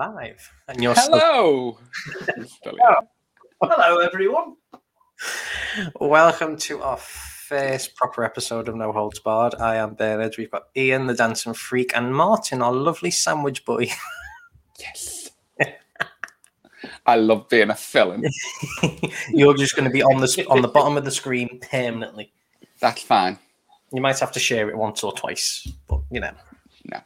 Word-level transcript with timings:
And 0.00 0.14
we're 0.14 0.22
live. 0.22 0.52
And 0.66 0.82
you're 0.82 0.94
Hello. 0.96 1.78
Hello, 3.62 3.98
everyone. 3.98 4.56
Welcome 6.00 6.56
to 6.58 6.80
our 6.80 6.96
first 6.96 7.94
proper 7.96 8.24
episode 8.24 8.68
of 8.68 8.76
No 8.76 8.92
Holds 8.92 9.18
Barred. 9.18 9.56
I 9.56 9.76
am 9.76 9.94
Bernard. 9.94 10.36
We've 10.38 10.50
got 10.50 10.68
Ian, 10.74 11.06
the 11.06 11.14
dancing 11.14 11.52
freak, 11.52 11.94
and 11.94 12.14
Martin, 12.14 12.62
our 12.62 12.72
lovely 12.72 13.10
sandwich 13.10 13.66
boy. 13.66 13.90
Yes. 14.78 15.32
I 17.04 17.16
love 17.16 17.50
being 17.50 17.68
a 17.68 17.74
villain. 17.74 18.24
You're 19.28 19.56
just 19.56 19.76
going 19.76 19.84
to 19.84 19.92
be 19.92 20.02
on 20.02 20.22
the 20.22 20.46
on 20.48 20.62
the 20.62 20.68
bottom 20.68 20.96
of 20.96 21.04
the 21.04 21.10
screen 21.10 21.60
permanently. 21.70 22.32
That's 22.80 23.02
fine. 23.02 23.38
You 23.92 24.00
might 24.00 24.18
have 24.20 24.32
to 24.32 24.40
share 24.40 24.70
it 24.70 24.78
once 24.78 25.04
or 25.04 25.12
twice, 25.12 25.70
but 25.86 26.00
you 26.10 26.20
know. 26.20 26.32
No. 26.86 27.00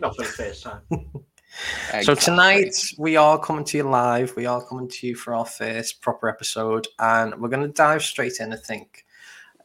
Not 0.00 0.14
for 0.14 0.22
the 0.22 0.28
first 0.28 0.64
time. 0.64 0.82
So 2.02 2.14
tonight 2.14 2.74
we 2.98 3.16
are 3.16 3.38
coming 3.38 3.64
to 3.64 3.76
you 3.78 3.84
live. 3.84 4.34
We 4.36 4.46
are 4.46 4.62
coming 4.64 4.88
to 4.88 5.06
you 5.06 5.14
for 5.14 5.34
our 5.34 5.46
first 5.46 6.00
proper 6.00 6.28
episode, 6.28 6.86
and 6.98 7.34
we're 7.40 7.48
going 7.48 7.66
to 7.66 7.72
dive 7.72 8.02
straight 8.02 8.40
in. 8.40 8.52
I 8.52 8.56
think, 8.56 9.04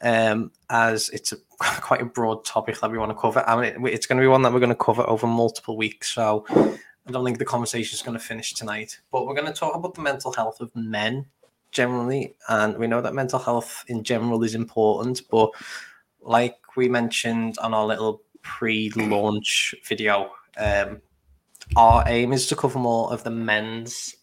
um, 0.00 0.50
as 0.70 1.08
it's 1.10 1.32
a 1.32 1.36
quite 1.80 2.00
a 2.00 2.06
broad 2.06 2.44
topic 2.44 2.80
that 2.80 2.90
we 2.90 2.98
want 2.98 3.10
to 3.10 3.16
cover. 3.20 3.44
I 3.46 3.56
mean, 3.56 3.86
it- 3.86 3.94
it's 3.94 4.06
going 4.06 4.18
to 4.18 4.22
be 4.22 4.28
one 4.28 4.42
that 4.42 4.52
we're 4.52 4.60
going 4.60 4.70
to 4.70 4.74
cover 4.76 5.02
over 5.08 5.26
multiple 5.26 5.76
weeks. 5.76 6.12
So 6.12 6.44
I 6.50 7.10
don't 7.10 7.24
think 7.24 7.38
the 7.38 7.44
conversation 7.44 7.94
is 7.94 8.02
going 8.02 8.18
to 8.18 8.24
finish 8.24 8.54
tonight. 8.54 8.98
But 9.10 9.26
we're 9.26 9.34
going 9.34 9.46
to 9.46 9.52
talk 9.52 9.74
about 9.74 9.94
the 9.94 10.02
mental 10.02 10.32
health 10.32 10.60
of 10.60 10.74
men 10.74 11.26
generally, 11.72 12.34
and 12.48 12.76
we 12.78 12.86
know 12.86 13.00
that 13.00 13.14
mental 13.14 13.38
health 13.38 13.84
in 13.88 14.02
general 14.04 14.42
is 14.44 14.54
important. 14.54 15.22
But 15.30 15.50
like 16.20 16.56
we 16.76 16.88
mentioned 16.88 17.58
on 17.58 17.74
our 17.74 17.84
little 17.86 18.22
pre-launch 18.42 19.74
video. 19.86 20.30
Um, 20.56 21.00
our 21.76 22.04
aim 22.06 22.32
is 22.32 22.46
to 22.48 22.56
cover 22.56 22.78
more 22.78 23.12
of 23.12 23.24
the 23.24 23.30
men's 23.30 24.14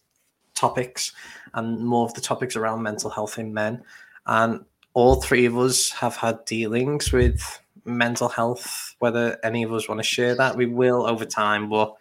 topics 0.54 1.12
and 1.54 1.84
more 1.84 2.04
of 2.04 2.14
the 2.14 2.20
topics 2.20 2.56
around 2.56 2.82
mental 2.82 3.10
health 3.10 3.38
in 3.38 3.52
men. 3.52 3.82
And 4.26 4.64
all 4.94 5.16
three 5.16 5.46
of 5.46 5.56
us 5.56 5.90
have 5.90 6.16
had 6.16 6.44
dealings 6.44 7.12
with 7.12 7.60
mental 7.84 8.28
health. 8.28 8.94
Whether 8.98 9.38
any 9.42 9.62
of 9.62 9.72
us 9.72 9.88
want 9.88 9.98
to 9.98 10.04
share 10.04 10.34
that, 10.36 10.56
we 10.56 10.66
will 10.66 11.06
over 11.06 11.24
time. 11.24 11.68
But 11.68 11.94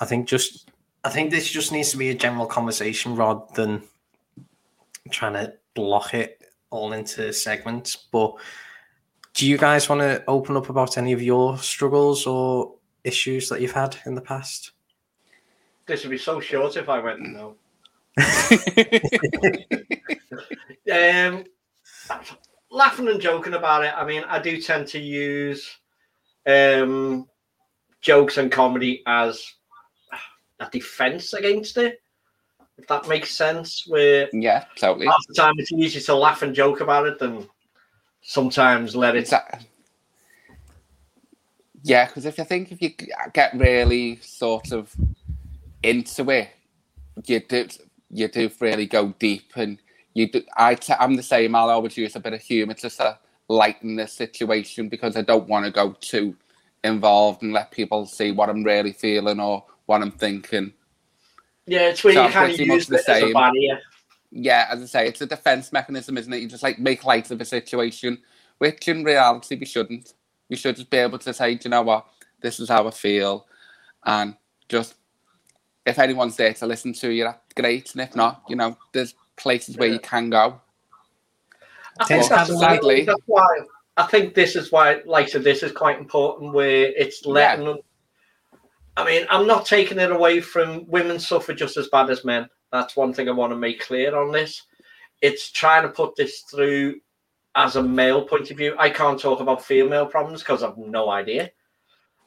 I 0.00 0.04
think 0.04 0.28
just 0.28 0.70
I 1.04 1.10
think 1.10 1.30
this 1.30 1.50
just 1.50 1.72
needs 1.72 1.90
to 1.90 1.96
be 1.96 2.10
a 2.10 2.14
general 2.14 2.46
conversation 2.46 3.16
rather 3.16 3.44
than 3.54 3.82
trying 5.10 5.34
to 5.34 5.54
block 5.74 6.14
it 6.14 6.42
all 6.70 6.92
into 6.92 7.32
segments. 7.32 7.96
But 7.96 8.34
do 9.34 9.46
you 9.46 9.58
guys 9.58 9.88
want 9.88 10.00
to 10.00 10.22
open 10.28 10.56
up 10.56 10.68
about 10.68 10.98
any 10.98 11.12
of 11.12 11.22
your 11.22 11.58
struggles 11.58 12.26
or 12.26 12.74
issues 13.04 13.48
that 13.48 13.60
you've 13.60 13.72
had 13.72 13.96
in 14.06 14.14
the 14.14 14.20
past? 14.20 14.72
This 15.86 16.04
would 16.04 16.10
be 16.10 16.18
so 16.18 16.40
short 16.40 16.76
if 16.76 16.88
I 16.88 16.98
went 16.98 17.20
no. 17.20 17.56
Um, 20.92 21.44
laughing 22.70 23.08
and 23.08 23.20
joking 23.20 23.54
about 23.54 23.84
it. 23.84 23.92
I 23.96 24.04
mean, 24.04 24.24
I 24.24 24.40
do 24.40 24.60
tend 24.60 24.86
to 24.88 24.98
use 24.98 25.78
um, 26.46 27.28
jokes 28.00 28.38
and 28.38 28.50
comedy 28.50 29.02
as 29.06 29.52
a 30.60 30.68
defense 30.70 31.34
against 31.34 31.76
it. 31.76 32.00
If 32.78 32.86
that 32.88 33.08
makes 33.08 33.30
sense, 33.30 33.84
where 33.86 34.28
yeah, 34.32 34.64
totally. 34.76 35.06
half 35.06 35.24
the 35.28 35.34
time 35.34 35.54
it's 35.58 35.72
easier 35.72 36.00
to 36.02 36.14
laugh 36.14 36.42
and 36.42 36.54
joke 36.54 36.80
about 36.80 37.06
it 37.06 37.18
than 37.18 37.48
sometimes 38.22 38.96
let 38.96 39.14
it. 39.14 39.20
It's 39.20 39.32
a- 39.32 39.60
yeah, 41.82 42.06
because 42.06 42.26
if 42.26 42.40
I 42.40 42.44
think 42.44 42.72
if 42.72 42.82
you 42.82 42.90
uh, 43.24 43.30
get 43.34 43.54
really 43.54 44.18
sort 44.22 44.72
of 44.72 44.94
into 45.82 46.30
it, 46.30 46.50
you 47.26 47.40
do 47.40 47.68
you 48.10 48.28
do 48.28 48.50
really 48.60 48.86
go 48.86 49.14
deep, 49.18 49.52
and 49.56 49.80
you 50.14 50.30
do. 50.30 50.42
I 50.56 50.76
t- 50.76 50.94
I'm 50.98 51.16
the 51.16 51.22
same. 51.24 51.54
I'll 51.54 51.70
always 51.70 51.96
use 51.96 52.16
a 52.16 52.20
bit 52.20 52.34
of 52.34 52.42
humour 52.42 52.74
just 52.74 52.98
to 52.98 53.04
sort 53.04 53.16
lighten 53.48 53.96
the 53.96 54.08
situation 54.08 54.88
because 54.88 55.16
I 55.16 55.22
don't 55.22 55.48
want 55.48 55.66
to 55.66 55.72
go 55.72 55.92
too 56.00 56.36
involved 56.84 57.42
and 57.42 57.52
let 57.52 57.70
people 57.72 58.06
see 58.06 58.32
what 58.32 58.48
I'm 58.50 58.64
really 58.64 58.92
feeling 58.92 59.40
or 59.40 59.64
what 59.86 60.02
I'm 60.02 60.12
thinking. 60.12 60.74
Yeah, 61.66 61.88
it's 61.90 62.04
where 62.04 62.14
So 62.14 62.22
you 62.22 62.28
I'm 62.28 62.32
kind 62.32 62.52
of 62.52 62.58
pretty 62.58 62.66
much 62.66 62.84
use 62.84 62.88
the 62.88 62.98
as 63.08 63.22
a 63.22 63.28
same. 63.28 63.32
barrier. 63.32 63.80
yeah, 64.30 64.66
as 64.70 64.82
I 64.82 64.86
say, 64.86 65.08
it's 65.08 65.20
a 65.22 65.26
defense 65.26 65.72
mechanism, 65.72 66.18
isn't 66.18 66.32
it? 66.32 66.42
You 66.42 66.48
just 66.48 66.62
like 66.62 66.78
make 66.78 67.04
light 67.04 67.30
of 67.30 67.40
a 67.40 67.44
situation, 67.44 68.18
which 68.58 68.88
in 68.88 69.04
reality 69.04 69.56
we 69.56 69.66
shouldn't. 69.66 70.14
We 70.52 70.56
should 70.56 70.76
just 70.76 70.90
be 70.90 70.98
able 70.98 71.18
to 71.20 71.32
say, 71.32 71.54
Do 71.54 71.60
you 71.64 71.70
know 71.70 71.80
what, 71.80 72.04
this 72.42 72.60
is 72.60 72.68
how 72.68 72.86
I 72.86 72.90
feel, 72.90 73.46
and 74.04 74.36
just 74.68 74.96
if 75.86 75.98
anyone's 75.98 76.36
there 76.36 76.52
to 76.52 76.66
listen 76.66 76.92
to 76.92 77.08
you, 77.10 77.24
that's 77.24 77.54
great, 77.54 77.90
and 77.94 78.02
if 78.02 78.14
not, 78.14 78.42
you 78.50 78.56
know, 78.56 78.76
there's 78.92 79.14
places 79.36 79.78
where 79.78 79.88
you 79.88 79.98
can 79.98 80.28
go. 80.28 80.60
I 81.98 82.04
think 82.04 82.20
Well, 82.20 82.28
that's, 82.28 82.50
why, 82.50 82.60
sadly- 82.60 83.04
that's 83.06 83.22
why 83.24 83.46
I 83.96 84.02
think 84.04 84.34
this 84.34 84.54
is 84.54 84.70
why, 84.70 85.00
like 85.06 85.24
I 85.24 85.30
said, 85.30 85.42
this 85.42 85.62
is 85.62 85.72
quite 85.72 85.98
important 85.98 86.52
where 86.52 86.92
it's 86.98 87.24
letting 87.24 87.64
them. 87.64 87.78
I 88.98 89.06
mean, 89.06 89.26
I'm 89.30 89.46
not 89.46 89.64
taking 89.64 89.98
it 89.98 90.12
away 90.12 90.42
from 90.42 90.86
women 90.86 91.18
suffer 91.18 91.54
just 91.54 91.78
as 91.78 91.88
bad 91.88 92.10
as 92.10 92.26
men. 92.26 92.46
That's 92.72 92.94
one 92.94 93.14
thing 93.14 93.26
I 93.30 93.32
want 93.32 93.54
to 93.54 93.56
make 93.56 93.80
clear 93.80 94.14
on 94.14 94.32
this. 94.32 94.60
It's 95.22 95.50
trying 95.50 95.84
to 95.84 95.88
put 95.88 96.14
this 96.14 96.40
through 96.42 97.00
as 97.54 97.76
a 97.76 97.82
male 97.82 98.22
point 98.22 98.50
of 98.50 98.56
view. 98.56 98.74
I 98.78 98.90
can't 98.90 99.20
talk 99.20 99.40
about 99.40 99.64
female 99.64 100.06
problems 100.06 100.42
because 100.42 100.62
I've 100.62 100.78
no 100.78 101.10
idea. 101.10 101.50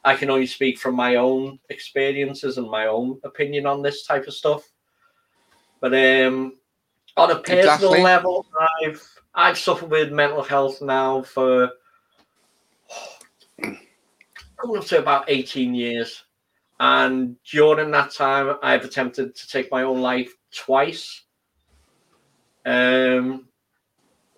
I 0.04 0.16
can 0.16 0.30
only 0.30 0.46
speak 0.46 0.78
from 0.78 0.96
my 0.96 1.16
own 1.16 1.60
experiences 1.70 2.58
and 2.58 2.70
my 2.70 2.86
own 2.86 3.20
opinion 3.24 3.66
on 3.66 3.82
this 3.82 4.06
type 4.06 4.28
of 4.28 4.34
stuff. 4.34 4.70
But 5.82 5.94
um, 5.94 6.58
on 7.18 7.32
a 7.32 7.40
personal 7.40 7.60
Exactly. 7.60 8.02
level, 8.02 8.46
I've 8.84 9.02
I've 9.34 9.58
suffered 9.58 9.90
with 9.90 10.12
mental 10.12 10.44
health 10.44 10.82
now 10.82 11.24
for 11.24 11.72
coming 13.62 14.78
up 14.78 14.86
to 14.86 15.00
about 15.00 15.26
18 15.28 15.74
years. 15.74 16.24
And 16.80 17.38
during 17.44 17.92
that 17.92 18.12
time, 18.12 18.58
I've 18.62 18.84
attempted 18.84 19.36
to 19.36 19.48
take 19.48 19.72
my 19.72 19.84
own 19.84 20.02
life 20.02 20.34
twice. 20.54 21.24
Um, 22.66 23.48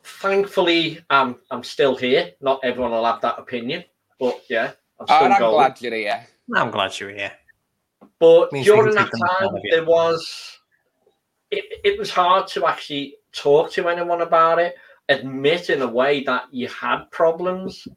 thankfully, 0.07 1.03
I'm 1.09 1.35
I'm 1.51 1.63
still 1.63 1.95
here. 1.95 2.31
Not 2.41 2.59
everyone 2.63 2.91
will 2.91 3.06
have 3.06 3.22
that 3.22 3.38
opinion, 3.38 3.84
but 4.19 4.41
yeah, 4.50 4.72
I'm 5.00 5.07
still 5.07 5.18
And 5.23 5.34
I'm 5.34 5.40
going. 5.40 5.53
glad 5.53 5.81
you're 5.81 5.94
here. 5.94 6.28
I'm 6.56 6.72
glad 6.72 7.00
you're 7.00 7.12
here. 7.12 7.34
But 8.19 8.51
during 8.51 8.94
can 8.94 8.95
that 8.95 9.03
take 9.03 9.12
them 9.12 9.22
out 9.23 9.40
time, 9.40 9.56
it. 9.57 9.63
there 9.72 9.85
was 9.85 10.59
it, 11.51 11.63
it 11.84 12.00
was 12.00 12.09
hard 12.09 12.47
to 12.47 12.66
actually 12.66 13.16
talk 13.31 13.72
to 13.72 13.90
anyone 13.90 14.22
about 14.22 14.59
it, 14.59 14.75
admit 15.09 15.69
in 15.69 15.81
a 15.81 15.88
way 15.88 16.24
that 16.24 16.45
you 16.51 16.68
had 16.68 17.06
problems. 17.12 17.88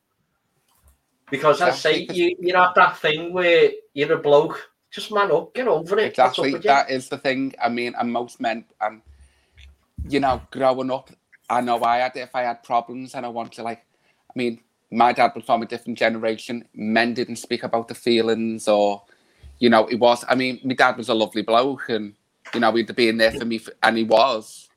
Because 1.31 1.61
I 1.61 1.71
say 1.71 2.09
you 2.11 2.37
you 2.41 2.55
have 2.57 2.75
that 2.75 2.99
thing 2.99 3.33
where 3.33 3.71
you're 3.95 4.13
a 4.15 4.19
bloke, 4.19 4.71
just 4.91 5.13
man 5.13 5.31
up, 5.31 5.55
get 5.55 5.69
over 5.69 5.99
it. 5.99 6.09
Exactly. 6.09 6.55
That 6.59 6.91
is 6.91 7.09
the 7.09 7.19
thing. 7.19 7.55
I 7.63 7.69
mean, 7.69 7.95
and 7.97 8.13
most 8.13 8.41
men, 8.41 8.65
and 8.81 9.01
you 10.09 10.19
know, 10.19 10.43
growing 10.51 10.91
up, 10.91 11.11
I 11.51 11.61
know 11.61 11.83
I 11.83 11.99
had 11.99 12.17
if 12.17 12.35
I 12.35 12.43
had 12.43 12.63
problems 12.63 13.15
and 13.15 13.27
I 13.27 13.29
want 13.29 13.53
to 13.53 13.63
like. 13.63 13.85
I 14.31 14.33
mean, 14.37 14.61
my 14.93 15.13
dad 15.13 15.33
was 15.35 15.45
from 15.45 15.63
a 15.63 15.67
different 15.67 15.99
generation. 15.99 16.65
Men 16.75 17.13
didn't 17.15 17.37
speak 17.37 17.65
about 17.65 17.89
the 17.89 17.95
feelings, 17.95 18.69
or 18.69 19.03
you 19.59 19.69
know, 19.69 19.87
it 19.89 19.97
was. 19.97 20.25
I 20.29 20.35
mean, 20.37 20.61
my 20.65 20.75
dad 20.75 20.97
was 20.97 21.09
a 21.09 21.15
lovely 21.15 21.43
bloke, 21.43 21.89
and 21.89 22.15
you 22.55 22.61
know, 22.61 22.73
he'd 22.73 22.95
been 22.95 23.19
there 23.19 23.33
for 23.33 23.45
me, 23.45 23.57
f- 23.57 23.69
and 23.83 23.97
he 23.99 24.05
was. 24.05 24.69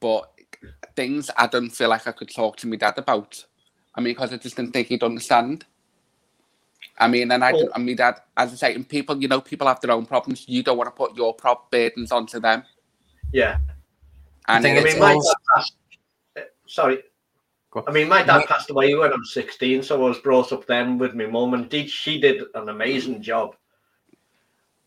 But 0.00 0.30
things 0.96 1.30
I 1.36 1.46
don't 1.46 1.70
feel 1.70 1.88
like 1.88 2.06
I 2.06 2.12
could 2.12 2.30
talk 2.34 2.56
to 2.58 2.66
my 2.66 2.76
dad 2.76 2.98
about. 2.98 3.44
I 3.94 4.00
mean, 4.00 4.14
because 4.14 4.32
I 4.32 4.36
just 4.38 4.56
didn't 4.56 4.72
think 4.72 4.88
he'd 4.88 5.02
understand. 5.04 5.64
I 6.98 7.08
mean, 7.08 7.30
and 7.32 7.44
I, 7.44 7.52
Well- 7.52 7.60
didn't- 7.62 7.76
I 7.76 7.78
mean 7.78 7.96
that 7.96 8.26
as 8.36 8.52
I 8.52 8.56
say, 8.56 8.74
and 8.74 8.88
people, 8.88 9.20
you 9.22 9.28
know, 9.28 9.40
people 9.40 9.66
have 9.68 9.80
their 9.80 9.92
own 9.92 10.06
problems. 10.06 10.44
You 10.48 10.62
don't 10.62 10.76
want 10.76 10.88
to 10.88 10.92
put 10.92 11.16
your 11.16 11.34
prop 11.34 11.70
burdens 11.70 12.10
onto 12.12 12.40
them. 12.40 12.64
yeah. 13.32 13.58
And 14.46 14.62
think 14.62 14.76
I 14.78 14.82
it's 14.82 14.92
mean, 14.92 15.00
my 15.02 15.14
also- 15.14 15.32
dad 15.32 15.42
passed, 15.56 15.76
sorry. 16.66 17.02
I 17.86 17.90
mean, 17.90 18.08
my 18.08 18.22
dad 18.22 18.46
passed 18.46 18.70
away 18.70 18.94
when 18.94 19.12
I 19.12 19.16
was 19.16 19.32
16, 19.32 19.82
so 19.82 19.96
I 19.96 20.08
was 20.08 20.18
brought 20.20 20.52
up 20.52 20.64
then 20.66 20.96
with 20.96 21.14
my 21.14 21.26
mum, 21.26 21.54
and 21.54 21.68
did, 21.68 21.90
she 21.90 22.20
did 22.20 22.42
an 22.54 22.68
amazing 22.68 23.20
job. 23.20 23.56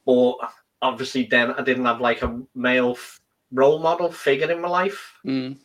But 0.06 0.36
obviously, 0.82 1.26
then 1.26 1.52
I 1.52 1.64
didn't 1.64 1.84
have 1.86 2.00
like 2.00 2.22
a 2.22 2.40
male 2.56 2.92
f- 2.92 3.20
role 3.52 3.80
model 3.80 4.10
figure 4.10 4.50
in 4.50 4.62
my 4.62 4.70
life. 4.70 5.14
Mm, 5.26 5.58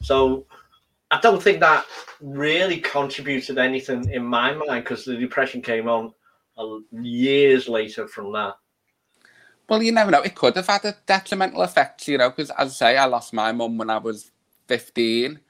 So 0.00 0.46
I 1.12 1.20
don't 1.20 1.40
think 1.40 1.60
that 1.60 1.86
really 2.20 2.80
contributed 2.80 3.58
anything 3.58 4.10
in 4.10 4.24
my 4.24 4.52
mind 4.52 4.82
because 4.82 5.04
the 5.04 5.16
depression 5.16 5.62
came 5.62 5.88
on 5.88 6.12
years 6.90 7.68
later 7.68 8.08
from 8.08 8.32
that. 8.32 8.56
well, 9.68 9.80
you 9.80 9.92
never 9.92 10.10
know. 10.10 10.22
It 10.22 10.34
could 10.34 10.56
have 10.56 10.66
had 10.66 10.84
a 10.84 10.96
detrimental 11.06 11.62
effect, 11.62 12.08
you 12.08 12.18
know, 12.18 12.30
because 12.30 12.50
as 12.50 12.70
I 12.70 12.74
say, 12.74 12.96
I 12.96 13.04
lost 13.04 13.32
my 13.32 13.52
mum 13.52 13.78
when 13.78 13.90
I 13.90 13.98
was 13.98 14.31
fifteen, 14.72 15.40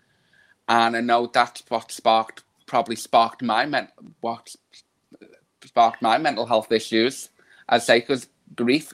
and 0.69 0.97
I 0.97 1.01
know 1.01 1.23
that's 1.27 1.63
what 1.69 1.93
sparked 1.93 2.43
probably 2.67 2.97
sparked 2.97 3.43
my 3.43 3.67
men 3.67 3.89
what 4.21 4.45
sparked 5.65 6.01
my 6.03 6.17
mental 6.19 6.47
health 6.47 6.71
issues. 6.73 7.31
I'd 7.69 7.83
say 7.83 8.01
because 8.01 8.29
grief 8.57 8.87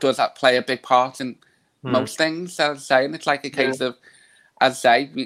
does 0.00 0.16
that 0.16 0.36
play 0.40 0.56
a 0.56 0.62
big 0.62 0.82
part 0.82 1.20
in 1.20 1.36
Hmm. 1.82 1.92
most 1.92 2.18
things. 2.18 2.58
I'd 2.58 2.80
say, 2.80 3.04
and 3.04 3.14
it's 3.14 3.26
like 3.26 3.44
a 3.44 3.50
case 3.50 3.80
of, 3.80 3.96
I'd 4.60 4.74
say, 4.74 5.10
we, 5.14 5.22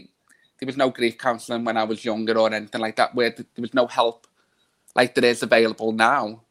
there 0.59 0.67
was 0.67 0.77
no 0.77 0.91
grief 0.91 1.17
counselling 1.17 1.65
when 1.65 1.79
I 1.79 1.85
was 1.85 2.05
younger 2.05 2.37
or 2.39 2.53
anything 2.53 2.83
like 2.83 2.97
that, 2.97 3.15
where 3.15 3.31
there 3.31 3.65
was 3.67 3.75
no 3.75 3.87
help 3.87 4.27
like 4.95 5.15
there 5.15 5.31
is 5.31 5.43
available 5.43 5.93
now. 5.93 6.43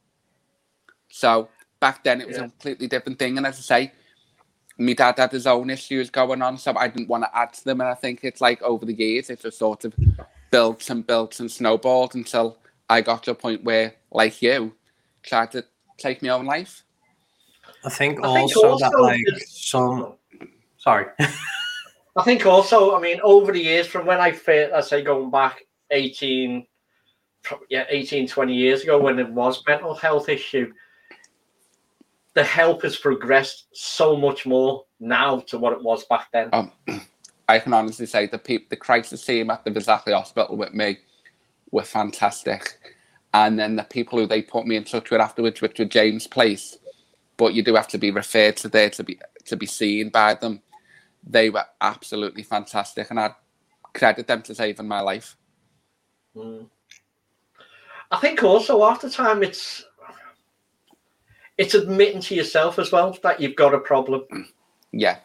So 1.09 1.49
back 1.79 2.03
then 2.03 2.21
it 2.21 2.27
was 2.27 2.37
Yeah. 2.37 2.45
a 2.45 2.49
completely 2.49 2.87
different 2.87 3.19
thing, 3.19 3.37
and 3.37 3.45
as 3.45 3.57
I 3.59 3.65
say, 3.73 3.91
my 4.79 4.93
dad 4.93 5.17
had 5.17 5.31
his 5.31 5.45
own 5.45 5.69
issues 5.69 6.09
going 6.09 6.41
on, 6.41 6.57
so 6.57 6.73
I 6.75 6.87
didn't 6.87 7.09
want 7.09 7.25
to 7.25 7.37
add 7.37 7.53
to 7.53 7.65
them. 7.65 7.81
And 7.81 7.89
I 7.89 7.95
think 7.95 8.21
it's 8.23 8.41
like 8.41 8.61
over 8.61 8.85
the 8.85 8.93
years, 8.93 9.29
it 9.29 9.41
just 9.41 9.59
sort 9.59 9.83
of 9.85 9.93
built 10.51 10.89
and 10.89 11.05
built 11.05 11.39
and 11.39 11.51
snowballed 11.51 12.15
until 12.15 12.57
I 12.89 13.01
got 13.01 13.23
to 13.23 13.31
a 13.31 13.35
point 13.35 13.63
where, 13.63 13.93
like 14.11 14.41
you, 14.41 14.73
tried 15.21 15.51
to 15.51 15.65
take 15.97 16.23
my 16.23 16.29
own 16.29 16.45
life. 16.45 16.83
I 17.83 17.89
think 17.89 18.23
I 18.23 18.33
think 18.33 18.55
also, 18.55 18.77
that 18.79 18.99
like 18.99 19.21
it's- 19.27 19.51
some. 19.51 20.13
Sorry. 20.77 21.07
I 22.15 22.23
think 22.23 22.45
also, 22.45 22.95
I 22.95 23.01
mean, 23.01 23.19
over 23.23 23.51
the 23.51 23.61
years, 23.61 23.87
from 23.87 24.05
when 24.05 24.19
I 24.19 24.31
first, 24.31 24.73
I 24.73 24.81
say 24.81 25.03
going 25.03 25.29
back 25.29 25.61
18, 25.91 26.65
yeah, 27.69 27.85
18, 27.89 28.27
20 28.27 28.53
years 28.53 28.83
ago 28.83 28.99
when 28.99 29.19
it 29.19 29.29
was 29.29 29.63
mental 29.67 29.93
health 29.93 30.27
issue, 30.27 30.73
the 32.39 32.45
help 32.45 32.83
has 32.83 32.95
progressed 32.95 33.67
so 33.73 34.15
much 34.15 34.45
more 34.45 34.85
now 35.01 35.41
to 35.41 35.57
what 35.57 35.73
it 35.73 35.83
was 35.83 36.05
back 36.05 36.29
then. 36.31 36.47
Um, 36.53 36.71
I 37.49 37.59
can 37.59 37.73
honestly 37.73 38.05
say 38.05 38.27
the 38.27 38.37
people, 38.37 38.67
the 38.69 38.77
crisis 38.77 39.25
team 39.25 39.49
at 39.49 39.65
the 39.65 39.71
Fazakerley 39.71 40.13
Hospital 40.13 40.55
with 40.55 40.73
me 40.73 40.99
were 41.71 41.83
fantastic. 41.83 42.79
And 43.33 43.59
then 43.59 43.75
the 43.75 43.83
people 43.83 44.17
who 44.17 44.25
they 44.25 44.41
put 44.41 44.65
me 44.65 44.77
in 44.77 44.85
touch 44.85 45.11
with 45.11 45.19
afterwards, 45.19 45.59
which 45.59 45.79
were 45.79 45.85
James 45.85 46.27
Place, 46.27 46.77
but 47.35 47.53
you 47.53 47.61
do 47.61 47.75
have 47.75 47.89
to 47.89 47.97
be 47.97 48.09
referred 48.09 48.55
to 48.57 48.69
there 48.69 48.89
to 48.91 49.03
be 49.03 49.19
to 49.43 49.57
be 49.57 49.65
seen 49.65 50.07
by 50.07 50.35
them. 50.35 50.61
They 51.21 51.49
were 51.49 51.65
absolutely 51.81 52.43
fantastic, 52.43 53.09
and 53.09 53.19
I 53.19 53.35
credit 53.93 54.27
them 54.27 54.43
to 54.43 54.55
saving 54.55 54.87
my 54.87 55.01
life. 55.01 55.35
Mm. 56.37 56.69
I 58.11 58.17
think 58.17 58.43
also 58.43 58.85
after 58.85 59.09
time, 59.09 59.43
it's 59.43 59.83
it's 61.59 61.73
admitting 61.73 62.21
to 62.21 62.35
yourself 62.35 62.79
as 62.79 62.89
well 62.89 63.15
that 63.21 63.41
you've 63.41 63.57
got 63.57 63.73
a 63.73 63.79
problem. 63.79 64.23
Yeah, 64.93 65.17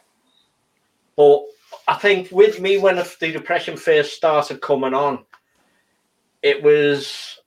But 1.16 1.44
I 1.86 1.94
think 1.94 2.30
with 2.32 2.60
me, 2.60 2.76
when 2.76 2.96
the 2.96 3.32
depression 3.32 3.76
first 3.76 4.14
started 4.14 4.60
coming 4.60 4.94
on, 4.94 5.24
it 6.42 6.60
was 6.60 7.38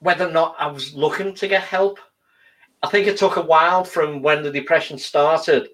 whether 0.00 0.28
or 0.28 0.32
not 0.32 0.56
I 0.58 0.66
was 0.66 0.92
looking 0.92 1.34
to 1.36 1.46
get 1.46 1.62
help. 1.62 2.00
I 2.82 2.88
think 2.88 3.06
it 3.06 3.16
took 3.16 3.36
a 3.36 3.42
while 3.42 3.84
from 3.84 4.20
when 4.20 4.42
the 4.42 4.50
depression 4.50 4.98
started 4.98 5.68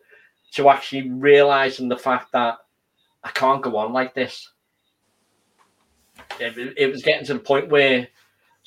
to 0.52 0.68
actually 0.68 1.10
realizing 1.10 1.88
the 1.88 1.96
fact 1.96 2.32
that 2.32 2.58
I 3.24 3.30
can't 3.30 3.62
go 3.62 3.78
on 3.78 3.94
like 3.94 4.14
this. 4.14 4.52
It, 6.38 6.74
it 6.76 6.92
was 6.92 7.02
getting 7.02 7.26
to 7.26 7.34
the 7.34 7.40
point 7.40 7.70
where 7.70 8.06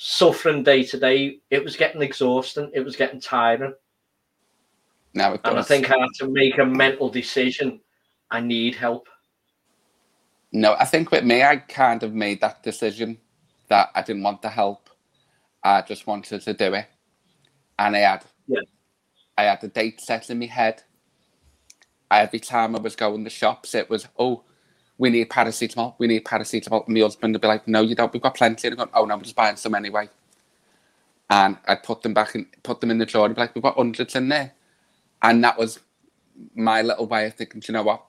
suffering 0.03 0.63
day 0.63 0.83
to 0.83 0.99
day, 0.99 1.37
it 1.51 1.63
was 1.63 1.75
getting 1.75 2.01
exhausting, 2.01 2.71
it 2.73 2.79
was 2.79 2.95
getting 2.95 3.21
tiring. 3.21 3.75
now 5.13 5.33
it 5.33 5.41
And 5.43 5.59
I 5.59 5.61
think 5.61 5.91
I 5.91 5.99
had 5.99 6.09
to 6.15 6.27
make 6.27 6.57
a 6.57 6.65
mental 6.65 7.07
decision. 7.07 7.79
I 8.31 8.39
need 8.39 8.73
help. 8.73 9.07
No, 10.51 10.73
I 10.73 10.85
think 10.85 11.11
with 11.11 11.23
me, 11.23 11.43
I 11.43 11.57
kind 11.57 12.01
of 12.01 12.15
made 12.15 12.41
that 12.41 12.63
decision 12.63 13.19
that 13.67 13.89
I 13.93 14.01
didn't 14.01 14.23
want 14.23 14.41
the 14.41 14.49
help. 14.49 14.89
I 15.63 15.83
just 15.83 16.07
wanted 16.07 16.41
to 16.41 16.53
do 16.55 16.73
it, 16.73 16.87
and 17.77 17.95
I 17.95 17.99
had, 17.99 18.25
Yeah. 18.47 18.61
I 19.37 19.43
had 19.43 19.61
the 19.61 19.67
date 19.67 20.01
set 20.01 20.31
in 20.31 20.39
my 20.39 20.47
head. 20.47 20.81
Every 22.09 22.39
time 22.39 22.75
I 22.75 22.79
was 22.79 22.95
going 22.95 23.23
to 23.23 23.29
shops, 23.29 23.75
it 23.75 23.87
was, 23.87 24.07
oh, 24.17 24.45
we 25.01 25.09
need 25.09 25.29
paracetamol. 25.29 25.95
We 25.97 26.05
need 26.05 26.23
paracetamol. 26.23 26.85
And 26.85 26.95
my 26.95 27.01
husband 27.01 27.33
would 27.33 27.41
be 27.41 27.47
like, 27.47 27.67
no, 27.67 27.81
you 27.81 27.95
don't. 27.95 28.13
We've 28.13 28.21
got 28.21 28.35
plenty. 28.35 28.67
And 28.67 28.79
I 28.79 28.85
go, 28.85 28.91
oh 28.93 29.05
no, 29.05 29.15
I'm 29.15 29.21
just 29.23 29.35
buying 29.35 29.55
some 29.55 29.73
anyway. 29.73 30.07
And 31.27 31.57
I'd 31.67 31.81
put 31.81 32.03
them 32.03 32.13
back 32.13 32.35
in, 32.35 32.45
put 32.61 32.79
them 32.79 32.91
in 32.91 32.99
the 32.99 33.07
drawer. 33.07 33.25
And 33.25 33.33
be 33.33 33.41
like, 33.41 33.55
we've 33.55 33.63
got 33.63 33.77
hundreds 33.77 34.15
in 34.15 34.29
there. 34.29 34.53
And 35.23 35.43
that 35.43 35.57
was 35.57 35.79
my 36.53 36.83
little 36.83 37.07
way 37.07 37.25
of 37.25 37.33
thinking. 37.33 37.61
Do 37.61 37.71
you 37.71 37.73
know 37.73 37.81
what? 37.81 38.05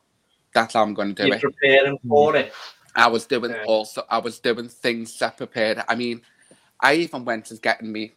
That's 0.52 0.74
how 0.74 0.82
I'm 0.82 0.92
going 0.92 1.14
to 1.14 1.22
do 1.22 1.28
You're 1.28 1.36
it. 1.36 1.40
preparing 1.40 1.98
for 2.06 2.36
it. 2.36 2.52
I 2.94 3.08
was 3.08 3.24
doing 3.24 3.52
Yeah. 3.52 3.64
also 3.66 4.04
I 4.10 4.18
was 4.18 4.38
doing 4.38 4.68
things 4.68 5.18
that 5.20 5.38
prepared. 5.38 5.82
I 5.88 5.94
mean, 5.94 6.20
I 6.78 6.96
even 6.96 7.24
went 7.24 7.50
as 7.50 7.58
getting 7.58 7.90
me 7.90 8.12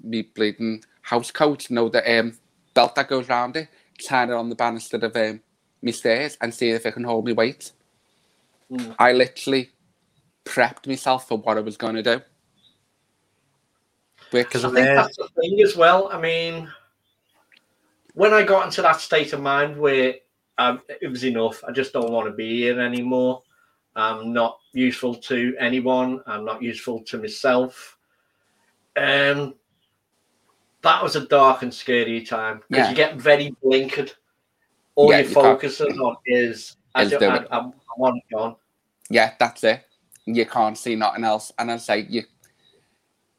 me 0.00 0.22
bleeding 0.22 0.84
house 1.02 1.32
coat, 1.32 1.68
you 1.68 1.74
know, 1.74 1.88
the 1.88 2.20
um, 2.20 2.38
belt 2.72 2.94
that 2.94 3.08
goes 3.08 3.28
round 3.28 3.56
it, 3.56 3.68
tying 4.06 4.30
it 4.30 4.34
on 4.34 4.48
the 4.48 4.54
banister 4.54 4.96
of 4.98 5.16
um, 5.16 5.40
me 5.82 5.90
stairs 5.90 6.38
and 6.40 6.54
see 6.54 6.70
if 6.70 6.86
it 6.86 6.92
can 6.92 7.02
hold 7.02 7.24
me 7.24 7.32
weight. 7.32 7.72
Mm. 8.70 8.96
I 8.98 9.12
literally 9.12 9.70
prepped 10.44 10.86
myself 10.86 11.28
for 11.28 11.38
what 11.38 11.56
I 11.56 11.60
was 11.60 11.76
going 11.76 11.94
to 11.96 12.02
do. 12.02 12.20
Because 14.32 14.64
I 14.64 14.70
think 14.70 14.86
that's 14.86 15.16
the 15.16 15.28
thing 15.40 15.60
as 15.62 15.76
well. 15.76 16.08
I 16.12 16.20
mean, 16.20 16.68
when 18.14 18.34
I 18.34 18.42
got 18.42 18.64
into 18.66 18.82
that 18.82 19.00
state 19.00 19.32
of 19.32 19.40
mind 19.40 19.76
where 19.78 20.14
um, 20.58 20.80
it 21.00 21.08
was 21.08 21.24
enough, 21.24 21.62
I 21.66 21.70
just 21.72 21.92
don't 21.92 22.10
want 22.10 22.26
to 22.28 22.32
be 22.32 22.62
here 22.62 22.80
anymore. 22.80 23.42
I'm 23.94 24.32
not 24.32 24.58
useful 24.72 25.14
to 25.14 25.54
anyone. 25.58 26.22
I'm 26.26 26.44
not 26.44 26.62
useful 26.62 27.00
to 27.04 27.18
myself. 27.18 27.96
Um, 28.96 29.54
that 30.82 31.02
was 31.02 31.16
a 31.16 31.26
dark 31.26 31.62
and 31.62 31.72
scary 31.72 32.22
time 32.24 32.62
because 32.68 32.84
Yeah. 32.86 32.90
you 32.90 32.96
get 32.96 33.16
very 33.16 33.54
blinkered. 33.64 34.12
All 34.96 35.10
Yeah, 35.10 35.18
you're 35.18 35.28
you 35.28 35.34
can't- 35.34 35.44
focusing 35.60 35.98
on 36.00 36.16
is, 36.26 36.76
I, 36.96 37.02
Is 37.02 37.10
do, 37.10 37.18
doing 37.18 37.32
I, 37.32 37.36
it. 37.36 37.48
I, 37.50 37.58
I 37.58 37.70
want 37.96 38.22
yeah, 39.10 39.34
that's 39.38 39.64
it. 39.64 39.84
You 40.24 40.46
can't 40.46 40.76
see 40.76 40.96
nothing 40.96 41.24
else. 41.24 41.52
And 41.58 41.70
I 41.70 41.76
say 41.76 42.06
you 42.08 42.24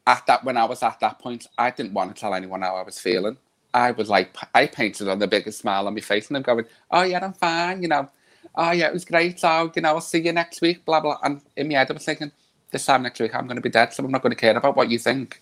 at 0.06 0.26
that 0.28 0.44
when 0.44 0.58
I 0.58 0.66
was 0.66 0.84
at 0.84 1.00
that 1.02 1.20
point, 1.20 1.48
I 1.58 1.72
didn't 1.72 1.94
want 1.94 2.16
to 2.16 2.20
tell 2.20 2.34
anyone 2.34 2.62
how 2.62 2.76
I 2.76 2.84
was 2.84 3.00
feeling. 3.00 3.38
I 3.74 3.92
was 3.92 4.10
like, 4.10 4.36
I 4.56 4.68
painted 4.68 5.10
on 5.10 5.20
the 5.20 5.28
biggest 5.28 5.60
smile 5.60 5.88
on 5.88 5.94
my 5.94 6.00
face, 6.00 6.30
and 6.30 6.38
I'm 6.38 6.44
going, 6.44 6.66
"Oh 6.92 7.04
yeah, 7.04 7.24
I'm 7.24 7.34
fine," 7.34 7.82
you 7.82 7.90
know. 7.90 8.10
Oh 8.56 8.72
yeah, 8.72 8.88
it 8.88 8.94
was 8.94 9.06
great. 9.06 9.40
So 9.40 9.72
you 9.76 9.82
know, 9.82 9.90
I'll 9.90 10.02
see 10.02 10.22
you 10.22 10.32
next 10.32 10.62
week. 10.62 10.86
Blah 10.86 11.02
blah. 11.02 11.18
And 11.24 11.42
in 11.58 11.68
my 11.68 11.76
head, 11.76 11.92
I 11.92 11.94
was 11.94 12.06
thinking, 12.06 12.32
this 12.72 12.86
time 12.86 13.04
next 13.04 13.20
week, 13.20 13.36
I'm 13.36 13.48
going 13.48 13.58
to 13.58 13.62
be 13.62 13.70
dead, 13.70 13.94
so 13.94 14.04
I'm 14.04 14.12
not 14.12 14.22
going 14.22 14.32
to 14.32 14.38
care 14.40 14.56
about 14.56 14.78
what 14.78 14.90
you 14.90 15.00
think 15.00 15.42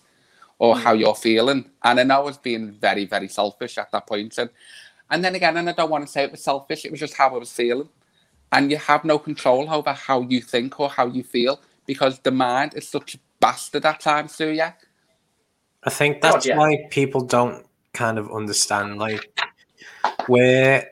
or 0.58 0.76
how 0.76 0.92
you're 0.94 1.14
feeling. 1.14 1.70
And 1.84 2.00
I 2.00 2.02
know 2.02 2.16
I 2.16 2.24
was 2.24 2.38
being 2.38 2.72
very, 2.72 3.06
very 3.06 3.28
selfish 3.28 3.78
at 3.78 3.92
that 3.92 4.06
point. 4.08 4.36
And 4.38 4.50
and 5.10 5.24
then 5.24 5.34
again, 5.36 5.56
and 5.56 5.68
I 5.68 5.72
don't 5.72 5.90
want 5.90 6.04
to 6.06 6.12
say 6.12 6.24
it 6.24 6.32
was 6.32 6.42
selfish. 6.42 6.84
It 6.84 6.90
was 6.90 7.00
just 7.00 7.14
how 7.14 7.28
I 7.34 7.38
was 7.38 7.52
feeling 7.52 7.88
and 8.52 8.70
you 8.70 8.76
have 8.76 9.04
no 9.04 9.18
control 9.18 9.70
over 9.72 9.92
how 9.92 10.22
you 10.22 10.40
think 10.40 10.78
or 10.80 10.88
how 10.88 11.06
you 11.06 11.22
feel 11.22 11.60
because 11.86 12.18
the 12.20 12.30
mind 12.30 12.74
is 12.74 12.88
such 12.88 13.14
a 13.14 13.18
bastard 13.40 13.84
at 13.84 14.00
times, 14.00 14.36
do 14.36 14.50
you? 14.50 14.64
I 15.84 15.90
think 15.90 16.20
that's 16.20 16.46
yeah. 16.46 16.56
why 16.56 16.86
people 16.90 17.20
don't 17.20 17.64
kind 17.92 18.18
of 18.18 18.30
understand. 18.32 18.98
Like, 18.98 19.20
where 20.26 20.88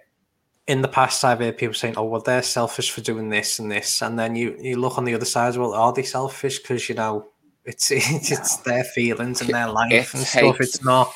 in 0.66 0.82
the 0.82 0.88
past 0.88 1.24
I've 1.24 1.40
heard 1.40 1.58
people 1.58 1.74
saying, 1.74 1.94
"Oh, 1.96 2.04
well, 2.04 2.20
they're 2.20 2.42
selfish 2.42 2.90
for 2.90 3.00
doing 3.00 3.28
this 3.28 3.58
and 3.58 3.70
this," 3.70 4.02
and 4.02 4.18
then 4.18 4.36
you 4.36 4.56
you 4.60 4.76
look 4.76 4.98
on 4.98 5.04
the 5.04 5.14
other 5.14 5.24
side. 5.24 5.56
Well, 5.56 5.74
are 5.74 5.92
they 5.92 6.02
selfish? 6.04 6.60
Because 6.60 6.88
you 6.88 6.94
know, 6.94 7.28
it's 7.64 7.90
it's, 7.90 8.30
it's 8.30 8.56
their 8.58 8.84
feelings 8.84 9.40
and 9.40 9.50
their 9.50 9.68
life 9.68 9.92
It 9.92 10.14
and 10.14 10.22
stuff. 10.26 10.60
It's 10.60 10.84
not. 10.84 11.12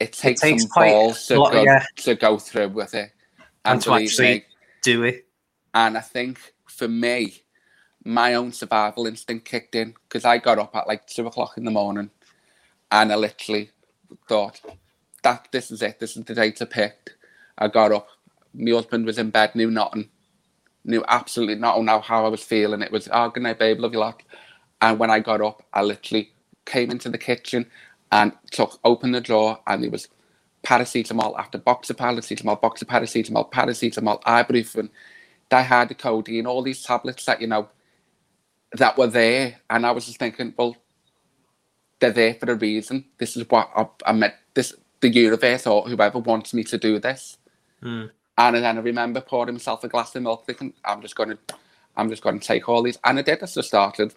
It 0.00 0.12
takes, 0.12 0.40
takes 0.40 0.62
some 0.62 0.70
quite 0.70 0.90
balls 0.90 1.26
to 1.26 1.36
a 1.36 1.38
lot- 1.38 1.52
go, 1.52 1.62
yeah. 1.62 1.84
to 1.98 2.14
go 2.16 2.36
through 2.38 2.70
with 2.70 2.94
it. 2.94 3.12
And 3.64 3.74
And 3.74 3.82
to 3.82 3.94
actually- 3.94 4.34
me, 4.34 4.44
Do 4.82 5.04
it. 5.04 5.23
And 5.74 5.98
I 5.98 6.00
think 6.00 6.54
for 6.66 6.88
me, 6.88 7.42
my 8.04 8.34
own 8.34 8.52
survival 8.52 9.06
instinct 9.06 9.46
kicked 9.46 9.74
in 9.74 9.94
because 10.08 10.24
I 10.24 10.38
got 10.38 10.58
up 10.58 10.76
at 10.76 10.88
like 10.88 11.06
two 11.06 11.26
o'clock 11.26 11.58
in 11.58 11.64
the 11.64 11.70
morning 11.70 12.10
and 12.90 13.12
I 13.12 13.16
literally 13.16 13.70
thought 14.28 14.60
that 15.22 15.48
this 15.52 15.70
is 15.70 15.82
it, 15.82 16.00
this 16.00 16.16
is 16.16 16.24
the 16.24 16.34
day 16.34 16.50
to 16.52 16.66
pick. 16.66 17.12
I 17.58 17.68
got 17.68 17.92
up, 17.92 18.08
my 18.54 18.72
husband 18.72 19.06
was 19.06 19.18
in 19.18 19.30
bed, 19.30 19.54
knew 19.54 19.70
nothing, 19.70 20.10
knew 20.84 21.04
absolutely 21.08 21.56
not 21.56 21.82
know 21.82 22.00
how 22.00 22.24
I 22.24 22.28
was 22.28 22.42
feeling. 22.42 22.82
It 22.82 22.92
was, 22.92 23.08
oh, 23.12 23.30
good 23.30 23.42
night, 23.42 23.58
babe, 23.58 23.80
love 23.80 23.92
you 23.94 24.00
lot. 24.00 24.22
And 24.80 24.98
when 24.98 25.10
I 25.10 25.20
got 25.20 25.40
up, 25.40 25.62
I 25.72 25.82
literally 25.82 26.32
came 26.66 26.90
into 26.90 27.08
the 27.08 27.18
kitchen 27.18 27.66
and 28.12 28.32
took 28.50 28.78
opened 28.84 29.14
the 29.14 29.20
drawer 29.20 29.58
and 29.66 29.82
there 29.82 29.90
was 29.90 30.08
paracetamol 30.64 31.38
after 31.38 31.58
box 31.58 31.90
of 31.90 31.96
paracetamol, 31.96 32.60
box 32.60 32.82
of 32.82 32.88
paracetamol, 32.88 33.50
paracetamol, 33.50 34.22
ibuprofen, 34.22 34.90
dihydrocodeine, 35.50 36.46
all 36.46 36.62
these 36.62 36.82
tablets 36.82 37.24
that 37.26 37.40
you 37.40 37.46
know 37.46 37.68
that 38.72 38.98
were 38.98 39.06
there, 39.06 39.60
and 39.70 39.86
I 39.86 39.92
was 39.92 40.06
just 40.06 40.18
thinking, 40.18 40.54
well, 40.56 40.76
they're 42.00 42.10
there 42.10 42.34
for 42.34 42.50
a 42.50 42.56
reason. 42.56 43.04
This 43.18 43.36
is 43.36 43.48
what 43.48 43.70
I, 43.76 43.86
I 44.06 44.12
meant. 44.12 44.34
This 44.54 44.74
the 45.00 45.08
universe 45.08 45.66
or 45.66 45.82
whoever 45.82 46.18
wants 46.18 46.54
me 46.54 46.64
to 46.64 46.78
do 46.78 46.98
this. 46.98 47.36
Mm. 47.82 48.10
And 48.38 48.56
then 48.56 48.78
I 48.78 48.80
remember 48.80 49.20
pouring 49.20 49.54
myself 49.54 49.84
a 49.84 49.88
glass 49.88 50.14
of 50.16 50.22
milk, 50.22 50.46
thinking, 50.46 50.72
I'm 50.84 51.02
just 51.02 51.14
going 51.14 51.30
to, 51.30 51.38
I'm 51.96 52.08
just 52.08 52.22
going 52.22 52.40
to 52.40 52.46
take 52.46 52.68
all 52.68 52.82
these, 52.82 52.98
and 53.04 53.18
I 53.18 53.22
did. 53.22 53.42
I 53.42 53.46
just 53.46 53.68
started, 53.68 54.14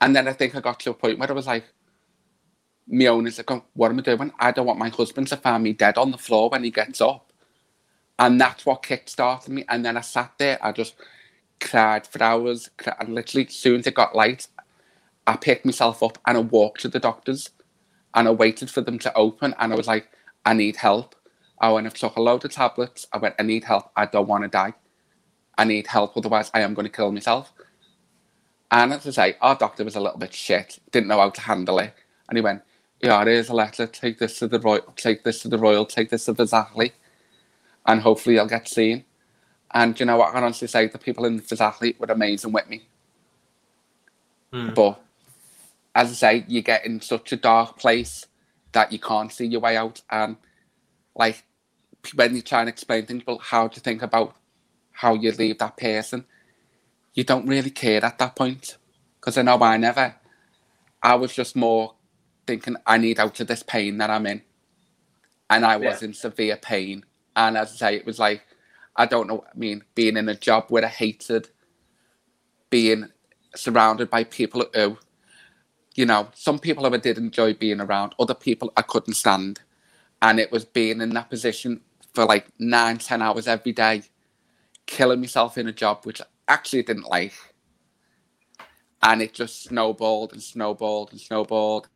and 0.00 0.14
then 0.14 0.28
I 0.28 0.32
think 0.32 0.54
I 0.54 0.60
got 0.60 0.78
to 0.80 0.90
a 0.90 0.94
point 0.94 1.18
where 1.18 1.30
I 1.30 1.32
was 1.32 1.46
like, 1.46 1.64
my 2.86 3.06
owners 3.06 3.38
are 3.38 3.42
going, 3.44 3.62
what 3.74 3.90
am 3.90 3.98
I 3.98 4.02
doing? 4.02 4.32
I 4.38 4.52
don't 4.52 4.66
want 4.66 4.78
my 4.78 4.88
husband 4.88 5.28
to 5.28 5.36
find 5.36 5.62
me 5.62 5.72
dead 5.72 5.98
on 5.98 6.10
the 6.10 6.18
floor 6.18 6.48
when 6.48 6.64
he 6.64 6.70
gets 6.70 7.00
up. 7.00 7.27
And 8.18 8.40
that's 8.40 8.66
what 8.66 8.82
kick-started 8.84 9.52
me. 9.52 9.64
And 9.68 9.84
then 9.84 9.96
I 9.96 10.02
sat 10.02 10.32
there, 10.38 10.58
I 10.62 10.72
just 10.72 10.94
cried 11.60 12.06
for 12.06 12.22
hours. 12.22 12.70
And 13.00 13.14
literally, 13.14 13.46
as 13.48 13.54
soon 13.54 13.80
as 13.80 13.86
it 13.88 13.94
got 13.94 14.16
light, 14.16 14.48
I 15.26 15.36
picked 15.36 15.66
myself 15.66 16.02
up 16.02 16.18
and 16.26 16.38
I 16.38 16.40
walked 16.40 16.82
to 16.82 16.88
the 16.88 17.00
doctors 17.00 17.50
and 18.14 18.28
I 18.28 18.32
waited 18.32 18.70
for 18.70 18.82
them 18.82 18.98
to 19.00 19.14
open. 19.14 19.54
And 19.58 19.72
I 19.72 19.76
was 19.76 19.88
like, 19.88 20.08
I 20.46 20.54
need 20.54 20.76
help. 20.76 21.14
I 21.60 21.70
went 21.72 21.86
and 21.86 21.96
took 21.96 22.16
a 22.16 22.22
load 22.22 22.44
of 22.44 22.52
tablets. 22.52 23.06
I 23.12 23.18
went, 23.18 23.36
I 23.38 23.44
need 23.44 23.64
help. 23.64 23.90
I 23.96 24.06
don't 24.06 24.28
want 24.28 24.44
to 24.44 24.48
die. 24.48 24.74
I 25.58 25.64
need 25.64 25.88
help. 25.88 26.16
Otherwise, 26.16 26.50
I 26.54 26.60
am 26.62 26.74
going 26.74 26.86
to 26.86 26.92
kill 26.92 27.12
myself. 27.12 27.52
And 28.70 28.92
as 28.92 29.06
I 29.06 29.10
say, 29.10 29.36
our 29.40 29.56
doctor 29.56 29.84
was 29.84 29.96
a 29.96 30.00
little 30.00 30.18
bit 30.18 30.34
shit, 30.34 30.78
didn't 30.92 31.08
know 31.08 31.18
how 31.20 31.30
to 31.30 31.40
handle 31.40 31.78
it. 31.78 31.94
And 32.28 32.38
he 32.38 32.42
went, 32.42 32.62
Yeah, 33.02 33.24
here's 33.24 33.48
a 33.48 33.54
letter, 33.54 33.86
take 33.86 34.18
this 34.18 34.38
to 34.40 34.48
the 34.48 34.60
Royal, 34.60 34.82
take 34.96 35.24
this 35.24 35.42
to 35.42 35.48
the 35.48 35.58
Royal, 35.58 35.86
take 35.86 36.10
this 36.10 36.26
to 36.26 36.34
the 36.34 36.46
Zachary, 36.46 36.92
and 37.86 38.00
hopefully 38.00 38.38
I'll 38.38 38.46
get 38.46 38.68
seen. 38.68 39.04
And 39.70 39.98
you 39.98 40.06
know 40.06 40.16
what, 40.16 40.30
I 40.30 40.32
can 40.32 40.44
honestly 40.44 40.68
say 40.68 40.86
the 40.86 40.98
people 40.98 41.24
in 41.26 41.36
the 41.36 41.56
Zachary 41.56 41.96
were 41.98 42.06
amazing 42.06 42.52
with 42.52 42.68
me. 42.68 42.88
Mm. 44.52 44.74
But 44.74 45.00
as 45.94 46.10
I 46.10 46.14
say, 46.14 46.44
you 46.48 46.62
get 46.62 46.86
in 46.86 47.00
such 47.00 47.32
a 47.32 47.36
dark 47.36 47.78
place 47.78 48.26
that 48.72 48.92
you 48.92 48.98
can't 48.98 49.32
see 49.32 49.46
your 49.46 49.60
way 49.60 49.76
out. 49.76 50.00
And 50.10 50.36
like 51.14 51.44
when 52.14 52.34
you 52.34 52.42
try 52.42 52.60
and 52.60 52.68
explain 52.68 53.06
things, 53.06 53.24
well, 53.26 53.38
how 53.38 53.64
you 53.64 53.80
think 53.80 54.02
about 54.02 54.36
how 54.92 55.14
you 55.14 55.32
leave 55.32 55.58
that 55.58 55.76
person? 55.76 56.24
You 57.14 57.24
don't 57.24 57.46
really 57.46 57.70
care 57.70 58.04
at 58.04 58.18
that 58.18 58.36
point. 58.36 58.76
Because 59.20 59.36
I 59.36 59.42
know 59.42 59.60
I 59.60 59.76
never. 59.76 60.14
I 61.02 61.14
was 61.16 61.34
just 61.34 61.56
more 61.56 61.94
thinking, 62.46 62.76
I 62.86 62.98
need 62.98 63.18
out 63.18 63.38
of 63.40 63.46
this 63.46 63.62
pain 63.62 63.98
that 63.98 64.10
I'm 64.10 64.26
in. 64.26 64.42
And 65.50 65.64
I 65.64 65.76
was 65.76 66.02
yeah. 66.02 66.08
in 66.08 66.14
severe 66.14 66.56
pain. 66.56 67.04
And 67.38 67.56
as 67.56 67.72
I 67.74 67.76
say, 67.76 67.94
it 67.94 68.04
was 68.04 68.18
like, 68.18 68.42
I 68.96 69.06
don't 69.06 69.28
know, 69.28 69.44
I 69.46 69.56
mean, 69.56 69.84
being 69.94 70.16
in 70.16 70.28
a 70.28 70.34
job 70.34 70.64
where 70.68 70.84
I 70.84 70.88
hated, 70.88 71.48
being 72.68 73.06
surrounded 73.54 74.10
by 74.10 74.24
people 74.24 74.66
who, 74.74 74.98
you 75.94 76.04
know, 76.04 76.28
some 76.34 76.58
people 76.58 76.84
I 76.84 76.96
did 76.96 77.16
enjoy 77.16 77.54
being 77.54 77.80
around, 77.80 78.16
other 78.18 78.34
people 78.34 78.72
I 78.76 78.82
couldn't 78.82 79.14
stand. 79.14 79.60
And 80.20 80.40
it 80.40 80.50
was 80.50 80.64
being 80.64 81.00
in 81.00 81.10
that 81.10 81.30
position 81.30 81.80
for 82.12 82.24
like 82.24 82.48
nine, 82.58 82.98
ten 82.98 83.22
hours 83.22 83.46
every 83.46 83.70
day, 83.70 84.02
killing 84.86 85.20
myself 85.20 85.56
in 85.56 85.68
a 85.68 85.72
job 85.72 86.04
which 86.04 86.20
I 86.20 86.24
actually 86.48 86.82
didn't 86.82 87.08
like. 87.08 87.34
And 89.00 89.22
it 89.22 89.32
just 89.32 89.62
snowballed 89.62 90.32
and 90.32 90.42
snowballed 90.42 91.12
and 91.12 91.20
snowballed. 91.20 91.88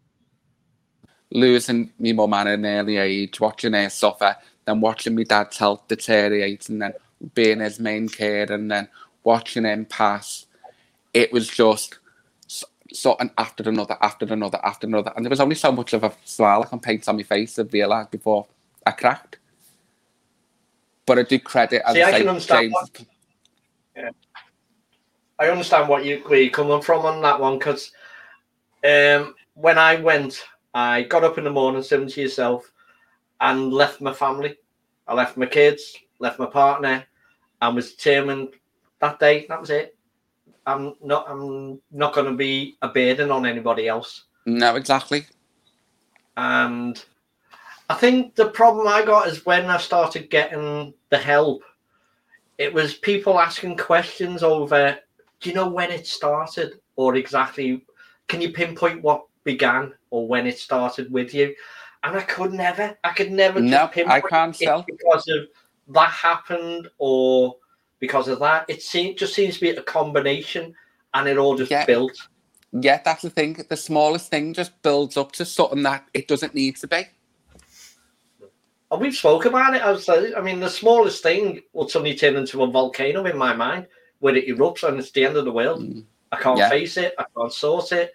Losing 1.32 1.92
my 1.98 2.12
mum 2.12 2.32
at 2.34 2.46
an 2.46 2.64
early 2.64 2.98
age, 2.98 3.40
watching 3.40 3.72
her 3.72 3.90
suffer, 3.90 4.36
then 4.64 4.80
watching 4.80 5.14
my 5.14 5.24
dad's 5.24 5.58
health 5.58 5.86
deteriorate, 5.88 6.68
and 6.68 6.82
then 6.82 6.94
being 7.34 7.60
his 7.60 7.80
main 7.80 8.08
care, 8.08 8.50
and 8.50 8.70
then 8.70 8.88
watching 9.24 9.64
him 9.64 9.84
pass. 9.84 10.46
It 11.14 11.32
was 11.32 11.48
just 11.48 11.98
sort 12.92 13.20
and 13.20 13.30
after 13.38 13.68
another, 13.68 13.96
after 14.00 14.26
another, 14.26 14.60
after 14.64 14.86
another, 14.86 15.12
and 15.16 15.24
there 15.24 15.30
was 15.30 15.40
only 15.40 15.54
so 15.54 15.72
much 15.72 15.92
of 15.92 16.04
a 16.04 16.12
smile 16.24 16.62
I 16.62 16.66
can 16.66 16.80
paint 16.80 17.08
on 17.08 17.16
my 17.16 17.22
face 17.22 17.54
to 17.54 17.64
realise 17.64 18.08
before 18.08 18.46
I 18.86 18.92
cracked. 18.92 19.38
But 21.06 21.18
I 21.18 21.22
do 21.22 21.38
credit 21.38 21.82
as 21.86 21.94
See, 21.94 22.02
I, 22.02 22.18
can 22.18 22.28
understand 22.28 22.74
James, 22.94 23.08
yeah. 23.96 24.10
I 25.38 25.48
understand 25.48 25.88
what 25.88 26.04
you 26.04 26.22
where 26.26 26.40
you're 26.40 26.50
coming 26.50 26.80
from 26.82 27.04
on 27.04 27.20
that 27.22 27.40
one 27.40 27.58
because 27.58 27.92
um, 28.88 29.34
when 29.54 29.78
I 29.78 29.96
went, 29.96 30.44
I 30.74 31.02
got 31.02 31.24
up 31.24 31.38
in 31.38 31.44
the 31.44 31.50
morning, 31.50 31.82
similar 31.82 32.10
to 32.10 32.20
yourself, 32.22 32.71
and 33.42 33.72
left 33.72 34.00
my 34.00 34.14
family. 34.14 34.56
I 35.06 35.14
left 35.14 35.36
my 35.36 35.46
kids, 35.46 35.94
left 36.18 36.38
my 36.38 36.46
partner, 36.46 37.04
and 37.60 37.76
was 37.76 37.92
determined 37.92 38.54
that 39.00 39.18
day. 39.18 39.44
That 39.48 39.60
was 39.60 39.68
it. 39.68 39.96
I'm 40.66 40.94
not. 41.02 41.26
I'm 41.28 41.80
not 41.90 42.14
going 42.14 42.26
to 42.26 42.36
be 42.36 42.76
a 42.80 42.88
burden 42.88 43.30
on 43.30 43.44
anybody 43.44 43.88
else. 43.88 44.24
No, 44.46 44.76
exactly. 44.76 45.26
And 46.38 47.04
I 47.90 47.94
think 47.94 48.36
the 48.36 48.48
problem 48.48 48.88
I 48.88 49.04
got 49.04 49.28
is 49.28 49.44
when 49.44 49.66
I 49.66 49.76
started 49.76 50.30
getting 50.30 50.94
the 51.10 51.18
help 51.18 51.62
it 52.58 52.72
was 52.72 52.94
people 52.94 53.40
asking 53.40 53.76
questions 53.76 54.42
over 54.42 54.96
do 55.40 55.48
you 55.48 55.54
know 55.54 55.68
when 55.68 55.90
it 55.90 56.06
started 56.06 56.78
or 56.96 57.16
exactly 57.16 57.84
can 58.28 58.40
you 58.40 58.52
pinpoint 58.52 59.02
what 59.02 59.24
began 59.44 59.92
or 60.10 60.28
when 60.28 60.46
it 60.46 60.58
started 60.58 61.10
with 61.10 61.34
you 61.34 61.54
and 62.04 62.16
i 62.16 62.22
could 62.22 62.52
never 62.52 62.96
i 63.04 63.10
could 63.10 63.30
never 63.32 63.60
no 63.60 63.90
i 64.06 64.20
can't 64.20 64.58
tell 64.58 64.82
because 64.82 65.28
of 65.28 65.46
that 65.88 66.10
happened 66.10 66.88
or 66.98 67.56
because 67.98 68.28
of 68.28 68.38
that 68.38 68.64
it 68.68 68.82
seems 68.82 69.18
just 69.18 69.34
seems 69.34 69.54
to 69.54 69.60
be 69.60 69.70
a 69.70 69.82
combination 69.82 70.74
and 71.14 71.28
it 71.28 71.38
all 71.38 71.56
just 71.56 71.70
yeah. 71.70 71.84
built 71.84 72.16
yeah 72.72 73.00
that's 73.04 73.22
the 73.22 73.30
thing 73.30 73.64
the 73.68 73.76
smallest 73.76 74.30
thing 74.30 74.54
just 74.54 74.80
builds 74.82 75.16
up 75.16 75.32
to 75.32 75.44
something 75.44 75.82
that 75.82 76.06
it 76.14 76.28
doesn't 76.28 76.54
need 76.54 76.76
to 76.76 76.86
be 76.86 77.04
and 78.92 79.00
we've 79.00 79.14
spoke 79.14 79.46
about 79.46 79.74
it. 79.74 79.80
I 79.80 79.90
was 79.90 80.06
like, 80.06 80.34
I 80.36 80.42
mean, 80.42 80.60
the 80.60 80.68
smallest 80.68 81.22
thing 81.22 81.62
will 81.72 81.88
suddenly 81.88 82.14
turn 82.14 82.36
into 82.36 82.62
a 82.62 82.70
volcano 82.70 83.24
in 83.24 83.38
my 83.38 83.54
mind 83.54 83.86
where 84.18 84.36
it 84.36 84.46
erupts 84.46 84.86
and 84.86 84.98
it's 84.98 85.10
the 85.12 85.24
end 85.24 85.38
of 85.38 85.46
the 85.46 85.50
world. 85.50 85.82
Mm. 85.82 86.04
I 86.30 86.36
can't 86.36 86.58
yeah. 86.58 86.68
face 86.68 86.98
it. 86.98 87.14
I 87.18 87.24
can't 87.34 87.52
sort 87.52 87.90
it. 87.92 88.12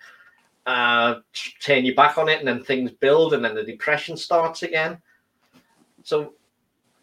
Uh, 0.68 1.22
turn 1.62 1.86
your 1.86 1.96
back 1.96 2.18
on 2.18 2.28
it, 2.28 2.40
and 2.40 2.48
then 2.48 2.62
things 2.62 2.92
build, 2.92 3.34
and 3.34 3.44
then 3.44 3.56
the 3.56 3.64
depression 3.64 4.18
starts 4.18 4.64
again. 4.64 4.98
So, 6.04 6.34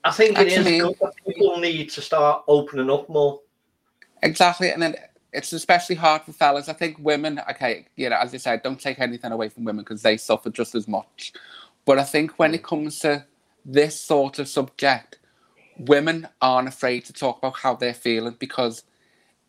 I 0.04 0.10
think 0.10 0.38
it 0.38 0.52
Actually, 0.52 0.76
is 0.76 0.96
people 1.26 1.58
need 1.58 1.88
to 1.90 2.02
start 2.02 2.44
opening 2.46 2.90
up 2.90 3.08
more. 3.08 3.40
Exactly, 4.22 4.70
and 4.70 4.82
then 4.82 4.94
it's 5.32 5.52
especially 5.54 5.96
hard 5.96 6.22
for 6.22 6.32
fellas. 6.32 6.68
I 6.68 6.74
think 6.74 6.98
women, 7.00 7.40
okay, 7.50 7.86
you 7.96 8.10
know, 8.10 8.16
as 8.16 8.34
I 8.34 8.36
said, 8.36 8.62
don't 8.62 8.78
take 8.78 9.00
anything 9.00 9.32
away 9.32 9.48
from 9.48 9.64
women 9.64 9.82
because 9.82 10.02
they 10.02 10.18
suffer 10.18 10.50
just 10.50 10.74
as 10.74 10.86
much. 10.86 11.32
But 11.86 11.98
I 11.98 12.04
think 12.04 12.38
when 12.38 12.52
it 12.52 12.62
comes 12.62 12.98
to 13.00 13.24
this 13.64 13.98
sort 13.98 14.38
of 14.38 14.46
subject, 14.46 15.18
women 15.78 16.28
aren't 16.42 16.68
afraid 16.68 17.06
to 17.06 17.12
talk 17.12 17.38
about 17.38 17.56
how 17.56 17.74
they're 17.74 17.94
feeling 17.94 18.36
because 18.38 18.84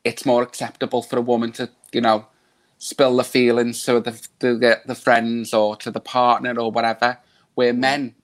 it's 0.05 0.25
more 0.25 0.41
acceptable 0.41 1.01
for 1.01 1.17
a 1.17 1.22
woman 1.22 1.51
to, 1.53 1.69
you 1.91 2.01
know, 2.01 2.27
spill 2.77 3.17
the 3.17 3.24
feelings 3.24 3.84
to 3.84 4.00
the, 4.00 4.12
the 4.39 4.82
the 4.86 4.96
friends 4.96 5.53
or 5.53 5.75
to 5.77 5.91
the 5.91 6.00
partner 6.00 6.60
or 6.60 6.72
whatever. 6.72 7.17
Where 7.55 7.74
mm. 7.74 7.79
men, 7.79 8.15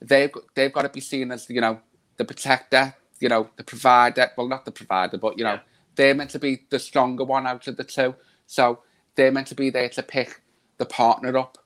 they've 0.00 0.32
they've 0.54 0.72
got 0.72 0.82
to 0.82 0.88
be 0.88 1.00
seen 1.00 1.30
as 1.32 1.48
you 1.48 1.60
know 1.60 1.80
the 2.16 2.24
protector, 2.24 2.94
you 3.20 3.28
know, 3.28 3.50
the 3.56 3.64
provider. 3.64 4.30
Well, 4.36 4.48
not 4.48 4.64
the 4.64 4.72
provider, 4.72 5.18
but 5.18 5.38
you 5.38 5.44
know, 5.44 5.60
they're 5.96 6.14
meant 6.14 6.30
to 6.30 6.38
be 6.38 6.60
the 6.70 6.78
stronger 6.78 7.24
one 7.24 7.46
out 7.46 7.66
of 7.66 7.76
the 7.76 7.84
two. 7.84 8.14
So 8.46 8.80
they're 9.14 9.32
meant 9.32 9.48
to 9.48 9.54
be 9.54 9.70
there 9.70 9.88
to 9.90 10.02
pick 10.02 10.42
the 10.78 10.86
partner 10.86 11.36
up, 11.36 11.58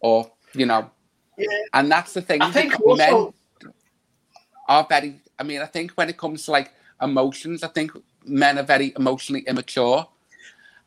or 0.00 0.30
you 0.54 0.66
know, 0.66 0.90
yeah. 1.36 1.46
And 1.72 1.90
that's 1.90 2.12
the 2.12 2.22
thing. 2.22 2.42
I 2.42 2.50
think 2.50 2.78
also... 2.80 2.96
men 2.96 3.72
are 4.68 4.86
very. 4.88 5.20
I 5.38 5.42
mean, 5.42 5.60
I 5.60 5.66
think 5.66 5.92
when 5.92 6.08
it 6.08 6.16
comes 6.16 6.44
to 6.44 6.52
like 6.52 6.72
emotions, 7.00 7.62
I 7.62 7.68
think 7.68 7.92
men 8.24 8.58
are 8.58 8.62
very 8.62 8.92
emotionally 8.96 9.42
immature. 9.42 10.06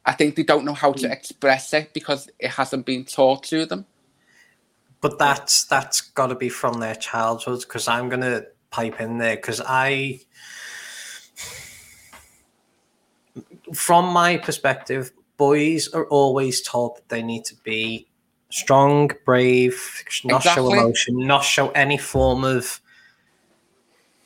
I 0.06 0.14
think 0.14 0.36
they 0.36 0.44
don't 0.44 0.66
know 0.66 0.74
how 0.74 0.94
to 0.94 1.08
hmm. 1.08 1.14
express 1.14 1.74
it 1.74 1.94
because 1.94 2.30
it 2.40 2.52
hasn't 2.52 2.86
been 2.86 3.06
taught 3.06 3.44
to 3.46 3.66
them. 3.66 3.86
But 5.02 5.20
that's 5.20 5.66
that's 5.66 6.02
got 6.02 6.28
to 6.28 6.36
be 6.36 6.50
from 6.50 6.80
their 6.80 6.96
childhood. 6.96 7.62
Because 7.62 7.88
I'm 7.88 8.10
gonna 8.10 8.46
pipe 8.72 9.00
in 9.00 9.18
there 9.18 9.36
because 9.36 9.62
I, 9.66 10.22
from 13.74 14.06
my 14.12 14.38
perspective, 14.38 15.12
boys 15.38 15.88
are 15.90 16.06
always 16.08 16.62
told 16.62 16.98
that 16.98 17.10
they 17.10 17.22
need 17.22 17.46
to 17.46 17.56
be 17.64 18.08
strong, 18.50 19.12
brave, 19.26 20.04
not 20.24 20.38
exactly. 20.38 20.72
show 20.72 20.74
emotion, 20.74 21.18
not 21.18 21.44
show 21.44 21.70
any 21.72 21.98
form 21.98 22.44
of 22.44 22.82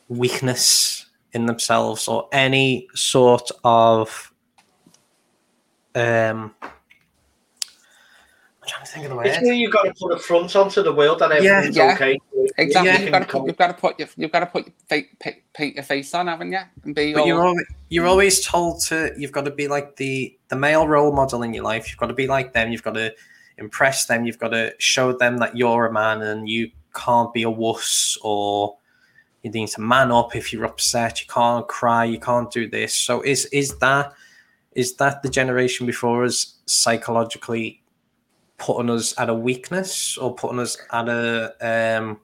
weakness 0.08 1.06
in 1.34 1.46
themselves 1.46 2.08
or 2.08 2.28
any 2.32 2.88
sort 2.96 3.50
of 3.64 4.34
um 5.96 6.54
I'm 8.62 8.68
trying 8.68 8.86
to 8.86 8.92
think 8.92 9.06
of 9.06 9.10
the 9.10 9.16
word. 9.16 9.28
It's 9.28 9.42
you've 9.42 9.74
got 9.74 9.84
to 9.84 9.94
put 9.94 10.12
a 10.12 10.20
front 10.20 10.56
onto 10.56 10.84
the 10.84 10.94
world 10.94 11.20
that 11.20 11.32
everything's 11.32 11.76
yeah, 11.76 11.88
yeah. 11.88 11.94
okay. 11.94 12.20
Exactly. 12.58 12.92
Yeah. 12.92 13.00
You've, 13.00 13.12
got 13.12 13.20
to 13.20 13.26
put, 13.26 13.48
you've 13.48 13.58
got 13.58 13.68
to 13.68 13.74
put 13.74 14.00
your 14.00 14.08
you've 14.18 14.32
got 14.32 14.40
to 14.42 14.46
put 14.46 14.66
your 14.66 14.76
paint, 14.88 15.44
paint 15.54 15.76
your 15.76 15.84
face 15.84 16.14
on, 16.14 16.28
haven't 16.28 16.52
you? 16.52 16.60
And 16.84 16.94
be 16.94 17.14
but 17.14 17.22
all... 17.22 17.28
you're 17.28 17.42
always, 17.42 17.66
you're 17.90 18.08
always 18.08 18.46
told 18.46 18.82
to 18.84 19.14
you've 19.18 19.32
got 19.32 19.46
to 19.46 19.52
be 19.52 19.68
like 19.68 19.96
the 19.96 20.38
the 20.50 20.56
male 20.56 20.88
role 20.88 21.12
model 21.12 21.44
in 21.44 21.54
your 21.54 21.64
life. 21.64 21.90
You've 21.90 21.98
got 21.98 22.08
to 22.08 22.14
be 22.14 22.28
like 22.28 22.54
them. 22.54 22.72
You've 22.72 22.84
got 22.84 22.94
to 22.94 23.14
impress 23.58 24.06
them. 24.06 24.26
You've 24.26 24.40
got 24.40 24.50
to 24.50 24.74
show 24.78 25.14
them 25.14 25.38
that 25.38 25.58
you're 25.58 25.88
a 25.88 25.92
man 25.92 26.22
and 26.22 26.48
you 26.50 26.72
can't 26.94 27.34
be 27.34 27.44
a 27.44 27.50
wuss 27.50 28.18
or 28.22 28.78
you 29.44 29.52
need 29.52 29.70
to 29.70 29.82
man 29.82 30.12
up 30.12 30.36
if 30.36 30.52
you're 30.52 30.66
upset. 30.66 31.22
You 31.22 31.28
can't 31.28 31.68
cry. 31.68 32.06
You 32.06 32.20
can't 32.20 32.52
do 32.52 32.70
this. 32.70 32.94
So 32.94 33.22
is 33.22 33.46
is 33.48 33.78
that 33.80 34.14
is 34.74 34.96
that 34.96 35.22
the 35.24 35.30
generation 35.30 35.86
before 35.86 36.24
us 36.24 36.56
psychologically 36.66 37.82
putting 38.58 38.90
us 38.90 39.14
at 39.18 39.30
a 39.30 39.34
weakness 39.34 40.18
or 40.18 40.36
putting 40.36 40.60
us 40.60 40.78
at 40.92 41.08
a 41.10 41.54
um 41.62 42.20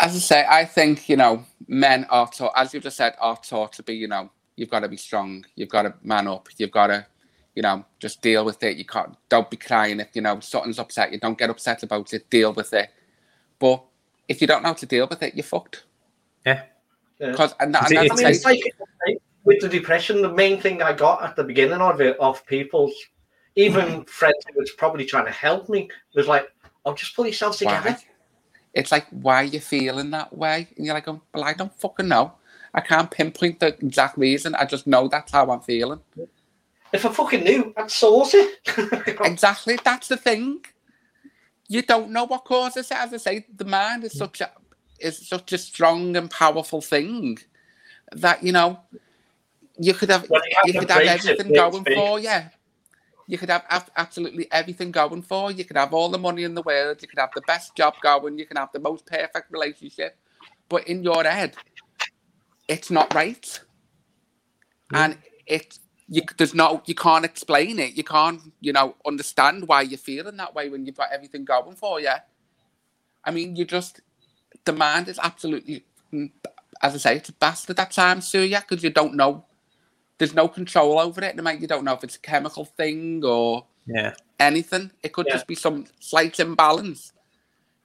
as 0.00 0.14
I 0.16 0.18
say, 0.18 0.46
I 0.48 0.64
think 0.64 1.08
you 1.08 1.16
know 1.16 1.44
men 1.68 2.04
are 2.10 2.28
taught, 2.28 2.52
as 2.56 2.74
you've 2.74 2.82
just 2.82 2.96
said, 2.96 3.14
are 3.20 3.36
taught 3.36 3.72
to 3.74 3.82
be. 3.84 3.94
You 3.94 4.08
know, 4.08 4.28
you've 4.56 4.68
got 4.68 4.80
to 4.80 4.88
be 4.88 4.96
strong. 4.96 5.44
You've 5.54 5.68
got 5.68 5.82
to 5.82 5.94
man 6.02 6.26
up. 6.26 6.48
You've 6.56 6.72
got 6.72 6.88
to, 6.88 7.06
you 7.54 7.62
know, 7.62 7.84
just 8.00 8.20
deal 8.20 8.44
with 8.44 8.60
it. 8.64 8.76
You 8.76 8.84
can't. 8.84 9.14
Don't 9.28 9.48
be 9.48 9.56
crying 9.56 10.00
if 10.00 10.08
you 10.14 10.20
know 10.20 10.40
something's 10.40 10.80
upset 10.80 11.12
you. 11.12 11.20
Don't 11.20 11.38
get 11.38 11.48
upset 11.48 11.84
about 11.84 12.12
it. 12.12 12.28
Deal 12.28 12.52
with 12.52 12.72
it. 12.74 12.90
But 13.60 13.84
if 14.28 14.40
you 14.40 14.48
don't 14.48 14.62
know 14.62 14.70
how 14.70 14.74
to 14.74 14.86
deal 14.86 15.06
with 15.06 15.22
it, 15.22 15.34
you're 15.36 15.44
fucked. 15.44 15.84
Yeah. 16.44 16.62
Because 17.18 17.54
and, 17.60 17.74
and 17.76 17.92
It's- 17.92 18.20
that's 18.20 18.44
I 18.46 18.50
mean, 18.52 18.62
like- 18.62 18.74
like 19.06 19.22
with 19.44 19.60
the 19.60 19.68
depression, 19.68 20.22
the 20.22 20.32
main 20.32 20.60
thing 20.60 20.82
I 20.82 20.92
got 20.92 21.22
at 21.22 21.36
the 21.36 21.44
beginning 21.44 21.80
of 21.80 22.00
it, 22.00 22.16
of 22.18 22.44
people's, 22.46 22.94
even 23.56 23.84
mm-hmm. 23.84 24.02
friends 24.02 24.42
who 24.52 24.58
was 24.58 24.72
probably 24.72 25.04
trying 25.04 25.26
to 25.26 25.32
help 25.32 25.68
me, 25.68 25.88
was 26.14 26.26
like, 26.26 26.50
"Oh, 26.84 26.94
just 26.94 27.14
pull 27.14 27.26
yourself 27.26 27.58
together." 27.58 27.90
why? 27.90 27.98
It's 28.74 28.90
like 28.90 29.06
why 29.10 29.36
are 29.36 29.44
you 29.44 29.60
feeling 29.60 30.10
that 30.10 30.36
way? 30.36 30.68
And 30.76 30.84
you're 30.84 30.94
like, 30.94 31.06
oh, 31.08 31.22
well, 31.32 31.44
I 31.44 31.54
don't 31.54 31.72
fucking 31.78 32.08
know. 32.08 32.34
I 32.74 32.80
can't 32.80 33.10
pinpoint 33.10 33.60
the 33.60 33.68
exact 33.68 34.18
reason. 34.18 34.56
I 34.56 34.64
just 34.64 34.86
know 34.86 35.06
that's 35.06 35.30
how 35.30 35.48
I'm 35.50 35.60
feeling. 35.60 36.00
If 36.92 37.06
I 37.06 37.12
fucking 37.12 37.44
knew, 37.44 37.72
I'd 37.76 37.90
source 37.90 38.34
it. 38.34 38.58
Exactly. 39.24 39.78
That's 39.84 40.08
the 40.08 40.16
thing. 40.16 40.64
You 41.68 41.82
don't 41.82 42.10
know 42.10 42.24
what 42.24 42.44
causes 42.44 42.90
it. 42.90 42.96
As 42.96 43.14
I 43.14 43.16
say, 43.18 43.46
the 43.54 43.64
mind 43.64 44.02
is 44.04 44.14
mm. 44.14 44.18
such 44.18 44.40
a 44.40 44.50
is 44.98 45.26
such 45.26 45.52
a 45.52 45.58
strong 45.58 46.16
and 46.16 46.30
powerful 46.30 46.80
thing 46.80 47.38
that 48.12 48.42
you 48.42 48.52
know 48.52 48.80
you 49.78 49.94
could 49.94 50.10
have 50.10 50.28
you 50.64 50.72
could 50.72 50.90
have 50.90 51.02
everything 51.02 51.52
going 51.52 51.82
big. 51.82 51.94
for 51.94 52.18
you. 52.18 52.40
You 53.26 53.38
could 53.38 53.48
have 53.48 53.64
ab- 53.70 53.90
absolutely 53.96 54.50
everything 54.52 54.90
going 54.90 55.22
for 55.22 55.50
you. 55.50 55.58
You 55.58 55.64
could 55.64 55.76
have 55.76 55.94
all 55.94 56.10
the 56.10 56.18
money 56.18 56.44
in 56.44 56.54
the 56.54 56.62
world. 56.62 56.98
You 57.00 57.08
could 57.08 57.18
have 57.18 57.32
the 57.34 57.40
best 57.40 57.74
job 57.74 58.00
going. 58.00 58.38
You 58.38 58.46
can 58.46 58.56
have 58.56 58.70
the 58.72 58.80
most 58.80 59.06
perfect 59.06 59.50
relationship, 59.50 60.18
but 60.68 60.86
in 60.86 61.02
your 61.02 61.24
head, 61.24 61.56
it's 62.68 62.90
not 62.90 63.12
right, 63.14 63.60
and 64.92 65.16
it 65.46 65.78
you 66.08 66.22
there's 66.36 66.54
no 66.54 66.82
you 66.86 66.94
can't 66.94 67.24
explain 67.24 67.78
it. 67.78 67.94
You 67.94 68.04
can't 68.04 68.40
you 68.60 68.72
know 68.72 68.94
understand 69.06 69.66
why 69.66 69.82
you're 69.82 69.98
feeling 69.98 70.36
that 70.36 70.54
way 70.54 70.68
when 70.68 70.84
you've 70.84 70.96
got 70.96 71.12
everything 71.12 71.44
going 71.44 71.76
for 71.76 72.00
you. 72.00 72.12
I 73.24 73.30
mean, 73.30 73.56
you 73.56 73.64
just 73.64 74.00
the 74.64 74.72
mind 74.72 75.08
is 75.08 75.18
absolutely, 75.22 75.84
mm, 76.12 76.30
as 76.82 76.94
I 76.94 76.98
say, 76.98 77.16
it's 77.16 77.30
a 77.30 77.32
bastard 77.32 77.80
at 77.80 77.90
times, 77.90 78.32
you 78.34 78.48
because 78.48 78.84
you 78.84 78.90
don't 78.90 79.14
know. 79.14 79.46
There's 80.24 80.34
no 80.34 80.48
control 80.48 80.98
over 80.98 81.22
it. 81.22 81.38
and 81.38 81.60
You 81.60 81.68
don't 81.68 81.84
know 81.84 81.92
if 81.92 82.02
it's 82.02 82.16
a 82.16 82.20
chemical 82.20 82.64
thing 82.64 83.22
or 83.22 83.66
Yeah. 83.86 84.14
anything. 84.40 84.90
It 85.02 85.12
could 85.12 85.26
Yeah. 85.26 85.34
just 85.34 85.46
be 85.46 85.54
some 85.54 85.84
slight 86.00 86.40
imbalance 86.40 87.12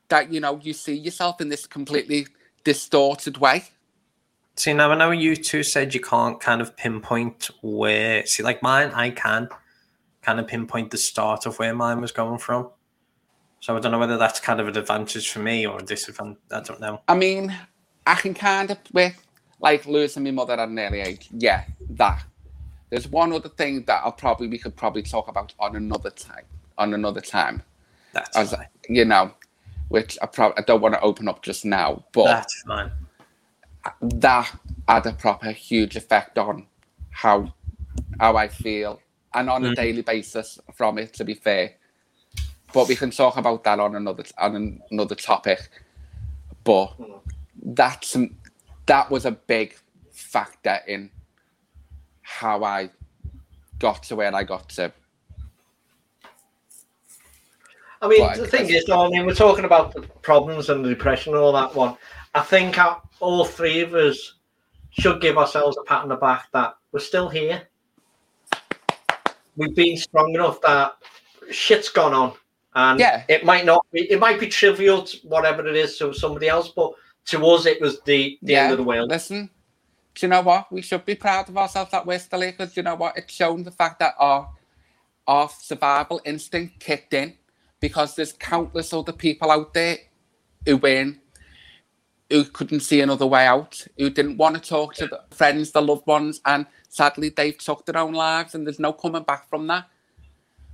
that 0.08 0.31
you 0.31 0.39
know 0.39 0.58
you 0.63 0.72
see 0.72 0.93
yourself 0.96 1.41
in 1.41 1.50
this 1.50 1.67
completely 1.67 2.27
distorted 2.63 3.39
way. 3.39 3.65
See, 4.55 4.72
now 4.72 4.89
I 4.89 4.96
know 4.96 5.12
you 5.12 5.36
two 5.36 5.63
said 5.63 5.93
you 5.93 6.00
can't 6.00 6.39
kind 6.39 6.62
of 6.62 6.77
pinpoint 6.77 7.50
where. 7.62 8.25
See, 8.25 8.42
like 8.42 8.64
mine, 8.64 8.92
I 8.92 9.09
can 9.09 9.50
kind 10.22 10.40
of 10.40 10.48
pinpoint 10.48 10.92
the 10.92 10.98
start 10.98 11.46
of 11.46 11.59
where 11.59 11.75
mine 11.75 12.00
was 12.00 12.14
going 12.14 12.37
from. 12.40 12.70
So 13.59 13.75
I 13.75 13.81
don't 13.81 13.92
know 13.92 14.00
whether 14.00 14.18
that's 14.18 14.40
kind 14.40 14.61
of 14.61 14.70
an 14.70 14.77
advantage 14.77 15.29
for 15.29 15.40
me 15.40 15.68
or 15.68 15.79
a 15.79 15.83
disadvantage. 15.83 16.40
I 16.50 16.61
don't 16.61 16.79
know. 16.79 17.01
I 17.09 17.16
mean, 17.16 17.53
I 18.07 18.16
can 18.16 18.33
kind 18.33 18.72
of 18.72 18.77
with 18.94 19.25
like 19.61 19.85
losing 19.85 20.24
my 20.24 20.31
mother 20.31 20.53
at 20.53 20.70
an 20.70 20.79
early 20.79 21.01
age. 21.01 21.27
Yeah, 21.31 21.66
that. 21.92 22.24
There's 22.90 23.08
one 23.08 23.32
other 23.34 23.50
thing 23.50 23.84
that 23.86 24.02
I'll 24.04 24.12
probably 24.12 24.48
we 24.48 24.58
could 24.58 24.75
probably 24.75 25.04
talk 25.04 25.28
about 25.28 25.54
on 25.60 25.75
another 25.75 26.10
time. 26.10 26.46
On 26.78 26.94
another 26.94 27.22
time, 27.22 27.62
That's 28.14 28.36
as 28.38 28.54
fine. 28.56 28.68
you 28.88 29.06
know, 29.06 29.32
which 29.90 30.18
I 30.22 30.25
probably 30.28 30.58
I 30.60 30.62
don't 30.66 30.82
want 30.82 30.94
to 30.96 31.02
open 31.02 31.28
up 31.28 31.44
just 31.44 31.66
now, 31.66 32.06
but 32.14 32.25
That's 32.25 32.62
fine. 32.64 32.92
that 34.02 34.50
had 34.88 35.06
a 35.06 35.14
proper 35.14 35.52
huge 35.52 35.96
effect 35.96 36.38
on 36.38 36.66
how 37.12 37.54
how 38.20 38.38
I 38.38 38.48
feel 38.48 39.02
and 39.34 39.50
on 39.50 39.66
a 39.66 39.70
Mm. 39.70 39.75
daily 39.75 40.02
basis 40.02 40.58
from 40.74 40.98
it. 40.98 41.14
To 41.16 41.24
be 41.25 41.34
fair, 41.34 41.74
but 42.74 42.88
we 42.88 42.96
can 42.96 43.12
talk 43.12 43.38
about 43.38 43.64
that 43.66 43.80
on 43.80 43.96
another 43.96 44.24
on 44.38 44.82
another 44.90 45.16
topic. 45.16 45.70
But 46.64 46.96
that's 47.62 48.16
that 48.86 49.12
was 49.12 49.25
a 49.25 49.32
big 49.32 49.75
factor 50.12 50.80
in 50.88 51.12
how 52.29 52.63
I 52.63 52.89
got 53.79 54.03
to 54.03 54.15
where 54.15 54.33
I 54.33 54.44
got 54.44 54.70
to. 54.70 54.94
I 58.01 58.07
mean, 58.07 58.22
Right, 58.22 58.37
the 58.37 58.48
thing 58.48 58.68
because- 58.68 58.83
is, 58.83 58.87
though, 58.87 59.05
I 59.05 59.09
mean, 59.09 59.25
we're 59.25 59.33
talking 59.33 59.65
about 59.65 59.94
the 59.94 60.01
problems 60.22 60.70
and 60.70 60.85
the 60.85 60.89
depression 60.89 61.33
and 61.33 61.42
all 61.42 61.51
that 61.53 61.74
one. 61.75 61.98
I 62.35 62.42
think 62.42 62.77
all 63.20 63.44
three 63.44 63.81
of 63.81 63.94
us 63.96 64.35
should 64.92 65.20
give 65.22 65.37
ourselves 65.37 65.75
a 65.77 65.83
pat 65.83 66.03
on 66.03 66.09
the 66.09 66.15
back 66.15 66.46
that 66.53 66.75
we're 66.92 67.00
still 67.00 67.27
here. 67.27 67.63
We've 69.57 69.75
been 69.75 69.98
strong 69.98 70.33
enough 70.35 70.61
that 70.61 70.94
shit's 71.51 71.89
gone 71.89 72.13
on, 72.13 72.33
and 72.75 73.00
Yeah. 73.00 73.24
it 73.27 73.44
might 73.44 73.65
not 73.65 73.85
be, 73.92 74.09
it 74.09 74.20
might 74.20 74.39
be 74.39 74.48
trivial, 74.48 75.01
to 75.03 75.18
whatever 75.27 75.68
it 75.68 75.75
is, 75.75 75.98
to 75.98 76.13
somebody 76.13 76.48
else, 76.48 76.70
but 76.70 76.94
to 77.25 77.46
us, 77.48 77.65
it 77.65 77.81
was 77.81 78.00
the 78.01 78.37
the 78.44 78.55
end 78.55 78.72
of 78.72 78.77
the 78.77 78.83
world. 78.83 79.09
Listen, 79.09 79.50
do 80.20 80.25
you 80.25 80.29
know 80.29 80.42
what? 80.42 80.70
We 80.70 80.82
should 80.82 81.05
be 81.05 81.16
proud 81.16 81.48
of 81.48 81.58
ourselves 81.58 81.92
still 81.92 82.42
here 82.42 82.51
because 82.51 82.75
you 82.75 82.84
know 82.84 82.96
what? 82.96 83.18
It's 83.18 83.34
shown 83.34 83.64
the 83.64 83.72
fact 83.72 84.00
that 84.00 84.16
our 84.20 84.50
our 85.25 85.48
survival 85.48 86.20
instinct 86.25 86.79
kicked 86.79 87.14
in 87.14 87.36
because 87.79 88.16
there's 88.16 88.34
countless 88.34 88.92
other 88.92 89.14
people 89.14 89.50
out 89.50 89.74
there 89.74 89.98
who 90.66 90.75
weren't 90.75 91.20
who 92.29 92.44
couldn't 92.44 92.82
see 92.82 93.00
another 93.00 93.25
way 93.25 93.48
out, 93.48 93.88
who 93.98 94.10
didn't 94.10 94.38
want 94.38 94.55
to 94.55 94.62
talk 94.62 94.94
to 94.96 95.08
the 95.08 95.22
friends, 95.32 95.72
the 95.72 95.82
loved 95.82 96.05
ones, 96.05 96.42
and 96.46 96.66
sadly 96.90 97.29
they've 97.29 97.58
took 97.58 97.86
their 97.86 97.98
own 97.98 98.14
lives 98.14 98.53
and 98.53 98.68
there's 98.68 98.79
no 98.79 98.92
coming 98.92 99.24
back 99.24 99.50
from 99.50 99.68
that. 99.68 99.86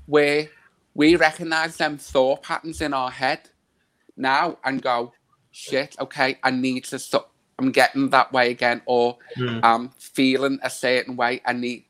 Where 0.07 0.49
we 0.95 1.17
recognise 1.17 1.77
them 1.77 1.97
thought 1.97 2.41
patterns 2.41 2.81
in 2.81 2.93
our 2.93 3.11
head 3.11 3.49
now 4.17 4.57
and 4.63 4.81
go, 4.81 5.13
shit, 5.51 5.95
okay, 5.99 6.39
I 6.43 6.49
need 6.49 6.85
to 6.85 6.97
stop. 6.97 7.34
I'm 7.59 7.71
getting 7.71 8.09
that 8.09 8.31
way 8.33 8.51
again, 8.51 8.81
or 8.85 9.17
Mm. 9.37 9.59
I'm 9.63 9.89
feeling 9.97 10.59
a 10.61 10.69
certain 10.69 11.15
way. 11.15 11.41
I 11.45 11.53
need, 11.53 11.85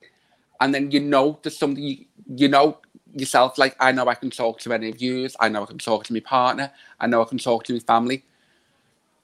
and 0.62 0.74
then 0.74 0.92
you 0.92 1.00
know 1.00 1.40
there's 1.42 1.58
something 1.58 1.84
you, 1.84 2.06
you 2.28 2.48
know 2.48 2.78
yourself. 3.14 3.58
Like 3.58 3.76
I 3.80 3.92
know 3.92 4.08
I 4.08 4.16
can 4.16 4.30
talk 4.30 4.60
to 4.62 4.74
any 4.74 4.90
of 4.90 5.02
you. 5.02 5.28
I 5.40 5.50
know 5.50 5.64
I 5.64 5.66
can 5.66 5.78
talk 5.80 6.04
to 6.06 6.14
my 6.14 6.20
partner. 6.20 6.72
I 7.00 7.08
know 7.08 7.22
I 7.22 7.26
can 7.26 7.38
talk 7.40 7.64
to 7.66 7.74
my 7.74 7.80
family. 7.80 8.24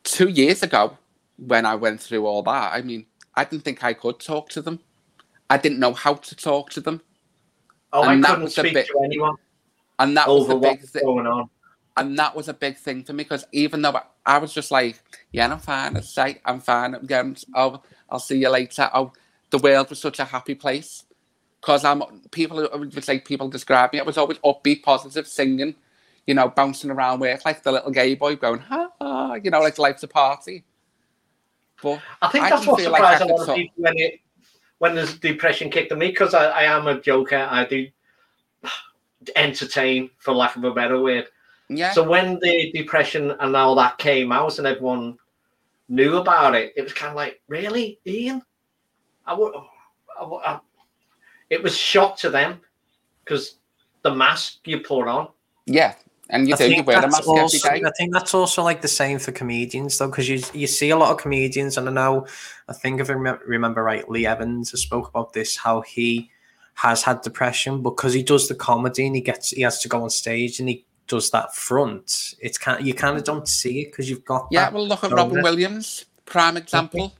Two 0.03 0.29
years 0.29 0.63
ago, 0.63 0.97
when 1.37 1.65
I 1.65 1.75
went 1.75 2.01
through 2.01 2.25
all 2.25 2.41
that, 2.43 2.73
I 2.73 2.81
mean, 2.81 3.05
I 3.35 3.43
didn't 3.43 3.63
think 3.63 3.83
I 3.83 3.93
could 3.93 4.19
talk 4.19 4.49
to 4.49 4.61
them. 4.61 4.79
I 5.49 5.57
didn't 5.57 5.79
know 5.79 5.93
how 5.93 6.15
to 6.15 6.35
talk 6.35 6.69
to 6.71 6.81
them, 6.81 7.01
Oh, 7.93 8.03
I 8.03 8.13
and 8.13 8.23
that 8.23 8.29
couldn't 8.35 8.49
speak 8.49 8.73
bit- 8.73 8.87
to 8.87 8.99
anyone 9.03 9.35
and 9.99 10.15
that 10.17 10.27
was 10.27 10.47
the 10.47 10.55
big 10.55 10.81
thing. 10.81 11.03
And 11.97 12.17
that 12.17 12.35
was 12.35 12.47
a 12.47 12.53
big 12.53 12.77
thing 12.77 13.03
for 13.03 13.13
me 13.13 13.23
because 13.23 13.45
even 13.51 13.81
though 13.81 13.99
I, 14.25 14.37
was 14.37 14.53
just 14.53 14.71
like, 14.71 15.01
yeah, 15.31 15.51
I'm 15.51 15.59
fine. 15.59 15.97
I 15.97 16.01
say 16.01 16.41
I'm 16.45 16.59
fine. 16.61 16.95
I'm. 16.95 17.35
Oh, 17.55 17.81
I'll 18.09 18.19
see 18.19 18.39
you 18.39 18.49
later. 18.49 18.89
Oh, 18.93 19.11
the 19.49 19.57
world 19.57 19.89
was 19.89 19.99
such 19.99 20.19
a 20.19 20.25
happy 20.25 20.55
place 20.55 21.03
because 21.59 21.83
I'm 21.83 22.01
people 22.31 22.67
would 22.73 23.03
say 23.03 23.19
people 23.19 23.49
describe 23.49 23.93
me. 23.93 23.99
I 23.99 24.03
was 24.03 24.17
always 24.17 24.37
upbeat, 24.39 24.83
positive, 24.83 25.27
singing, 25.27 25.75
you 26.25 26.33
know, 26.33 26.49
bouncing 26.49 26.91
around 26.91 27.19
work 27.19 27.45
like 27.45 27.63
the 27.63 27.71
little 27.71 27.91
gay 27.91 28.15
boy, 28.15 28.35
going 28.35 28.61
ha, 28.61 28.89
ha 28.99 29.33
you 29.35 29.51
know, 29.51 29.59
like 29.59 29.77
life's 29.77 30.03
a 30.03 30.07
party. 30.07 30.63
But 31.81 32.01
I 32.21 32.27
think 32.29 32.45
I 32.45 32.49
that's 32.51 32.65
what 32.65 32.81
like 32.83 32.83
surprised 32.83 33.21
I 33.23 33.25
a 33.25 33.27
lot 33.27 33.49
of 33.49 33.55
people 33.55 33.83
when 33.83 33.97
it 33.97 34.19
when 34.77 34.95
there's 34.95 35.17
depression 35.19 35.69
kicked 35.69 35.91
in 35.91 35.99
me 35.99 36.07
because 36.07 36.33
I, 36.33 36.45
I 36.45 36.63
am 36.63 36.87
a 36.87 36.99
joker. 36.99 37.47
I 37.49 37.65
do 37.65 37.87
entertain, 39.35 40.09
for 40.17 40.33
lack 40.33 40.55
of 40.55 40.63
a 40.63 40.73
better 40.73 40.99
word. 40.99 41.27
Yeah, 41.71 41.93
So 41.93 42.07
when 42.07 42.37
the 42.41 42.71
depression 42.73 43.31
and 43.39 43.55
all 43.55 43.75
that 43.75 43.97
came 43.97 44.31
out 44.31 44.57
and 44.57 44.67
everyone 44.67 45.17
knew 45.87 46.17
about 46.17 46.53
it, 46.55 46.73
it 46.75 46.81
was 46.81 46.93
kind 46.93 47.11
of 47.11 47.15
like, 47.15 47.41
really, 47.47 47.99
Ian? 48.05 48.41
I 49.25 49.33
would. 49.33 49.53
I, 50.19 50.23
I, 50.23 50.59
it 51.49 51.63
was 51.63 51.77
shock 51.77 52.17
to 52.17 52.29
them 52.29 52.59
because 53.23 53.55
the 54.01 54.13
mask 54.13 54.59
you 54.65 54.79
put 54.79 55.07
on. 55.07 55.29
yeah, 55.65 55.95
and 56.29 56.47
you 56.47 56.55
I 56.55 56.57
do. 56.57 56.73
You 56.73 56.83
wear 56.83 56.99
a 56.99 57.01
mask 57.01 57.21
every 57.21 57.41
also, 57.41 57.69
day. 57.69 57.83
I 57.85 57.91
think 57.97 58.13
that's 58.13 58.33
also 58.33 58.63
like 58.63 58.81
the 58.81 58.87
same 58.87 59.19
for 59.19 59.31
comedians 59.31 59.97
though, 59.97 60.09
because 60.09 60.27
you 60.27 60.41
you 60.53 60.67
see 60.67 60.89
a 60.89 60.97
lot 60.97 61.11
of 61.11 61.17
comedians, 61.17 61.77
and 61.77 61.87
I 61.87 61.91
know, 61.91 62.27
I 62.67 62.73
think 62.73 62.99
if 62.99 63.09
I 63.09 63.13
remember 63.13 63.83
right, 63.83 64.09
Lee 64.09 64.25
Evans 64.25 64.71
has 64.71 64.81
spoke 64.81 65.07
about 65.07 65.33
this 65.33 65.55
how 65.55 65.81
he 65.81 66.29
has 66.73 67.03
had 67.03 67.21
depression 67.21 67.83
because 67.83 68.13
he 68.13 68.23
does 68.23 68.47
the 68.47 68.55
comedy 68.55 69.05
and 69.05 69.15
he 69.15 69.21
gets 69.21 69.51
he 69.51 69.61
has 69.61 69.79
to 69.79 69.89
go 69.89 70.03
on 70.03 70.09
stage 70.09 70.59
and 70.59 70.69
he 70.69 70.85
does 71.11 71.29
that 71.31 71.53
front. 71.53 72.35
It's 72.39 72.57
kind 72.57 72.85
you 72.87 72.93
kind 72.93 73.17
of 73.17 73.23
don't 73.23 73.47
see 73.47 73.81
it 73.81 73.91
because 73.91 74.09
you've 74.09 74.25
got 74.25 74.47
Yeah, 74.49 74.65
that 74.65 74.73
well, 74.73 74.87
look 74.87 75.03
at. 75.03 75.11
Robin 75.11 75.43
Williams, 75.43 76.05
prime 76.25 76.57
example. 76.57 77.13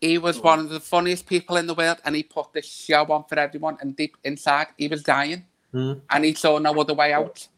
He 0.00 0.18
was 0.18 0.38
one 0.38 0.58
of 0.58 0.68
the 0.68 0.80
funniest 0.80 1.26
people 1.26 1.56
in 1.56 1.66
the 1.66 1.74
world, 1.74 1.98
and 2.04 2.14
he 2.14 2.22
put 2.22 2.52
this 2.52 2.66
show 2.66 3.04
on 3.06 3.24
for 3.24 3.38
everyone. 3.38 3.78
And 3.80 3.96
deep 3.96 4.16
inside, 4.22 4.68
he 4.76 4.88
was 4.88 5.02
dying. 5.02 5.46
Mm. 5.74 6.00
and 6.10 6.24
he 6.24 6.34
saw 6.34 6.58
no 6.58 6.72
other 6.80 6.94
way 6.94 7.12
out. 7.12 7.48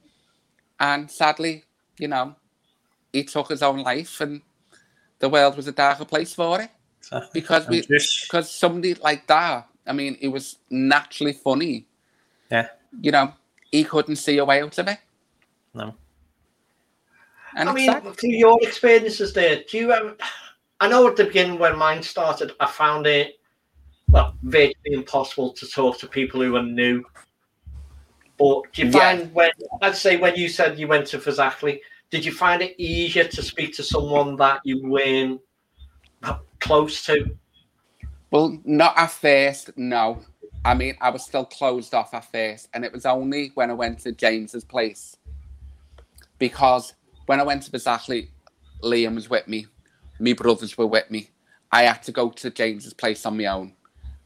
And 0.80 1.10
sadly, 1.10 1.64
you 1.98 2.08
know, 2.08 2.34
he 3.12 3.24
took 3.24 3.48
his 3.50 3.62
own 3.62 3.80
life, 3.82 4.20
and 4.20 4.40
the 5.18 5.28
world 5.28 5.56
was 5.56 5.68
a 5.68 5.72
darker 5.72 6.06
place 6.06 6.32
for 6.32 6.62
it 6.62 6.70
because 7.34 7.68
we 7.68 7.82
because 7.82 8.50
somebody 8.50 8.94
like 8.94 9.26
that. 9.26 9.68
I 9.86 9.92
mean, 9.92 10.16
he 10.20 10.28
was 10.28 10.58
naturally 10.70 11.34
funny. 11.34 11.86
Yeah. 12.50 12.68
You 13.00 13.12
know, 13.12 13.34
he 13.70 13.84
couldn't 13.84 14.16
see 14.16 14.38
a 14.38 14.44
way 14.44 14.62
out 14.62 14.78
of 14.78 14.88
it. 14.88 14.98
No. 15.76 15.94
And 17.54 17.68
I 17.68 17.72
mean, 17.72 17.90
sad. 17.90 18.02
through 18.16 18.30
your 18.30 18.58
experiences 18.62 19.32
there, 19.34 19.62
do 19.68 19.78
you 19.78 19.92
ever? 19.92 20.16
I 20.80 20.88
know 20.88 21.06
at 21.06 21.16
the 21.16 21.24
beginning 21.24 21.58
when 21.58 21.76
mine 21.76 22.02
started, 22.02 22.52
I 22.60 22.66
found 22.66 23.06
it 23.06 23.38
well 24.08 24.34
virtually 24.42 24.92
impossible 24.92 25.52
to 25.52 25.66
talk 25.66 25.98
to 25.98 26.06
people 26.06 26.40
who 26.40 26.56
are 26.56 26.62
new. 26.62 27.04
But 28.38 28.72
do 28.72 28.82
you 28.82 28.88
Yeah. 28.88 29.16
find 29.16 29.34
when 29.34 29.50
I'd 29.82 29.96
say 29.96 30.16
when 30.16 30.34
you 30.36 30.48
said 30.48 30.78
you 30.78 30.88
went 30.88 31.06
to 31.08 31.18
Fazakerley, 31.18 31.80
did 32.10 32.24
you 32.24 32.32
find 32.32 32.62
it 32.62 32.74
easier 32.78 33.24
to 33.24 33.42
speak 33.42 33.74
to 33.76 33.82
someone 33.82 34.36
that 34.36 34.60
you 34.64 34.82
weren't 34.82 35.40
close 36.60 37.04
to? 37.06 37.36
Well, 38.30 38.58
not 38.64 38.96
at 38.98 39.10
first, 39.10 39.76
no. 39.76 40.24
I 40.64 40.74
mean, 40.74 40.96
I 41.00 41.10
was 41.10 41.24
still 41.24 41.44
closed 41.44 41.94
off 41.94 42.12
at 42.12 42.30
first, 42.30 42.68
and 42.74 42.84
it 42.84 42.92
was 42.92 43.06
only 43.06 43.52
when 43.54 43.70
I 43.70 43.74
went 43.74 44.00
to 44.00 44.12
James's 44.12 44.64
place. 44.64 45.16
Because 46.38 46.94
when 47.26 47.40
I 47.40 47.44
went 47.44 47.62
to 47.62 47.70
Fazakerley, 47.70 48.28
Liam 48.82 49.14
was 49.14 49.30
with 49.30 49.48
me, 49.48 49.66
my 50.18 50.32
brothers 50.32 50.76
were 50.76 50.86
with 50.86 51.10
me. 51.10 51.30
I 51.72 51.82
had 51.82 52.02
to 52.04 52.12
go 52.12 52.30
to 52.30 52.50
James's 52.50 52.94
place 52.94 53.26
on 53.26 53.36
my 53.36 53.46
own. 53.46 53.74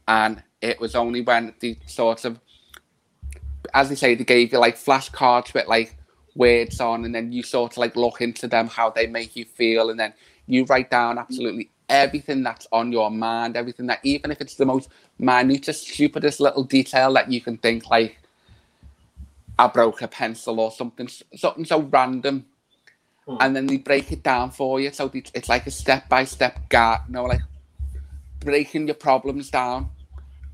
And 0.07 0.43
it 0.61 0.79
was 0.79 0.95
only 0.95 1.21
when 1.21 1.53
the 1.59 1.77
sort 1.87 2.25
of, 2.25 2.39
as 3.73 3.89
they 3.89 3.95
say, 3.95 4.15
they 4.15 4.23
gave 4.23 4.51
you 4.51 4.59
like 4.59 4.77
flashcards 4.77 5.53
with 5.53 5.67
like 5.67 5.95
words 6.35 6.79
on, 6.79 7.05
and 7.05 7.13
then 7.15 7.31
you 7.31 7.43
sort 7.43 7.73
of 7.73 7.77
like 7.77 7.95
look 7.95 8.21
into 8.21 8.47
them, 8.47 8.67
how 8.67 8.89
they 8.89 9.07
make 9.07 9.35
you 9.35 9.45
feel, 9.45 9.89
and 9.89 9.99
then 9.99 10.13
you 10.47 10.65
write 10.65 10.89
down 10.89 11.17
absolutely 11.17 11.69
everything 11.89 12.43
that's 12.43 12.67
on 12.71 12.91
your 12.91 13.11
mind, 13.11 13.57
everything 13.57 13.87
that, 13.87 13.99
even 14.03 14.31
if 14.31 14.39
it's 14.39 14.55
the 14.55 14.65
most 14.65 14.89
minutest, 15.19 15.87
stupidest 15.89 16.39
little 16.39 16.63
detail 16.63 17.11
that 17.13 17.31
you 17.31 17.41
can 17.41 17.57
think, 17.57 17.89
like, 17.89 18.20
I 19.61 19.67
broke 19.67 20.01
a 20.01 20.07
pencil 20.07 20.59
or 20.59 20.71
something, 20.71 21.07
something 21.35 21.65
so 21.65 21.81
random. 21.81 22.45
Hmm. 23.27 23.37
And 23.39 23.55
then 23.55 23.67
they 23.67 23.77
break 23.77 24.11
it 24.11 24.23
down 24.23 24.49
for 24.49 24.79
you. 24.81 24.91
So 24.91 25.07
they- 25.07 25.23
it's 25.35 25.49
like 25.49 25.67
a 25.67 25.71
step 25.71 26.09
by 26.09 26.23
step 26.25 26.67
guide, 26.69 27.01
you 27.07 27.13
know, 27.13 27.25
like 27.25 27.41
breaking 28.39 28.87
your 28.87 28.95
problems 28.95 29.51
down 29.51 29.91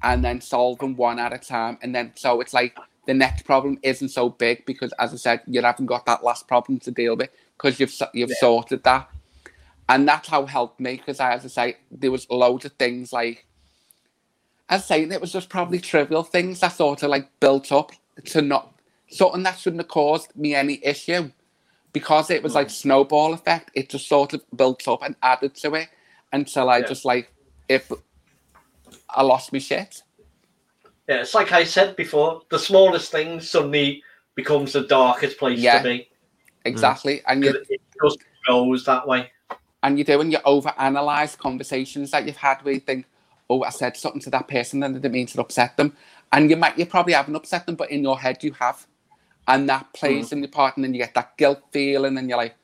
and 0.03 0.23
then 0.25 0.41
solving 0.41 0.97
one 0.97 1.19
at 1.19 1.31
a 1.31 1.37
time. 1.37 1.77
And 1.81 1.95
then 1.95 2.11
so 2.15 2.41
it's 2.41 2.53
like 2.53 2.77
the 3.05 3.13
next 3.13 3.43
problem 3.45 3.79
isn't 3.81 4.09
so 4.09 4.27
big 4.27 4.65
because, 4.65 4.91
as 4.99 5.13
I 5.13 5.15
said, 5.17 5.41
you 5.47 5.61
haven't 5.61 5.85
got 5.85 6.05
that 6.05 6.25
last 6.25 6.45
problem 6.49 6.79
to 6.81 6.91
deal 6.91 7.15
with 7.15 7.29
because 7.57 7.79
you've 7.79 7.93
you've 8.13 8.31
Yeah. 8.31 8.35
sorted 8.41 8.83
that. 8.83 9.09
And 9.87 10.05
that's 10.05 10.27
how 10.27 10.43
it 10.43 10.49
helped 10.49 10.81
me 10.81 10.97
because, 10.97 11.21
I 11.21 11.31
as 11.31 11.45
I 11.45 11.47
say, 11.47 11.77
there 11.89 12.11
was 12.11 12.29
loads 12.29 12.65
of 12.65 12.73
things 12.73 13.13
like, 13.13 13.45
as 14.67 14.81
I 14.83 14.85
say, 14.85 15.03
it 15.03 15.21
was 15.21 15.31
just 15.31 15.47
probably 15.47 15.79
trivial 15.79 16.23
things 16.23 16.59
that 16.59 16.73
sort 16.73 17.03
of 17.03 17.09
like 17.09 17.29
built 17.39 17.71
up 17.71 17.93
to 18.25 18.41
not 18.41 18.73
something 19.09 19.43
that 19.43 19.57
shouldn't 19.57 19.81
have 19.81 19.89
caused 19.89 20.35
me 20.35 20.55
any 20.55 20.79
issue 20.83 21.31
because 21.93 22.29
it 22.29 22.43
was 22.43 22.55
like 22.55 22.67
hmm. 22.67 22.71
snowball 22.71 23.33
effect. 23.33 23.71
It 23.73 23.89
just 23.89 24.07
sort 24.07 24.33
of 24.33 24.41
built 24.55 24.87
up 24.87 25.03
and 25.03 25.15
added 25.23 25.55
to 25.55 25.73
it 25.75 25.89
until 26.33 26.69
I 26.69 26.79
Yeah. 26.79 26.87
just 26.87 27.05
like 27.05 27.33
if 27.69 27.91
I 29.09 29.21
lost 29.21 29.53
my 29.53 29.59
shit. 29.59 30.03
Yeah, 31.07 31.21
it's 31.21 31.33
like 31.33 31.51
I 31.51 31.63
said 31.63 31.95
before, 31.95 32.41
the 32.49 32.59
smallest 32.59 33.11
thing 33.11 33.39
suddenly 33.39 34.03
becomes 34.35 34.73
the 34.73 34.81
darkest 34.81 35.37
place 35.37 35.59
Yeah. 35.59 35.79
to 35.79 35.83
be. 35.83 36.09
Exactly, 36.65 37.17
hmm. 37.17 37.31
and 37.31 37.43
you 37.43 37.49
It 37.69 37.81
just 38.03 38.19
goes 38.47 38.85
that 38.85 39.07
way. 39.07 39.31
and 39.83 39.97
you 39.97 40.03
do 40.03 40.19
and 40.19 40.31
you 40.31 40.39
overanalyze 40.39 41.37
conversations 41.37 42.11
that 42.11 42.25
you've 42.25 42.37
had 42.37 42.61
where 42.63 42.73
you 42.73 42.79
think, 42.79 43.05
oh, 43.49 43.63
I 43.63 43.69
said 43.69 43.95
something 43.95 44.21
to 44.21 44.29
that 44.31 44.47
person 44.47 44.83
and 44.83 44.95
I 44.95 44.99
didn't 44.99 45.13
mean 45.13 45.27
to 45.27 45.41
upset 45.41 45.77
them. 45.77 45.95
And 46.31 46.49
you 46.49 46.57
might 46.57 46.77
you 46.77 46.85
probably 46.85 47.13
haven't 47.13 47.35
upset 47.35 47.65
them, 47.65 47.75
but 47.75 47.89
in 47.89 48.03
your 48.03 48.19
head 48.19 48.43
you 48.43 48.51
have. 48.53 48.85
And 49.47 49.69
that 49.69 49.93
plays 49.93 50.29
mm. 50.29 50.33
in 50.33 50.39
your 50.39 50.49
part, 50.49 50.75
and 50.75 50.83
then 50.83 50.93
you 50.93 50.99
get 50.99 51.13
that 51.13 51.37
guilt 51.37 51.61
feeling, 51.71 52.17
and 52.17 52.27
you're 52.29 52.37
like, 52.37 52.55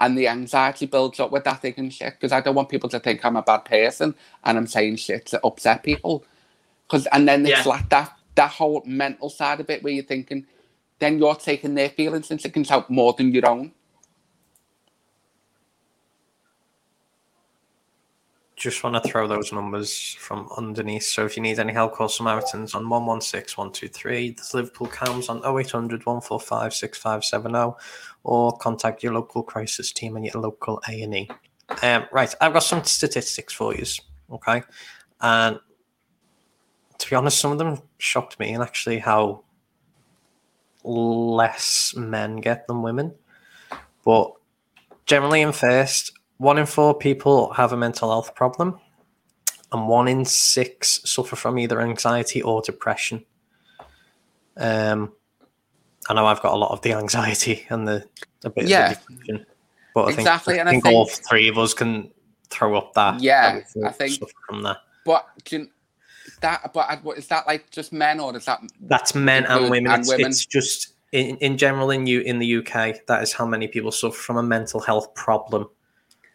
and 0.00 0.16
the 0.16 0.28
anxiety 0.28 0.86
builds 0.86 1.18
up 1.20 1.30
with 1.30 1.44
that 1.44 1.62
thinking 1.62 1.90
shit. 1.90 2.14
Because 2.14 2.32
I 2.32 2.40
don't 2.40 2.54
want 2.54 2.68
people 2.68 2.88
to 2.90 3.00
think 3.00 3.24
I'm 3.24 3.36
a 3.36 3.42
bad 3.42 3.64
person 3.64 4.14
and 4.44 4.58
I'm 4.58 4.66
saying 4.66 4.96
shit 4.96 5.26
to 5.26 5.40
upset 5.44 5.82
people. 5.82 6.24
Because 6.86 7.06
and 7.06 7.28
then 7.28 7.44
it's 7.46 7.64
Yeah. 7.64 7.72
like 7.72 7.88
that 7.90 8.12
that 8.36 8.50
whole 8.52 8.82
mental 8.86 9.28
side 9.30 9.58
of 9.58 9.68
it 9.68 9.82
where 9.82 9.92
you're 9.92 10.04
thinking, 10.04 10.46
then 11.00 11.18
you're 11.18 11.34
taking 11.34 11.74
their 11.74 11.88
feelings 11.88 12.30
into 12.30 12.48
account 12.48 12.88
more 12.88 13.12
than 13.12 13.32
your 13.32 13.48
own. 13.48 13.72
Just 18.58 18.82
want 18.82 19.02
to 19.02 19.08
throw 19.08 19.28
those 19.28 19.52
numbers 19.52 20.16
from 20.18 20.48
underneath. 20.56 21.04
So 21.04 21.24
if 21.24 21.36
you 21.36 21.42
need 21.42 21.58
any 21.58 21.72
help, 21.72 21.94
call 21.94 22.08
Samaritans 22.08 22.74
on 22.74 22.88
116 22.88 23.54
123. 23.56 24.32
There's 24.32 24.54
Liverpool 24.54 24.88
Cams 24.88 25.28
on 25.28 25.38
0800 25.38 26.04
145 26.04 26.74
6570 26.74 27.76
or 28.24 28.56
contact 28.58 29.02
your 29.02 29.14
local 29.14 29.42
crisis 29.42 29.92
team 29.92 30.16
and 30.16 30.24
your 30.24 30.42
local 30.42 30.82
A&E. 30.88 31.28
Um, 31.82 32.06
right, 32.10 32.34
I've 32.40 32.52
got 32.52 32.64
some 32.64 32.82
statistics 32.84 33.52
for 33.52 33.74
you, 33.74 33.84
okay? 34.32 34.62
And 35.20 35.60
to 36.98 37.10
be 37.10 37.14
honest, 37.14 37.38
some 37.38 37.52
of 37.52 37.58
them 37.58 37.80
shocked 37.98 38.40
me 38.40 38.52
and 38.52 38.62
actually 38.62 38.98
how 38.98 39.44
less 40.82 41.94
men 41.94 42.36
get 42.36 42.66
than 42.66 42.82
women. 42.82 43.14
But 44.04 44.32
generally 45.06 45.42
in 45.42 45.52
first, 45.52 46.17
one 46.38 46.58
in 46.58 46.66
four 46.66 46.94
people 46.96 47.52
have 47.52 47.72
a 47.72 47.76
mental 47.76 48.10
health 48.10 48.34
problem, 48.34 48.78
and 49.72 49.86
one 49.88 50.08
in 50.08 50.24
six 50.24 51.00
suffer 51.04 51.36
from 51.36 51.58
either 51.58 51.80
anxiety 51.80 52.40
or 52.42 52.62
depression. 52.62 53.24
Um, 54.56 55.12
I 56.08 56.14
know 56.14 56.26
I've 56.26 56.40
got 56.42 56.54
a 56.54 56.56
lot 56.56 56.70
of 56.72 56.80
the 56.82 56.92
anxiety 56.94 57.66
and 57.70 57.86
the 57.86 58.04
a 58.44 58.50
bit 58.50 58.66
Yeah. 58.68 58.92
of 58.92 59.06
the 59.06 59.12
depression, 59.14 59.46
but 59.94 60.04
I 60.08 60.12
Exactly, 60.12 60.54
think, 60.54 60.60
and 60.60 60.68
I 60.68 60.70
I 60.70 60.72
think 60.74 60.84
think- 60.84 60.94
all 60.94 61.06
three 61.06 61.48
of 61.48 61.58
us 61.58 61.74
can 61.74 62.10
throw 62.50 62.76
up 62.76 62.94
that. 62.94 63.20
Yeah, 63.20 63.60
that 63.76 63.86
I 63.86 63.90
think- 63.92 64.20
from 64.46 64.62
that. 64.62 64.78
But 65.04 65.26
you, 65.50 65.68
that, 66.40 66.70
but 66.72 67.00
is 67.18 67.26
that 67.28 67.46
like 67.46 67.70
just 67.70 67.92
men 67.92 68.20
or 68.20 68.36
is 68.36 68.44
that 68.44 68.60
That's 68.82 69.14
men 69.14 69.44
and 69.46 69.70
women. 69.70 69.90
and 69.90 70.00
it's, 70.00 70.08
women. 70.08 70.26
it's 70.26 70.44
just 70.46 70.94
in, 71.12 71.36
in 71.38 71.56
general 71.56 71.90
in 71.90 72.06
you 72.06 72.20
in 72.20 72.38
the 72.38 72.56
UK. 72.58 73.06
That 73.06 73.22
is 73.22 73.32
how 73.32 73.46
many 73.46 73.68
people 73.68 73.90
suffer 73.90 74.16
from 74.16 74.36
a 74.36 74.42
mental 74.42 74.80
health 74.80 75.14
problem. 75.14 75.68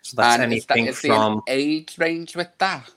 So 0.03 0.17
that's 0.17 0.39
and 0.41 0.53
is, 0.53 0.65
anything 0.69 0.87
is 0.87 1.01
there 1.01 1.13
an 1.13 1.17
from 1.17 1.43
age 1.47 1.95
range 1.97 2.35
with 2.35 2.49
that? 2.59 2.89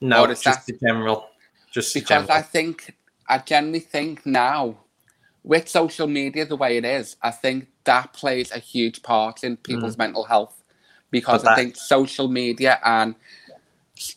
no, 0.00 0.24
is 0.24 0.40
just 0.40 0.66
that- 0.66 0.72
the 0.72 0.86
general, 0.86 1.28
just 1.70 1.92
Because 1.92 2.08
general. 2.08 2.32
I 2.32 2.42
think 2.42 2.94
I 3.28 3.38
generally 3.38 3.80
think 3.80 4.24
now 4.24 4.76
with 5.42 5.68
social 5.68 6.06
media 6.06 6.46
the 6.46 6.56
way 6.56 6.76
it 6.76 6.84
is, 6.84 7.16
I 7.22 7.30
think 7.32 7.68
that 7.84 8.12
plays 8.12 8.50
a 8.52 8.58
huge 8.58 9.02
part 9.02 9.44
in 9.44 9.56
people's 9.58 9.98
mental 9.98 10.24
health. 10.24 10.62
Because 11.10 11.42
Mm. 11.42 11.44
But 11.44 11.52
I 11.52 11.56
think 11.56 11.76
social 11.76 12.28
media 12.28 12.78
and 12.84 13.14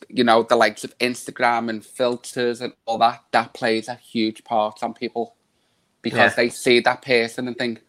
you 0.09 0.23
know 0.23 0.43
the 0.43 0.55
likes 0.55 0.83
of 0.83 0.97
Instagram 0.99 1.69
and 1.69 1.85
filters 1.85 2.61
and 2.61 2.73
all 2.85 2.97
that 2.99 3.23
that 3.31 3.53
plays 3.53 3.87
a 3.87 3.95
huge 3.95 4.43
part 4.43 4.81
on 4.83 4.93
people 4.93 5.35
because 6.01 6.31
Yeah. 6.31 6.35
they 6.35 6.49
see 6.49 6.79
that 6.81 7.01
person 7.01 7.47
and 7.47 7.57
think, 7.57 7.81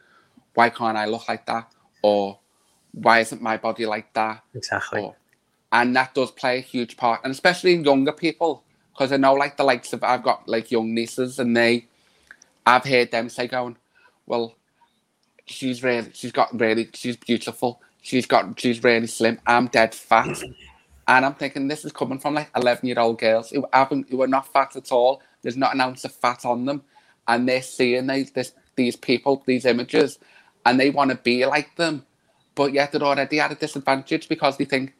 why 0.54 0.68
can't 0.70 0.96
I 0.98 1.06
look 1.06 1.28
like 1.28 1.46
that? 1.46 1.70
Or 2.02 2.38
why 2.92 3.20
isn't 3.20 3.42
my 3.42 3.56
body 3.56 3.86
like 3.86 4.12
that? 4.14 4.42
exactly. 4.54 5.02
Or, 5.02 5.16
and 5.72 5.94
that 5.96 6.14
does 6.14 6.30
play 6.30 6.58
a 6.58 6.62
huge 6.62 6.96
part, 6.96 7.20
and 7.24 7.30
especially 7.30 7.74
in 7.74 7.84
younger 7.84 8.12
people, 8.12 8.62
because 8.92 9.12
I 9.12 9.16
know 9.16 9.34
like 9.34 9.56
the 9.56 9.64
likes 9.64 9.92
of 9.92 10.02
I've 10.02 10.22
got 10.22 10.48
like 10.48 10.70
young 10.70 10.94
nieces, 10.94 11.38
and 11.38 11.56
they, 11.56 11.86
I've 12.66 12.84
heard 12.84 13.10
them 13.10 13.28
say 13.28 13.48
going, 13.48 13.76
well, 14.26 14.54
she's 15.46 15.82
really, 15.82 16.10
she's 16.14 16.32
got 16.32 16.58
really, 16.58 16.88
she's 16.94 17.16
beautiful, 17.16 17.82
she's 18.00 18.26
got, 18.26 18.58
she's 18.58 18.82
really 18.82 19.06
slim. 19.06 19.38
I'm 19.46 19.66
dead 19.66 19.94
fat, 19.94 20.42
and 21.06 21.24
I'm 21.26 21.34
thinking 21.34 21.68
this 21.68 21.84
is 21.84 21.92
coming 21.92 22.18
from 22.18 22.34
like 22.34 22.50
eleven 22.56 22.86
year 22.86 22.98
old 22.98 23.18
girls 23.18 23.50
who 23.50 23.66
haven't, 23.72 24.08
who 24.10 24.22
are 24.22 24.26
not 24.26 24.50
fat 24.52 24.74
at 24.74 24.90
all. 24.90 25.22
There's 25.42 25.56
not 25.56 25.74
an 25.74 25.80
ounce 25.80 26.04
of 26.04 26.12
fat 26.12 26.46
on 26.46 26.64
them, 26.64 26.82
and 27.26 27.46
they're 27.46 27.62
seeing 27.62 28.06
these 28.06 28.30
this, 28.30 28.52
these 28.74 28.96
people, 28.96 29.42
these 29.46 29.66
images, 29.66 30.18
and 30.64 30.80
they 30.80 30.88
want 30.88 31.10
to 31.10 31.16
be 31.16 31.44
like 31.44 31.76
them, 31.76 32.06
but 32.58 32.72
yet 32.72 32.90
they're 32.90 33.02
already 33.02 33.38
at 33.38 33.52
a 33.52 33.54
disadvantage 33.54 34.28
because 34.28 34.56
they 34.56 34.64
think 34.64 34.92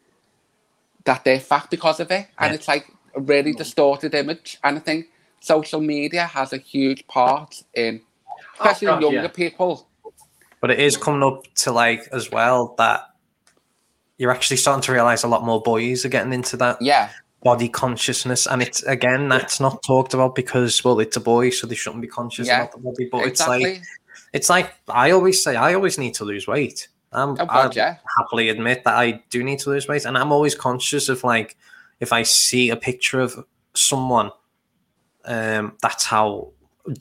that 1.05 1.25
they're 1.25 1.41
fat 1.41 1.67
because 1.69 1.99
of 1.99 2.09
it, 2.13 2.29
and 2.39 2.53
Yeah. 2.53 2.55
it's 2.55 2.69
like 2.69 2.87
a 3.17 3.21
really 3.21 3.53
mm. 3.53 3.57
distorted 3.57 4.15
image. 4.15 4.59
And 4.63 4.77
I 4.79 4.81
think 4.81 5.07
social 5.41 5.81
media 5.81 6.25
has 6.27 6.53
a 6.53 6.59
huge 6.59 7.05
part 7.09 7.63
in, 7.75 8.01
especially 8.55 8.89
Oh, 8.89 9.01
younger 9.01 9.23
yeah. 9.23 9.43
people. 9.43 9.89
But 10.61 10.71
it 10.71 10.79
is 10.79 10.97
coming 10.97 11.25
up 11.25 11.53
to 11.63 11.73
like 11.73 12.03
as 12.13 12.31
well 12.31 12.77
that 12.79 13.01
you're 14.19 14.31
actually 14.31 14.59
starting 14.59 14.83
to 14.83 14.93
realize 14.93 15.25
a 15.25 15.29
lot 15.29 15.45
more 15.45 15.61
boys 15.61 16.05
are 16.05 16.09
getting 16.17 16.33
into 16.33 16.57
that. 16.59 16.81
Yeah, 16.81 17.11
body 17.43 17.69
consciousness, 17.69 18.47
and 18.47 18.63
it's 18.63 18.83
again 18.85 19.29
that's 19.29 19.59
not 19.61 19.83
talked 19.83 20.15
about 20.15 20.35
because 20.35 20.85
well, 20.85 21.01
it's 21.01 21.17
a 21.17 21.21
boy, 21.21 21.51
so 21.51 21.67
they 21.67 21.75
shouldn't 21.75 22.03
be 22.03 22.09
conscious 22.09 22.47
Yeah, 22.47 22.63
about 22.63 22.73
the 22.73 22.79
body. 22.79 23.09
But 23.11 23.27
exactly. 23.27 23.63
it's 23.65 23.79
like 23.79 23.83
it's 24.33 24.51
like 24.51 24.75
I 24.89 25.11
always 25.11 25.43
say, 25.43 25.57
I 25.57 25.75
always 25.75 25.99
need 25.99 26.15
to 26.15 26.25
lose 26.25 26.47
weight. 26.47 26.89
Um, 27.13 27.31
oh 27.41 27.47
God, 27.47 27.73
I 27.73 27.75
yeah. 27.75 27.97
happily 28.19 28.49
admit 28.51 28.85
that 28.85 28.95
I 28.95 29.23
do 29.31 29.43
need 29.43 29.59
to 29.61 29.71
lose 29.71 29.89
weight, 29.89 30.05
and 30.05 30.17
I'm 30.19 30.33
always 30.33 30.55
conscious 30.55 31.09
of 31.09 31.25
like 31.25 31.57
if 32.01 32.13
I 32.13 32.23
see 32.23 32.71
a 32.71 32.77
picture 32.77 33.19
of 33.21 33.45
someone, 33.75 34.31
um, 35.25 35.77
that's 35.83 36.05
how 36.05 36.53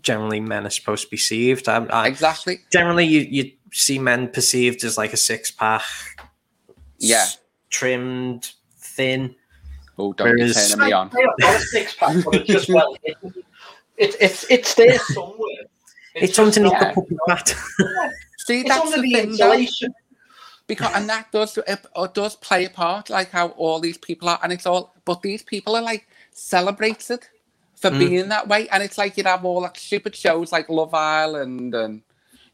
generally 0.01 0.39
men 0.39 0.65
are 0.65 0.69
supposed 0.69 1.03
to 1.05 1.09
be 1.09 1.17
perceived. 1.17 1.67
I, 1.69 1.83
I, 1.85 2.07
Exactly. 2.07 2.59
generally, 2.71 3.05
you 3.05 3.21
you 3.21 3.51
see 3.73 3.99
men 3.99 4.29
perceived 4.29 4.83
as 4.83 4.97
like 4.97 5.11
a 5.13 5.17
six 5.17 5.51
pack, 5.51 5.83
Yeah. 6.99 7.17
s- 7.23 7.39
trimmed, 7.69 8.51
thin. 8.77 9.35
Oh, 9.97 10.13
don't 10.13 10.35
be 10.35 10.41
Whereas- 10.43 10.69
turning 10.71 10.85
me 10.87 10.91
on. 10.93 11.07
I 11.09 11.11
don't 11.11 11.43
want 11.43 11.55
a 11.57 11.59
six 11.65 11.95
pack, 11.95 12.23
but 12.23 12.35
it's 12.35 12.47
just 12.47 12.69
well 12.69 12.95
hidden. 13.03 13.33
It's 13.97 14.15
it's 14.21 14.45
it's 14.49 14.73
there 14.75 14.99
somewhere. 14.99 15.65
It's, 16.15 16.35
just 16.35 16.39
underneath 16.39 16.79
not- 16.79 16.95
the 16.95 17.01
puppy 17.01 17.17
fat. 17.27 17.55
See, 18.47 18.61
It's 18.61 18.69
that's 18.69 18.95
the 18.95 19.01
the 19.01 19.11
thing, 19.11 19.35
though. 19.37 19.65
because 20.67 20.91
and 20.95 21.09
that 21.09 21.31
does 21.31 21.57
it, 21.57 21.85
does 22.13 22.35
play 22.37 22.65
a 22.65 22.69
part 22.69 23.09
like 23.09 23.29
how 23.31 23.49
all 23.49 23.79
these 23.79 23.97
people 23.97 24.27
are 24.29 24.39
and 24.43 24.51
it's 24.53 24.65
all 24.65 24.93
but 25.05 25.21
these 25.21 25.43
people 25.43 25.75
are 25.75 25.81
like 25.81 26.07
celebrated 26.31 27.19
for 27.75 27.89
Mm. 27.91 27.99
being 27.99 28.29
that 28.29 28.47
way 28.47 28.67
and 28.69 28.81
it's 28.83 28.97
like 28.97 29.17
you 29.17 29.23
have 29.23 29.45
all 29.45 29.61
like 29.61 29.77
stupid 29.77 30.15
shows 30.15 30.51
like 30.51 30.67
love 30.69 30.93
island 30.93 31.75
and 31.75 32.01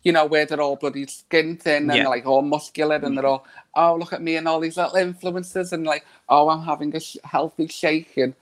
you 0.04 0.12
know 0.12 0.26
where 0.26 0.46
they're 0.46 0.60
all 0.62 0.76
bloody 0.76 1.06
skin 1.08 1.56
thin 1.58 1.84
and 1.84 1.88
Yeah. 1.88 2.04
they're 2.04 2.10
like 2.10 2.26
all 2.26 2.42
muscular 2.42 2.96
and 2.98 3.18
they're 3.18 3.26
all 3.26 3.46
oh 3.76 3.96
look 3.96 4.14
at 4.14 4.22
me 4.22 4.36
and 4.36 4.48
all 4.48 4.60
these 4.60 4.78
little 4.78 4.94
influencers 4.96 5.72
and 5.72 5.86
like 5.86 6.06
oh 6.30 6.50
i'm 6.50 6.64
having 6.64 6.96
a 6.96 7.00
sh- 7.00 7.18
healthy 7.24 7.68
shake 7.68 8.18
and 8.18 8.34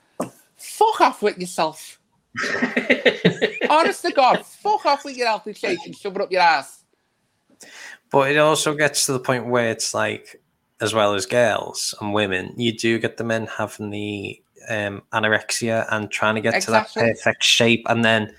fuck 0.56 1.00
off 1.00 1.22
with 1.22 1.38
yourself 1.38 1.98
honest 3.70 4.02
to 4.02 4.12
god 4.14 4.44
fuck 4.44 4.84
off 4.86 5.04
with 5.04 5.16
your 5.16 5.28
healthy 5.28 5.52
shake 5.52 5.78
and 5.86 5.96
shove 5.96 6.16
it 6.16 6.22
up 6.22 6.32
your 6.32 6.40
ass 6.42 6.81
But 8.10 8.30
it 8.30 8.38
also 8.38 8.74
gets 8.74 9.06
to 9.06 9.12
the 9.12 9.20
point 9.20 9.46
where 9.46 9.70
it's 9.70 9.94
like, 9.94 10.42
as 10.80 10.92
well 10.92 11.14
as 11.14 11.26
girls 11.26 11.94
and 12.00 12.12
women, 12.12 12.54
you 12.56 12.72
do 12.76 12.98
get 12.98 13.16
the 13.16 13.24
men 13.24 13.46
having 13.46 13.90
the 13.90 14.42
um, 14.68 15.02
anorexia 15.12 15.86
and 15.90 16.10
trying 16.10 16.34
to 16.34 16.40
get 16.40 16.62
to 16.62 16.70
that 16.72 16.92
perfect 16.92 17.42
shape, 17.42 17.84
and 17.88 18.04
then 18.04 18.34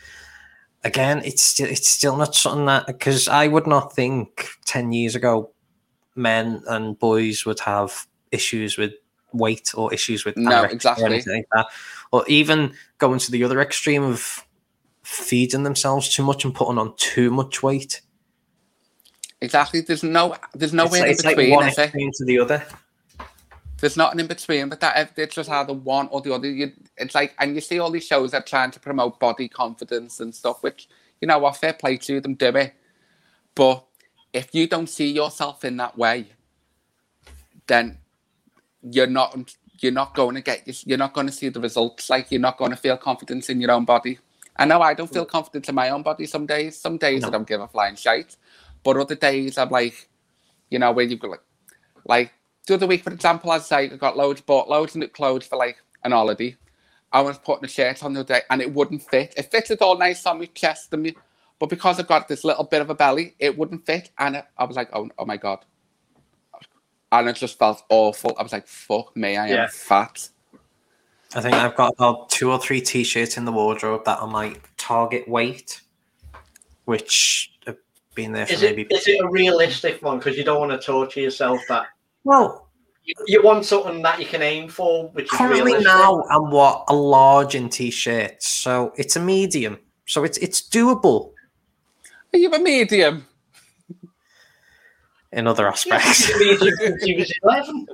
again, 0.84 1.22
it's 1.24 1.42
still 1.42 1.68
it's 1.68 1.88
still 1.88 2.16
not 2.16 2.36
something 2.36 2.66
that 2.66 2.88
because 2.88 3.28
I 3.28 3.48
would 3.48 3.68
not 3.68 3.96
think 3.96 4.50
ten 4.66 4.92
years 4.92 5.16
ago, 5.16 5.52
men 6.16 6.64
and 6.68 6.98
boys 6.98 7.46
would 7.46 7.60
have 7.62 8.08
issues 8.32 8.78
with 8.78 8.94
weight 9.32 9.72
or 9.76 9.94
issues 9.94 10.26
with 10.26 10.38
No, 10.38 10.64
exactly. 10.64 11.10
like 11.10 11.48
that, 11.54 11.68
or 12.12 12.24
even 12.28 12.74
going 12.98 13.20
to 13.20 13.32
the 13.32 13.44
other 13.44 13.60
extreme 13.60 14.04
of 14.04 14.46
feeding 15.04 15.64
themselves 15.64 16.14
too 16.14 16.24
much 16.24 16.46
and 16.46 16.54
putting 16.54 16.78
on 16.78 16.96
too 16.98 17.32
much 17.32 17.64
weight. 17.64 18.02
Exactly 19.44 19.82
there's 19.82 20.04
no 20.04 20.36
there's 20.54 20.72
It's 20.72 20.74
nowhere 20.74 21.02
like- 21.02 21.04
in 21.04 21.12
it's 21.12 21.24
like 21.26 21.38
one 21.50 21.68
extreme 21.68 22.12
to 22.16 22.26
the 22.26 22.40
other. 22.40 22.66
There's 23.80 23.98
nothing 23.98 24.22
in 24.22 24.28
between, 24.28 24.70
but 24.70 24.80
that 24.80 25.12
it's 25.18 25.36
just 25.36 25.50
either 25.50 25.74
one 25.74 26.08
or 26.10 26.22
the 26.22 26.34
other. 26.34 26.50
You, 26.50 26.72
it's 26.96 27.14
like, 27.14 27.36
and 27.38 27.54
you 27.54 27.60
see 27.60 27.80
all 27.80 27.92
these 27.92 28.08
shows 28.08 28.32
that 28.32 28.48
trying 28.48 28.72
to 28.72 28.80
promote 28.80 29.20
body 29.20 29.50
confidence 29.50 30.22
and 30.22 30.34
stuff, 30.34 30.64
which 30.64 30.88
you 31.20 31.28
know 31.28 31.38
what, 31.40 31.58
fair 31.58 31.74
play 31.74 31.98
to 31.98 32.22
them, 32.22 32.36
do 32.36 32.56
it. 32.56 32.74
But 33.56 33.84
if 34.32 34.56
you 34.56 34.68
don't 34.68 34.88
see 34.88 35.12
yourself 35.12 35.66
in 35.66 35.76
that 35.78 35.98
way, 35.98 36.28
then 37.68 37.98
you're 38.82 39.06
not 39.08 39.54
you're 39.80 39.92
not 39.92 40.16
going 40.16 40.36
to 40.36 40.42
get 40.42 40.88
you're 40.88 40.98
not 40.98 41.14
going 41.14 41.28
to 41.28 41.34
see 41.34 41.50
the 41.50 41.60
results. 41.60 42.10
Like 42.10 42.32
you're 42.32 42.40
not 42.40 42.58
going 42.58 42.72
to 42.72 42.78
feel 42.78 42.96
confidence 42.96 43.50
in 43.50 43.60
your 43.60 43.72
own 43.72 43.84
body. 43.84 44.18
I 44.56 44.66
know 44.66 44.82
I 44.82 44.94
don't 44.94 45.12
feel 45.12 45.26
confident 45.26 45.68
in 45.68 45.76
my 45.76 45.90
own 45.90 46.04
body 46.04 46.26
some 46.26 46.46
days. 46.46 46.78
Some 46.78 46.98
days 46.98 47.24
No. 47.24 47.28
I 47.28 47.32
don't 47.32 47.48
give 47.48 47.60
a 47.60 47.68
flying 47.68 47.96
shite, 47.96 48.38
but 48.84 48.98
other 48.98 49.16
days 49.16 49.58
I'm 49.58 49.70
like, 49.70 50.10
you 50.70 50.80
know, 50.80 50.92
where 50.92 51.06
you've 51.06 51.20
got 51.20 51.32
like, 51.32 51.44
like 52.06 52.34
the 52.68 52.76
other 52.76 52.88
week, 52.88 53.04
for 53.04 53.12
example, 53.12 53.52
I'd 53.52 53.62
say 53.62 53.90
I 53.90 53.96
got 53.96 54.18
loads, 54.18 54.42
bought 54.42 54.70
loads 54.70 54.96
of 54.96 55.00
new 55.00 55.08
clothes 55.08 55.46
for 55.46 55.58
like 55.58 55.78
an 56.04 56.12
holiday. 56.12 56.56
I 57.12 57.22
was 57.22 57.38
putting 57.38 57.66
a 57.66 57.68
shirt 57.68 58.04
on 58.04 58.14
the 58.14 58.22
other 58.22 58.36
day 58.36 58.42
and 58.50 58.62
it 58.62 58.74
wouldn't 58.74 59.04
fit. 59.04 59.34
It 59.38 59.52
fitted 59.52 59.82
all 59.82 59.98
nice 59.98 60.26
on 60.26 60.40
my 60.40 60.46
chest 60.46 60.94
and 60.94 61.04
me, 61.04 61.16
but 61.60 61.70
because 61.70 62.00
I've 62.00 62.08
got 62.08 62.28
this 62.28 62.44
little 62.44 62.64
bit 62.64 62.82
of 62.82 62.90
a 62.90 62.96
belly, 62.96 63.36
it 63.40 63.58
wouldn't 63.58 63.86
fit. 63.86 64.10
And 64.18 64.38
I, 64.38 64.44
I 64.58 64.64
was 64.66 64.76
like, 64.76 64.90
oh, 64.94 65.10
oh 65.20 65.26
my 65.26 65.38
god. 65.38 65.64
And 67.12 67.30
it 67.30 67.36
just 67.36 67.60
felt 67.60 67.84
awful. 67.90 68.36
I 68.40 68.44
was 68.44 68.52
like, 68.52 68.68
fuck 68.68 69.16
me, 69.16 69.38
I 69.38 69.48
am 69.50 69.70
fat. 69.70 70.30
I 71.36 71.42
think 71.42 71.54
I've 71.56 71.76
got 71.76 71.94
about 71.94 72.30
two 72.30 72.52
or 72.52 72.60
three 72.60 72.82
t-shirts 72.82 73.38
in 73.38 73.46
the 73.46 73.52
wardrobe 73.52 74.06
that 74.06 74.20
are 74.20 74.28
my 74.28 74.56
target 74.78 75.28
weight, 75.28 75.82
which 76.86 77.53
have 77.53 77.53
been 78.16 78.32
there 78.32 78.46
for 78.46 78.54
Is 78.54 78.64
it 78.64 78.76
maybe. 78.76 78.94
is 78.96 79.08
it 79.08 79.24
a 79.24 79.28
realistic 79.30 80.02
one? 80.02 80.18
Because 80.20 80.38
you 80.38 80.44
don't 80.44 80.60
want 80.60 80.72
to 80.72 80.86
torture 80.86 81.20
yourself. 81.22 81.60
That 81.70 81.86
Well, 82.24 82.70
you, 83.04 83.14
you 83.28 83.44
want 83.44 83.66
something 83.66 84.02
that 84.02 84.20
you 84.20 84.26
can 84.26 84.42
aim 84.42 84.70
for, 84.70 85.10
which 85.10 85.26
is 85.26 85.32
currently 85.32 85.62
realistic. 85.74 85.86
now 85.86 86.24
I'm 86.30 86.50
what 86.52 86.86
a 86.88 86.96
large 86.96 87.56
in 87.56 87.70
t-shirts, 87.70 88.48
so 88.48 88.94
it's 88.98 89.16
a 89.16 89.20
medium, 89.20 89.78
so 90.06 90.24
it's 90.24 90.38
it's 90.38 90.62
doable 90.70 91.32
Are 92.34 92.40
you 92.40 92.52
a 92.54 92.60
medium? 92.60 93.26
in 95.34 95.48
other 95.48 95.68
aspects. 95.68 96.30
You 96.30 96.60
mean 96.60 96.76
since 96.78 97.04
he 97.04 97.16
was 97.16 97.34
eleven. 97.44 97.88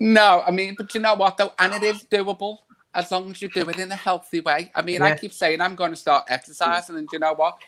No, 0.00 0.42
I 0.46 0.52
mean, 0.52 0.76
but 0.78 0.94
you 0.94 1.00
know 1.00 1.14
what 1.14 1.36
though, 1.36 1.52
and 1.58 1.74
it 1.74 1.82
is 1.82 2.04
doable 2.04 2.58
as 2.94 3.10
long 3.10 3.30
as 3.30 3.42
you 3.42 3.48
do 3.48 3.68
it 3.68 3.78
in 3.78 3.90
a 3.92 3.96
healthy 3.96 4.40
way. 4.40 4.70
I 4.74 4.82
mean, 4.82 5.02
I 5.02 5.16
keep 5.16 5.32
saying 5.32 5.60
I'm 5.60 5.74
going 5.74 5.90
to 5.90 5.96
start 5.96 6.26
exercising, 6.28 6.96
and 6.96 7.08
you 7.12 7.18
know 7.18 7.34
what? 7.34 7.58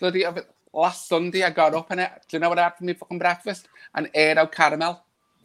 Bloody 0.00 0.24
of 0.24 0.36
it- 0.36 0.50
last 0.72 1.08
Sunday 1.08 1.42
I 1.42 1.50
got 1.50 1.74
up 1.74 1.90
and 1.90 2.00
it. 2.00 2.10
Do 2.28 2.36
you 2.36 2.40
know 2.40 2.48
what 2.48 2.58
I 2.58 2.64
had 2.64 2.76
for 2.76 2.84
my 2.84 2.94
fucking 2.94 3.18
breakfast? 3.18 3.68
An 3.94 4.08
Aero 4.14 4.46
caramel. 4.46 5.02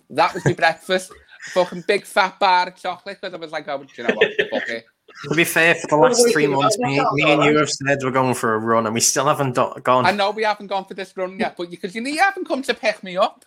That 0.10 0.34
was 0.34 0.45
my 0.45 0.54
breakfast. 0.63 1.12
Fucking 1.54 1.84
big 1.88 2.06
fat 2.06 2.39
bar 2.39 2.67
of 2.69 2.76
chocolate 2.76 3.19
because 3.21 3.34
I 3.34 3.38
was 3.38 3.52
like, 3.52 3.67
oh, 3.67 3.84
do 3.84 3.88
you 3.95 4.08
know 4.08 4.13
what? 4.15 4.32
Fuck 4.52 4.69
it. 4.69 4.86
to 5.30 5.36
be 5.36 5.43
fair, 5.43 5.76
for 5.76 5.88
the 5.88 5.95
last 5.95 6.23
do 6.26 6.32
three 6.32 6.47
months, 6.47 6.78
me, 6.80 7.00
me 7.13 7.32
and 7.32 7.43
you 7.43 7.58
have 7.58 7.69
said 7.69 8.00
we're 8.04 8.12
going 8.12 8.34
for 8.34 8.56
a 8.56 8.58
run, 8.60 8.86
and 8.86 8.93
we 8.93 9.00
still 9.00 9.26
haven't 9.26 9.56
do- 9.56 9.73
gone. 9.84 10.06
I 10.06 10.12
know 10.12 10.32
we 10.32 10.43
haven't 10.43 10.67
gone 10.67 10.86
for 10.86 10.93
this 10.93 11.15
run 11.15 11.39
yet, 11.39 11.56
but 11.58 11.69
because 11.69 11.95
you, 11.95 12.02
know 12.02 12.10
you 12.10 12.19
haven't 12.19 12.47
come 12.47 12.62
to 12.63 12.73
pick 12.73 13.02
me 13.04 13.15
up. 13.17 13.45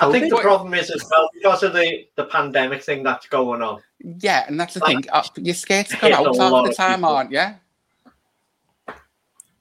I 0.00 0.10
think 0.12 0.30
the 0.30 0.38
problem 0.40 0.74
is 0.74 0.90
as 0.90 1.04
well 1.10 1.28
because 1.34 1.62
of 1.62 1.72
the 1.72 2.06
the 2.16 2.24
pandemic 2.26 2.82
thing 2.82 3.02
that's 3.02 3.26
going 3.28 3.60
on. 3.62 3.80
Yeah, 3.98 4.44
and 4.46 4.58
that's 4.58 4.74
the 4.74 4.80
Like, 4.80 4.96
thing. 4.96 5.06
Uh, 5.12 5.22
you're 5.36 5.54
scared 5.54 5.86
to 5.86 5.96
come 5.96 6.12
out 6.12 6.36
a 6.36 6.38
half 6.40 6.66
the 6.66 6.74
time, 6.74 7.00
people. 7.00 7.10
aren't 7.10 7.32
you? 7.32 7.46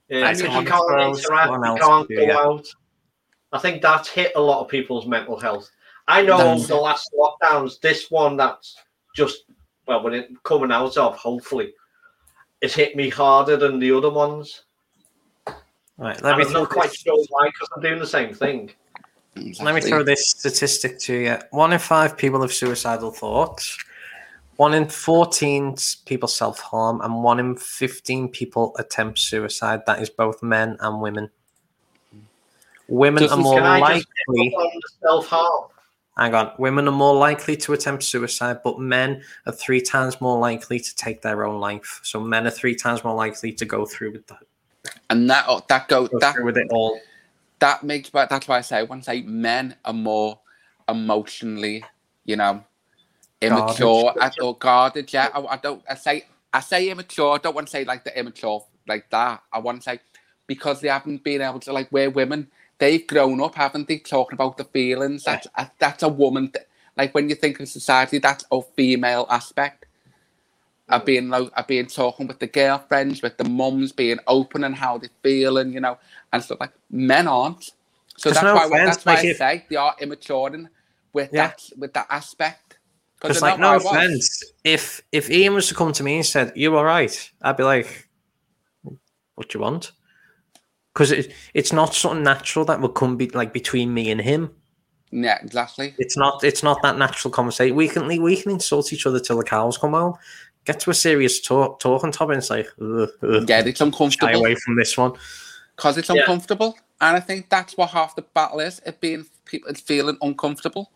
Yeah, 0.10 0.28
I 0.28 0.32
you 0.32 0.44
can't 0.44 0.68
close, 0.68 1.24
interact, 1.26 1.52
you 1.52 1.78
can't 1.88 2.10
go 2.10 2.22
yeah. 2.22 2.38
out. 2.38 2.68
I 3.52 3.60
think 3.60 3.82
that's 3.82 4.10
hit 4.10 4.32
a 4.36 4.42
lot 4.42 4.62
of 4.62 4.68
people's 4.70 5.06
mental 5.06 5.40
health. 5.40 5.70
I 6.08 6.24
know 6.24 6.38
That's 6.38 6.68
the 6.68 6.76
last 6.76 7.12
lockdowns, 7.18 7.80
this 7.80 8.10
one 8.10 8.36
that's 8.36 8.76
just 9.16 9.44
well, 9.86 10.04
when 10.04 10.14
it 10.14 10.30
coming 10.44 10.72
out 10.72 10.98
of, 10.98 11.16
hopefully, 11.16 11.74
it's 12.62 12.74
hit 12.76 12.96
me 12.96 13.10
harder 13.10 13.58
than 13.58 13.80
the 13.80 13.92
other 13.92 14.10
ones. 14.10 14.64
Right, 15.98 16.22
let 16.22 16.34
And 16.34 16.38
me 16.38 16.46
I'm 16.46 16.50
throw 16.52 16.62
not 16.62 16.70
quite 16.70 16.90
this- 16.90 17.02
sure 17.02 17.26
why 17.30 17.48
because 17.48 17.70
I'm 17.76 17.82
doing 17.82 18.00
the 18.00 18.08
same 18.08 18.34
thing. 18.34 18.72
Let 19.62 19.76
me 19.76 19.82
throw 19.82 20.04
this 20.04 20.30
statistic 20.30 21.00
to 21.02 21.14
you. 21.14 21.38
One 21.52 21.72
in 21.74 21.80
five 21.80 22.18
people 22.18 22.42
have 22.42 22.52
suicidal 22.52 23.12
thoughts. 23.12 23.78
One 24.60 24.74
in 24.74 24.90
14 24.90 25.78
people 26.06 26.28
self 26.28 26.60
harm, 26.60 27.00
and 27.00 27.24
one 27.24 27.40
in 27.40 27.56
15 27.56 28.28
people 28.28 28.76
attempt 28.78 29.18
suicide. 29.20 29.86
That 29.86 30.02
is 30.02 30.10
both 30.10 30.44
men 30.44 30.76
and 30.82 31.00
women. 31.02 31.30
Women 32.90 33.24
Doesn't- 33.24 33.40
are 33.40 33.42
more 33.42 33.56
Can 33.56 33.66
I 33.66 33.80
likely. 33.80 34.54
on 34.54 34.82
self 35.02 35.28
harm? 35.28 35.70
Hang 36.18 36.36
on. 36.36 36.52
Women 36.58 36.90
are 36.90 36.92
more 36.92 37.16
likely 37.16 37.56
to 37.56 37.72
attempt 37.72 38.04
suicide, 38.04 38.60
but 38.62 38.82
men 38.82 39.24
are 39.46 39.54
three 39.54 39.80
times 39.80 40.20
more 40.20 40.38
likely 40.38 40.78
to 40.78 40.96
take 40.98 41.22
their 41.22 41.46
own 41.46 41.62
life. 41.62 42.02
So 42.04 42.20
men 42.20 42.46
are 42.46 42.52
three 42.52 42.76
times 42.76 43.02
more 43.06 43.16
likely 43.16 43.54
to 43.54 43.64
go 43.64 43.86
through 43.86 44.12
with 44.12 44.28
that. 44.28 44.44
and 45.10 45.30
that 45.30 45.46
oh, 45.48 45.64
that 45.70 45.88
go 45.88 46.08
go 46.08 46.20
that 46.20 46.34
through 46.36 46.44
with 46.44 46.58
it 46.58 46.68
all. 46.72 47.00
that 47.60 47.82
makes 47.84 48.10
but 48.10 48.30
that's 48.30 48.46
why 48.50 48.58
I 48.58 48.62
say 48.62 48.84
once 48.84 49.08
I 49.08 49.22
men 49.22 49.78
are 49.86 49.94
more 49.94 50.38
emotionally, 50.90 51.86
you 52.26 52.36
know, 52.36 52.62
immature. 53.42 54.14
I- 54.20 54.32
or 54.42 54.58
guarded. 54.58 55.12
Yeah, 55.14 55.30
I, 55.34 55.42
I 55.42 55.58
don't. 55.58 55.84
I 55.90 55.96
say 55.96 56.26
I 56.54 56.60
say 56.62 56.90
immature. 56.90 57.36
I 57.36 57.38
don't 57.38 57.56
want 57.56 57.68
to 57.68 57.72
say 57.72 57.86
like 57.86 58.04
the 58.04 58.18
immature 58.18 58.64
like 58.88 59.10
that. 59.12 59.44
I 59.52 59.60
want 59.60 59.82
to 59.82 59.84
say 59.84 60.00
because 60.48 60.82
they 60.82 60.88
haven't 60.90 61.24
been 61.24 61.42
able 61.42 61.60
to 61.62 61.74
like 61.74 61.92
we're 61.92 62.10
women. 62.10 62.48
They've 62.80 63.06
grown 63.06 63.42
up, 63.42 63.56
haven't 63.56 63.88
they? 63.88 63.98
Talking 64.00 64.36
about 64.36 64.58
the 64.58 64.64
feelings. 64.64 65.24
That's 65.26 65.48
a, 65.56 65.70
that's 65.80 66.02
a 66.04 66.08
woman. 66.10 66.52
th- 66.52 66.66
Like 66.98 67.14
when 67.14 67.28
you 67.30 67.36
think 67.36 67.60
of 67.60 67.68
society, 67.68 68.20
that's 68.20 68.46
a 68.52 68.62
female 68.62 69.28
aspect. 69.30 69.86
Of 70.88 71.06
being 71.06 71.30
like, 71.30 71.52
of 71.56 71.68
being 71.68 71.86
talking 71.86 72.26
with 72.26 72.40
the 72.40 72.48
girlfriends, 72.48 73.22
with 73.22 73.38
the 73.38 73.44
mums, 73.44 73.92
being 73.92 74.18
open 74.26 74.64
and 74.64 74.74
how 74.76 74.98
they 74.98 75.10
feel, 75.22 75.60
and 75.60 75.72
you 75.72 75.80
know, 75.82 76.00
and 76.34 76.42
stuff 76.44 76.60
like 76.60 76.72
men 76.90 77.28
aren't. 77.28 77.72
So 78.18 78.32
that's 78.32 78.42
no 78.44 78.56
why 78.56 78.66
offense, 78.66 78.98
that's 78.98 79.06
why 79.06 79.14
I 79.18 79.34
say 79.34 79.66
they 79.70 79.76
are 79.76 79.96
immaturing 80.00 80.68
with 81.14 81.30
Yeah. 81.32 81.48
that 81.48 81.70
with 81.78 81.94
that 81.94 82.08
aspect. 82.10 82.69
Because 83.20 83.42
like, 83.42 83.60
no 83.60 83.76
offense, 83.76 84.44
if 84.64 85.02
if 85.12 85.30
Ian 85.30 85.54
was 85.54 85.68
to 85.68 85.76
come 85.76 85.92
to 85.94 86.04
me 86.04 86.18
and 86.18 86.26
said, 86.26 86.54
"You 86.56 86.76
all 86.78 86.86
right?" 86.86 87.32
I'd 87.42 87.58
be 87.58 87.64
like, 87.64 88.08
"What 89.36 89.50
do 89.50 89.58
you 89.58 89.62
want?" 89.62 89.92
Because 90.94 91.12
it, 91.12 91.34
it's 91.54 91.74
not 91.74 91.94
something 91.94 92.24
natural 92.24 92.66
that 92.66 92.80
would 92.80 92.96
come 92.96 93.18
be 93.18 93.30
like 93.30 93.52
between 93.52 93.94
me 93.94 94.10
and 94.10 94.22
him. 94.22 94.52
Yeah, 95.12 95.38
exactly. 95.42 95.96
It's 95.98 96.16
not. 96.16 96.44
It's 96.44 96.64
not 96.64 96.82
that 96.84 96.98
natural 96.98 97.32
conversation. 97.32 97.76
We 97.76 97.90
can 97.90 98.08
we 98.08 98.38
can 98.38 98.52
insult 98.52 98.94
each 98.94 99.06
other 99.06 99.20
till 99.20 99.38
the 99.38 99.44
cows 99.44 99.78
come 99.78 99.92
home. 99.92 100.16
Get 100.66 100.80
to 100.82 100.92
a 100.92 100.94
serious 100.94 101.42
talk, 101.42 101.80
talking 101.80 102.12
topic, 102.12 102.34
and 102.34 102.38
it's 102.38 102.50
like, 102.50 102.68
ugh, 102.82 103.10
ugh, 103.24 103.50
yeah, 103.50 103.60
it's 103.66 103.82
uncomfortable. 103.82 104.30
Stay 104.30 104.38
away 104.38 104.56
from 104.56 104.76
this 104.76 104.98
one 104.98 105.14
because 105.76 105.98
it's 105.98 106.10
uncomfortable, 106.10 106.76
yeah. 106.76 107.08
and 107.08 107.18
I 107.18 107.20
think 107.22 107.50
that's 107.50 107.76
what 107.76 107.90
half 107.90 108.16
the 108.16 108.22
battle 108.22 108.60
is. 108.60 108.82
It 108.86 109.02
being 109.02 109.26
people, 109.46 109.70
it's 109.70 109.82
feeling 109.82 110.18
uncomfortable. 110.22 110.92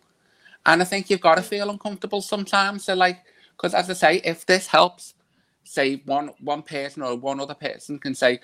And 0.66 0.82
I 0.82 0.86
think 0.86 1.10
you've 1.10 1.22
got 1.22 1.36
to 1.36 1.42
feel 1.42 1.70
uncomfortable 1.70 2.22
sometimes. 2.22 2.86
So, 2.86 2.94
like, 2.94 3.20
because 3.56 3.74
as 3.74 3.90
I 3.90 3.94
say, 3.94 4.22
if 4.24 4.46
this 4.46 4.68
helps, 4.68 5.14
say 5.64 5.96
one 6.06 6.32
one 6.40 6.62
person 6.62 7.02
or 7.02 7.16
one 7.16 7.40
other 7.40 7.54
person 7.54 8.00
can 8.00 8.16
say, 8.16 8.40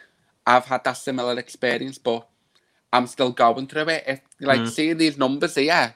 "I've 0.45 0.65
had 0.65 0.83
that 0.83 0.93
similar 0.93 1.37
experience, 1.39 1.97
but 1.97 2.27
I'm 2.91 3.07
still 3.07 3.31
going 3.31 3.67
through 3.67 3.89
it." 3.89 4.03
If 4.07 4.21
like 4.41 4.61
mm. 4.61 4.69
seeing 4.69 4.97
these 4.97 5.17
numbers 5.17 5.55
here, 5.55 5.95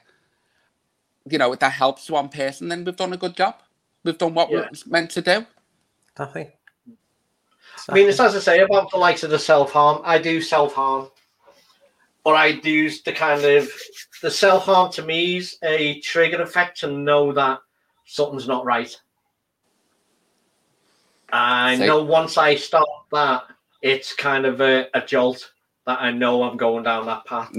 you 1.28 1.38
know, 1.38 1.52
if 1.52 1.60
that 1.60 1.72
helps 1.72 2.10
one 2.10 2.28
person, 2.28 2.68
then 2.68 2.84
we've 2.84 2.96
done 2.96 3.12
a 3.12 3.18
good 3.18 3.36
job. 3.36 3.56
We've 4.02 4.18
done 4.18 4.34
what 4.34 4.50
yeah. 4.50 4.60
we're 4.60 4.70
meant 4.86 5.10
to 5.12 5.22
do. 5.22 5.46
Nothing. 6.18 6.52
I 7.88 7.94
mean, 7.94 8.08
it's 8.08 8.20
as 8.20 8.36
I 8.36 8.38
say 8.38 8.60
about 8.60 8.90
the 8.90 8.96
likes 8.96 9.24
of 9.24 9.30
the 9.30 9.38
self 9.38 9.72
harm. 9.72 10.00
I 10.04 10.18
do 10.18 10.40
self 10.40 10.74
harm 10.74 11.10
but 12.24 12.36
I 12.36 12.52
do 12.52 12.90
the 13.04 13.12
kind 13.12 13.44
of 13.44 13.70
the 14.22 14.30
self 14.30 14.64
harm 14.64 14.90
to 14.92 15.02
me 15.02 15.36
is 15.36 15.58
a 15.62 16.00
trigger 16.00 16.42
effect 16.42 16.80
to 16.80 16.90
know 16.90 17.32
that 17.32 17.60
something's 18.06 18.48
not 18.48 18.64
right. 18.64 18.98
I 21.30 21.76
know 21.76 22.02
once 22.02 22.38
I 22.38 22.54
stop 22.54 23.06
that, 23.12 23.42
it's 23.82 24.14
kind 24.14 24.46
of 24.46 24.60
a, 24.60 24.86
a, 24.94 25.04
jolt 25.04 25.52
that 25.84 26.00
I 26.00 26.12
know 26.12 26.44
I'm 26.44 26.56
going 26.56 26.84
down 26.84 27.06
that 27.06 27.26
path. 27.26 27.52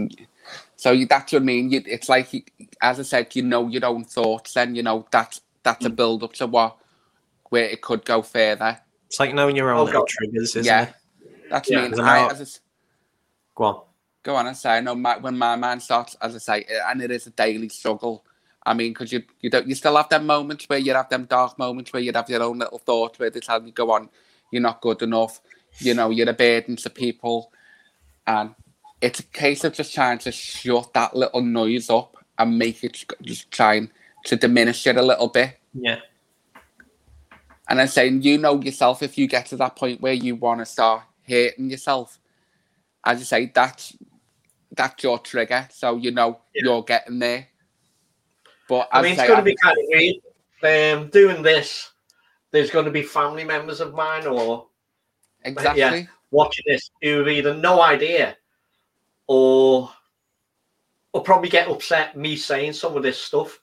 So 0.78 0.95
that's 1.06 1.34
what 1.34 1.41
I 1.41 1.45
mean. 1.45 1.71
It's 1.73 2.08
like, 2.08 2.51
as 2.82 2.99
I 2.99 3.04
said, 3.04 3.36
you 3.36 3.43
know 3.43 3.67
your 3.67 3.86
own 3.86 4.06
thoughts. 4.06 4.54
Then 4.54 4.75
you 4.75 4.82
know 4.82 5.06
that's 5.12 5.41
that's 5.63 5.86
a 5.86 5.89
mm. 5.89 5.95
build 5.95 6.23
up 6.23 6.34
to 6.34 6.47
what 6.47 6.78
where 7.49 7.65
it 7.65 7.82
could 7.82 8.06
go 8.06 8.21
further. 8.21 8.80
It's 9.08 9.19
like 9.19 9.34
knowing 9.34 9.56
your 9.56 9.71
own 9.71 9.93
oh, 9.93 10.06
triggers, 10.08 10.56
isn't 10.56 10.65
yeah. 10.65 10.84
it? 10.84 10.93
That's 11.49 11.69
yeah. 11.69 11.88
mean. 11.88 11.99
I, 11.99 12.28
as 12.28 12.41
a, 12.41 12.60
go 13.56 13.63
on 13.65 13.82
go 14.26 14.36
on 14.36 14.48
and 14.48 14.58
say, 14.58 14.72
I 14.72 14.82
know 14.82 14.96
my, 14.96 15.18
when 15.18 15.38
my 15.38 15.56
mind 15.56 15.84
starts, 15.84 16.16
as 16.16 16.36
I 16.36 16.40
say, 16.40 16.66
eh, 16.68 16.80
and 16.90 17.02
it 17.02 17.12
is 17.12 17.28
a 17.28 17.30
daily 17.30 17.70
struggle. 17.70 18.26
I 18.66 18.74
mean, 18.74 18.92
because 18.92 19.14
you 19.14 19.22
you 19.42 19.52
don't 19.52 19.68
you 19.68 19.76
still 19.76 19.96
have 19.96 20.10
them 20.10 20.26
moments 20.26 20.66
where 20.68 20.80
you 20.80 20.94
have 20.94 21.10
them 21.10 21.26
dark 21.26 21.60
moments 21.60 21.94
where 21.94 22.02
you 22.02 22.12
have 22.14 22.30
your 22.30 22.42
own 22.42 22.58
little 22.58 22.80
thoughts 22.80 23.20
where 23.20 23.30
they 23.30 23.40
tell 23.40 23.64
you 23.64 23.72
go 23.72 23.92
on, 23.92 24.10
you're 24.52 24.64
not 24.64 24.82
good 24.82 25.04
enough, 25.04 25.40
you 25.78 25.94
know, 25.94 26.10
you're 26.10 26.30
a 26.30 26.34
burden 26.34 26.76
to 26.78 26.90
people, 26.90 27.52
and 28.26 28.56
it's 29.02 29.20
a 29.20 29.24
case 29.24 29.64
of 29.64 29.74
just 29.74 29.94
trying 29.94 30.18
to 30.18 30.32
shut 30.32 30.92
that 30.94 31.16
little 31.16 31.42
noise 31.42 31.92
up 31.92 32.18
and 32.40 32.58
make 32.58 32.84
it 32.84 33.06
just 33.22 33.52
trying 33.52 33.92
to 34.26 34.36
diminish 34.36 34.88
it 34.88 34.98
a 34.98 35.02
little 35.02 35.28
bit. 35.28 35.60
Yeah. 35.74 36.00
And 37.70 37.80
then 37.80 37.88
saying, 37.88 38.24
you 38.24 38.40
know 38.40 38.60
yourself, 38.60 39.04
if 39.04 39.16
you 39.16 39.28
get 39.28 39.46
to 39.48 39.58
that 39.58 39.76
point 39.76 40.02
where 40.02 40.14
you 40.14 40.36
want 40.36 40.60
to 40.62 40.66
start 40.66 41.04
hating 41.22 41.70
yourself, 41.70 42.20
as 43.06 43.20
you 43.20 43.26
say, 43.26 43.52
that's 43.54 43.96
that's 44.76 45.04
your 45.04 45.20
trigger, 45.20 45.68
so 45.72 45.98
you 45.98 46.12
know 46.12 46.40
yeah. 46.54 46.62
you're 46.66 46.84
getting 46.84 47.20
there. 47.20 47.48
But 48.68 48.90
I 48.92 49.02
mean, 49.02 49.14
it's 49.14 49.28
going 49.28 49.38
to 49.38 49.44
be 49.44 49.56
kind 49.62 49.78
of 49.78 49.86
weird. 49.90 50.16
Um, 50.64 51.10
doing 51.10 51.44
this, 51.44 51.92
there's 52.52 52.72
going 52.72 52.86
to 52.86 52.92
be 52.92 53.04
family 53.04 53.44
members 53.44 53.82
of 53.82 53.94
mine 53.94 54.26
or 54.26 54.68
exactly 55.44 55.80
yeah, 55.80 56.04
watching 56.32 56.64
this 56.68 56.90
who 57.02 57.20
have 57.20 57.28
either 57.28 57.54
no 57.54 57.82
idea 57.82 58.36
or 59.28 59.92
or 61.14 61.24
probably 61.24 61.50
get 61.50 61.70
upset 61.70 62.18
me 62.18 62.36
saying 62.36 62.74
some 62.74 62.98
of 62.98 63.04
this 63.04 63.20
stuff. 63.22 63.62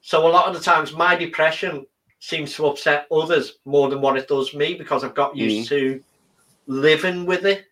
So 0.00 0.26
a 0.26 0.30
lot 0.30 0.48
of 0.48 0.54
the 0.54 0.60
times, 0.60 0.92
my 0.92 1.14
depression 1.14 1.86
seems 2.18 2.54
to 2.54 2.66
upset 2.66 3.06
others 3.10 3.58
more 3.64 3.88
than 3.88 4.00
what 4.00 4.16
it 4.16 4.28
does 4.28 4.52
me 4.52 4.74
because 4.74 5.02
I've 5.02 5.14
got 5.14 5.36
used 5.36 5.66
mm. 5.66 5.68
to 5.70 6.04
living 6.66 7.24
with 7.24 7.46
it. 7.46 7.66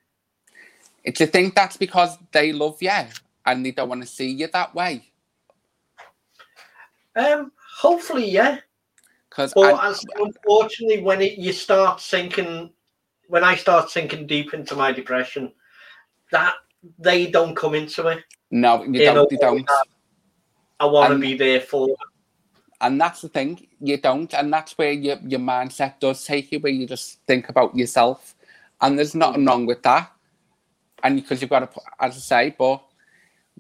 Do 1.04 1.24
you 1.24 1.26
think 1.26 1.54
that's 1.54 1.76
because 1.76 2.18
they 2.32 2.52
love 2.52 2.78
you 2.80 2.90
and 3.46 3.64
they 3.64 3.70
don't 3.70 3.88
want 3.88 4.02
to 4.02 4.08
see 4.08 4.28
you 4.28 4.48
that 4.48 4.74
way? 4.74 5.10
Um, 7.16 7.52
hopefully, 7.78 8.28
yeah. 8.28 8.58
Because 9.28 9.52
unfortunately, 9.56 11.02
when 11.02 11.22
it, 11.22 11.38
you 11.38 11.52
start 11.52 12.00
sinking, 12.00 12.70
when 13.28 13.44
I 13.44 13.54
start 13.54 13.90
sinking 13.90 14.26
deep 14.26 14.52
into 14.52 14.74
my 14.74 14.92
depression, 14.92 15.52
that 16.32 16.54
they 16.98 17.30
don't 17.30 17.54
come 17.54 17.74
into 17.74 18.08
it. 18.08 18.24
No, 18.50 18.84
you, 18.84 19.04
don't. 19.04 19.30
They 19.30 19.36
don't. 19.36 19.68
I 20.80 20.86
want 20.86 21.12
to 21.12 21.18
be 21.18 21.36
there 21.36 21.60
for. 21.60 21.86
Them. 21.86 21.96
And 22.82 23.00
that's 23.00 23.20
the 23.20 23.28
thing, 23.28 23.66
you 23.80 23.98
don't, 23.98 24.32
and 24.32 24.50
that's 24.50 24.78
where 24.78 24.92
your 24.92 25.18
your 25.22 25.40
mindset 25.40 26.00
does 26.00 26.24
take 26.24 26.50
you, 26.50 26.60
where 26.60 26.72
you 26.72 26.86
just 26.86 27.20
think 27.26 27.50
about 27.50 27.76
yourself, 27.76 28.34
and 28.80 28.98
there's 28.98 29.14
nothing 29.14 29.44
wrong 29.44 29.66
with 29.66 29.82
that 29.82 30.10
and 31.02 31.16
because 31.16 31.40
you've 31.40 31.50
got 31.50 31.72
to, 31.72 31.80
as 31.98 32.16
I 32.16 32.20
say, 32.20 32.54
but 32.58 32.82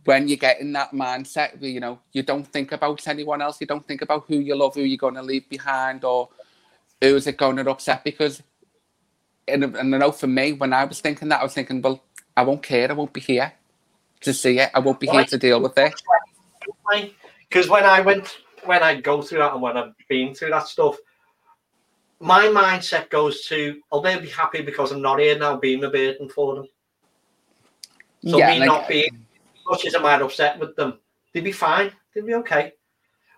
when 0.04 0.28
you 0.28 0.36
get 0.36 0.60
in 0.60 0.72
that 0.72 0.92
mindset, 0.92 1.60
you 1.60 1.80
know, 1.80 1.98
you 2.12 2.22
don't 2.22 2.46
think 2.46 2.72
about 2.72 3.06
anyone 3.06 3.42
else. 3.42 3.60
You 3.60 3.66
don't 3.66 3.86
think 3.86 4.02
about 4.02 4.24
who 4.28 4.36
you 4.36 4.56
love, 4.56 4.74
who 4.74 4.82
you're 4.82 4.96
going 4.96 5.14
to 5.14 5.22
leave 5.22 5.48
behind, 5.48 6.04
or 6.04 6.28
who 7.00 7.16
is 7.16 7.26
it 7.26 7.36
going 7.36 7.56
to 7.56 7.70
upset. 7.70 8.04
Because, 8.04 8.42
and, 9.46 9.64
and 9.64 9.94
I 9.94 9.98
know 9.98 10.12
for 10.12 10.26
me, 10.26 10.52
when 10.52 10.72
I 10.72 10.84
was 10.84 11.00
thinking 11.00 11.28
that, 11.28 11.40
I 11.40 11.44
was 11.44 11.54
thinking, 11.54 11.82
well, 11.82 12.02
I 12.36 12.42
won't 12.42 12.62
care. 12.62 12.90
I 12.90 12.94
won't 12.94 13.12
be 13.12 13.20
here 13.20 13.52
to 14.22 14.32
see 14.32 14.58
it. 14.58 14.70
I 14.74 14.78
won't 14.78 15.00
be 15.00 15.08
here 15.08 15.24
to 15.24 15.38
deal 15.38 15.60
with 15.60 15.76
it. 15.76 15.92
Because 17.48 17.68
when 17.68 17.84
I 17.84 18.00
went, 18.00 18.38
when 18.64 18.82
I 18.82 19.00
go 19.00 19.22
through 19.22 19.38
that, 19.38 19.52
and 19.52 19.62
when 19.62 19.76
I've 19.76 19.92
been 20.08 20.34
through 20.34 20.50
that 20.50 20.68
stuff, 20.68 20.96
my 22.20 22.46
mindset 22.46 23.10
goes 23.10 23.46
to, 23.46 23.80
oh, 23.90 24.00
they'll 24.00 24.20
be 24.20 24.28
happy 24.28 24.62
because 24.62 24.92
I'm 24.92 25.02
not 25.02 25.18
here 25.18 25.38
now, 25.38 25.56
being 25.56 25.84
a 25.84 25.90
burden 25.90 26.28
for 26.28 26.54
them. 26.54 26.66
So 28.26 28.38
yeah, 28.38 28.50
me 28.50 28.58
like, 28.60 28.66
not 28.66 28.88
being 28.88 29.26
much 29.68 29.86
as 29.86 29.94
I 29.94 29.98
might 29.98 30.20
upset 30.20 30.58
with 30.58 30.76
them, 30.76 30.98
they'd 31.32 31.44
be 31.44 31.52
fine. 31.52 31.90
They'd 32.14 32.26
be 32.26 32.34
okay. 32.34 32.72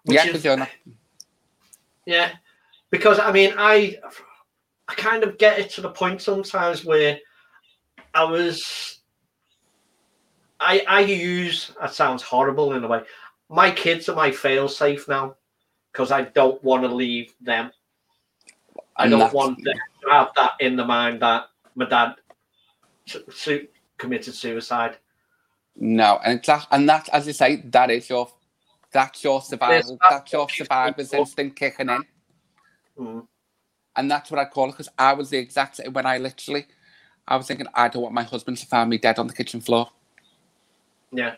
Which 0.05 0.17
yeah, 0.17 0.27
is, 0.27 0.45
not... 0.45 0.69
yeah, 2.05 2.33
because 2.91 3.19
I 3.21 3.31
mean, 3.31 3.55
I 3.57 3.99
I 4.89 4.95
kind 4.95 5.23
of 5.23 5.39
get 5.39 5.59
it 5.59 5.71
to 5.71 5.81
the 5.81 5.91
point 5.91 6.21
sometimes 6.21 6.85
where 6.85 7.19
I 8.15 8.25
was. 8.25 8.99
I 10.59 10.85
I 10.89 11.01
use 11.01 11.73
that 11.81 11.95
sounds 11.95 12.23
horrible 12.23 12.75
in 12.75 12.83
a 12.83 12.89
way. 12.89 13.03
My 13.49 13.71
kids 13.71 14.09
are 14.09 14.17
my 14.17 14.31
fail 14.33 14.69
safe 14.69 15.07
now 15.07 15.37
because 15.93 16.11
I 16.11 16.23
don't 16.23 16.63
want 16.65 16.83
to 16.83 16.89
leave 16.89 17.35
them. 17.41 17.71
I 18.97 19.09
don't 19.09 19.33
want 19.33 19.63
them 19.63 19.75
to 20.03 20.11
have 20.11 20.31
that 20.37 20.53
in 20.61 20.77
the 20.77 20.85
mind 20.85 21.23
that 21.23 21.47
my 21.75 21.89
dad 21.89 22.15
committed 23.99 24.35
suicide. 24.35 24.97
No, 25.77 26.21
and 26.25 26.43
that, 26.45 26.67
and 26.71 26.89
that, 26.89 27.09
as 27.13 27.27
you 27.27 27.33
say, 27.33 27.57
that 27.57 27.91
is 27.91 28.09
your 28.09 28.31
that's 28.93 29.25
your 29.25 29.41
survival. 29.41 29.99
that's 30.09 30.33
your 30.33 30.49
survivor's 30.49 31.13
instinct 31.13 31.57
kicking 31.57 31.89
in. 31.89 32.05
Mm. 32.99 33.27
And 33.97 34.11
that's 34.11 34.31
what 34.31 34.39
I 34.39 34.45
call 34.45 34.69
it 34.69 34.73
because 34.73 34.91
I 34.99 35.15
was 35.15 35.31
the 35.31 35.39
exact 35.39 35.77
same 35.77 35.93
when 35.93 36.07
I 36.07 36.19
literally, 36.19 36.67
I 37.27 37.37
was 37.37 37.47
thinking, 37.47 37.67
I 37.75 37.89
don't 37.89 38.03
want 38.03 38.15
my 38.15 38.23
husband 38.23 38.59
to 38.59 38.67
find 38.67 38.91
me 38.91 38.99
dead 38.99 39.19
on 39.19 39.27
the 39.27 39.35
kitchen 39.35 39.61
floor. 39.61 39.91
Yeah. 41.11 41.37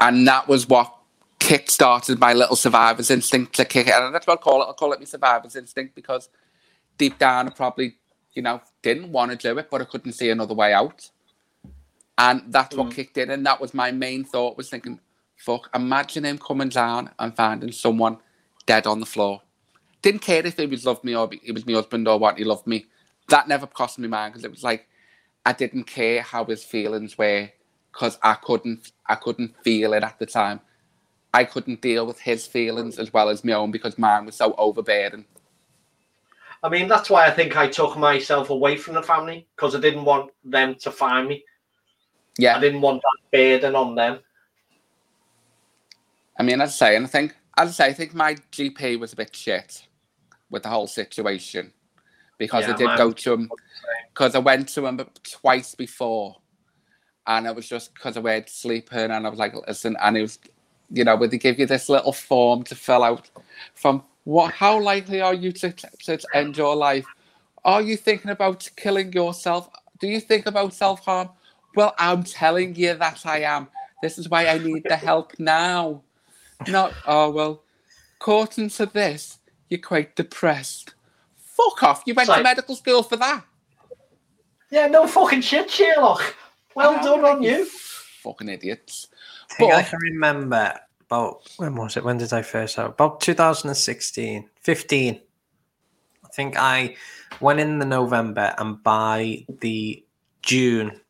And 0.00 0.26
that 0.28 0.48
was 0.48 0.68
what 0.68 0.94
kick 1.38 1.70
started 1.70 2.18
my 2.18 2.32
little 2.32 2.56
survivor's 2.56 3.10
instinct 3.10 3.54
to 3.56 3.64
kick 3.64 3.86
it. 3.88 3.94
And 3.94 4.14
that's 4.14 4.26
what 4.26 4.38
I 4.38 4.42
call 4.42 4.62
it. 4.62 4.68
I 4.68 4.72
call 4.72 4.92
it 4.92 4.98
my 4.98 5.06
survivor's 5.06 5.56
instinct 5.56 5.94
because 5.94 6.28
deep 6.98 7.18
down 7.18 7.48
I 7.48 7.50
probably, 7.50 7.96
you 8.34 8.42
know, 8.42 8.60
didn't 8.82 9.12
want 9.12 9.30
to 9.30 9.36
do 9.36 9.58
it, 9.58 9.70
but 9.70 9.80
I 9.80 9.84
couldn't 9.84 10.12
see 10.12 10.30
another 10.30 10.54
way 10.54 10.72
out. 10.72 11.10
And 12.18 12.42
that's 12.48 12.76
what 12.76 12.88
mm. 12.88 12.94
kicked 12.94 13.16
in. 13.16 13.30
And 13.30 13.46
that 13.46 13.60
was 13.60 13.72
my 13.72 13.92
main 13.92 14.24
thought 14.24 14.56
was 14.56 14.68
thinking, 14.68 15.00
fuck, 15.36 15.70
imagine 15.74 16.24
him 16.24 16.38
coming 16.38 16.68
down 16.68 17.10
and 17.18 17.34
finding 17.34 17.72
someone 17.72 18.18
dead 18.66 18.86
on 18.86 19.00
the 19.00 19.06
floor. 19.06 19.40
Didn't 20.02 20.20
care 20.20 20.44
if 20.44 20.56
he 20.56 20.66
was 20.66 20.84
loved 20.84 21.04
me 21.04 21.14
or 21.14 21.30
he 21.42 21.52
was 21.52 21.66
my 21.66 21.74
husband 21.74 22.06
or 22.08 22.18
what, 22.18 22.36
he 22.36 22.44
loved 22.44 22.66
me. 22.66 22.86
That 23.28 23.48
never 23.48 23.66
crossed 23.66 23.98
my 23.98 24.08
mind 24.08 24.32
because 24.32 24.44
it 24.44 24.50
was 24.50 24.64
like, 24.64 24.88
I 25.46 25.52
didn't 25.52 25.84
care 25.84 26.22
how 26.22 26.44
his 26.44 26.64
feelings 26.64 27.16
were 27.16 27.50
because 27.92 28.18
I 28.22 28.34
couldn't, 28.34 28.92
I 29.06 29.14
couldn't 29.14 29.54
feel 29.62 29.92
it 29.92 30.02
at 30.02 30.18
the 30.18 30.26
time. 30.26 30.60
I 31.32 31.44
couldn't 31.44 31.82
deal 31.82 32.06
with 32.06 32.20
his 32.20 32.46
feelings 32.46 32.98
as 32.98 33.12
well 33.12 33.28
as 33.28 33.44
my 33.44 33.52
own 33.52 33.70
because 33.70 33.98
mine 33.98 34.26
was 34.26 34.36
so 34.36 34.54
overbearing. 34.58 35.24
I 36.62 36.68
mean, 36.68 36.88
that's 36.88 37.10
why 37.10 37.26
I 37.26 37.30
think 37.30 37.56
I 37.56 37.68
took 37.68 37.96
myself 37.96 38.50
away 38.50 38.76
from 38.76 38.94
the 38.94 39.02
family 39.02 39.46
because 39.54 39.76
I 39.76 39.80
didn't 39.80 40.04
want 40.04 40.32
them 40.44 40.74
to 40.76 40.90
find 40.90 41.28
me. 41.28 41.44
Yeah. 42.38 42.56
I 42.56 42.60
didn't 42.60 42.80
want 42.80 43.02
that 43.02 43.36
burden 43.36 43.74
on 43.74 43.94
them. 43.94 44.20
I 46.38 46.44
mean, 46.44 46.60
as 46.60 46.70
I 46.70 46.72
say, 46.72 46.96
and 46.96 47.04
I 47.04 47.08
think 47.08 47.34
as 47.56 47.68
I 47.68 47.72
say, 47.72 47.86
I 47.86 47.92
think 47.92 48.14
my 48.14 48.36
GP 48.52 48.98
was 49.00 49.12
a 49.12 49.16
bit 49.16 49.34
shit 49.34 49.82
with 50.48 50.62
the 50.62 50.68
whole 50.68 50.86
situation 50.86 51.72
because 52.38 52.64
Yeah, 52.64 52.74
I 52.74 52.76
did 52.76 52.86
mine 52.86 52.98
go 52.98 53.12
to 53.12 53.32
him 53.34 53.50
because 54.14 54.36
I 54.36 54.38
went 54.38 54.68
to 54.70 54.86
him 54.86 55.00
twice 55.24 55.74
before, 55.74 56.36
and 57.26 57.46
it 57.46 57.54
was 57.54 57.68
just 57.68 57.92
because 57.92 58.16
I 58.16 58.20
went 58.20 58.48
sleeping, 58.48 59.10
and 59.10 59.26
I 59.26 59.28
was 59.28 59.38
like, 59.38 59.54
listen, 59.66 59.96
and 60.00 60.16
he 60.16 60.22
was, 60.22 60.38
you 60.90 61.04
know, 61.04 61.16
would 61.16 61.32
they 61.32 61.38
give 61.38 61.58
you 61.58 61.66
this 61.66 61.88
little 61.88 62.12
form 62.12 62.62
to 62.64 62.76
fill 62.76 63.02
out 63.02 63.28
from 63.74 64.04
what? 64.22 64.52
How 64.54 64.80
likely 64.80 65.20
are 65.20 65.34
you 65.34 65.50
to, 65.52 65.72
to 65.72 66.18
end 66.34 66.56
your 66.56 66.76
life? 66.76 67.06
Are 67.64 67.82
you 67.82 67.96
thinking 67.96 68.30
about 68.30 68.70
killing 68.76 69.12
yourself? 69.12 69.68
Do 69.98 70.06
you 70.06 70.20
think 70.20 70.46
about 70.46 70.72
self 70.72 71.00
harm? 71.00 71.30
Well, 71.74 71.94
I'm 71.98 72.22
telling 72.22 72.74
you 72.74 72.94
that 72.94 73.24
I 73.24 73.40
am. 73.42 73.68
This 74.02 74.18
is 74.18 74.28
why 74.28 74.46
I 74.46 74.58
need 74.58 74.84
the 74.84 74.96
help 74.96 75.32
now. 75.38 76.02
Not, 76.66 76.92
oh, 77.06 77.30
well, 77.30 77.62
according 78.20 78.70
to 78.70 78.86
this, 78.86 79.38
you're 79.68 79.80
quite 79.80 80.16
depressed. 80.16 80.94
Fuck 81.36 81.82
off. 81.82 82.02
You 82.06 82.14
went 82.14 82.28
It's 82.28 82.36
to 82.36 82.42
medical 82.42 82.76
school 82.76 83.02
for 83.02 83.16
that. 83.16 83.44
Yeah, 84.70 84.86
no 84.86 85.06
fucking 85.06 85.40
shit, 85.40 85.70
Sherlock. 85.70 86.34
Well 86.74 86.90
I 86.90 86.96
know, 86.96 87.16
done 87.16 87.24
on 87.24 87.42
you. 87.42 87.64
Fucking 87.64 88.48
idiots. 88.48 89.08
I 89.58 89.64
I 89.64 89.82
can 89.82 89.98
remember 89.98 90.78
about 91.06 91.48
when 91.56 91.74
was 91.74 91.96
it? 91.96 92.04
When 92.04 92.18
did 92.18 92.32
I 92.32 92.42
first 92.42 92.78
out? 92.78 92.90
About 92.90 93.20
2016, 93.20 94.48
15. 94.60 95.20
I 96.24 96.28
think 96.28 96.56
I 96.56 96.96
went 97.40 97.60
in 97.60 97.78
the 97.78 97.86
November 97.86 98.54
and 98.58 98.82
by 98.82 99.46
the 99.60 100.04
June, 100.42 101.00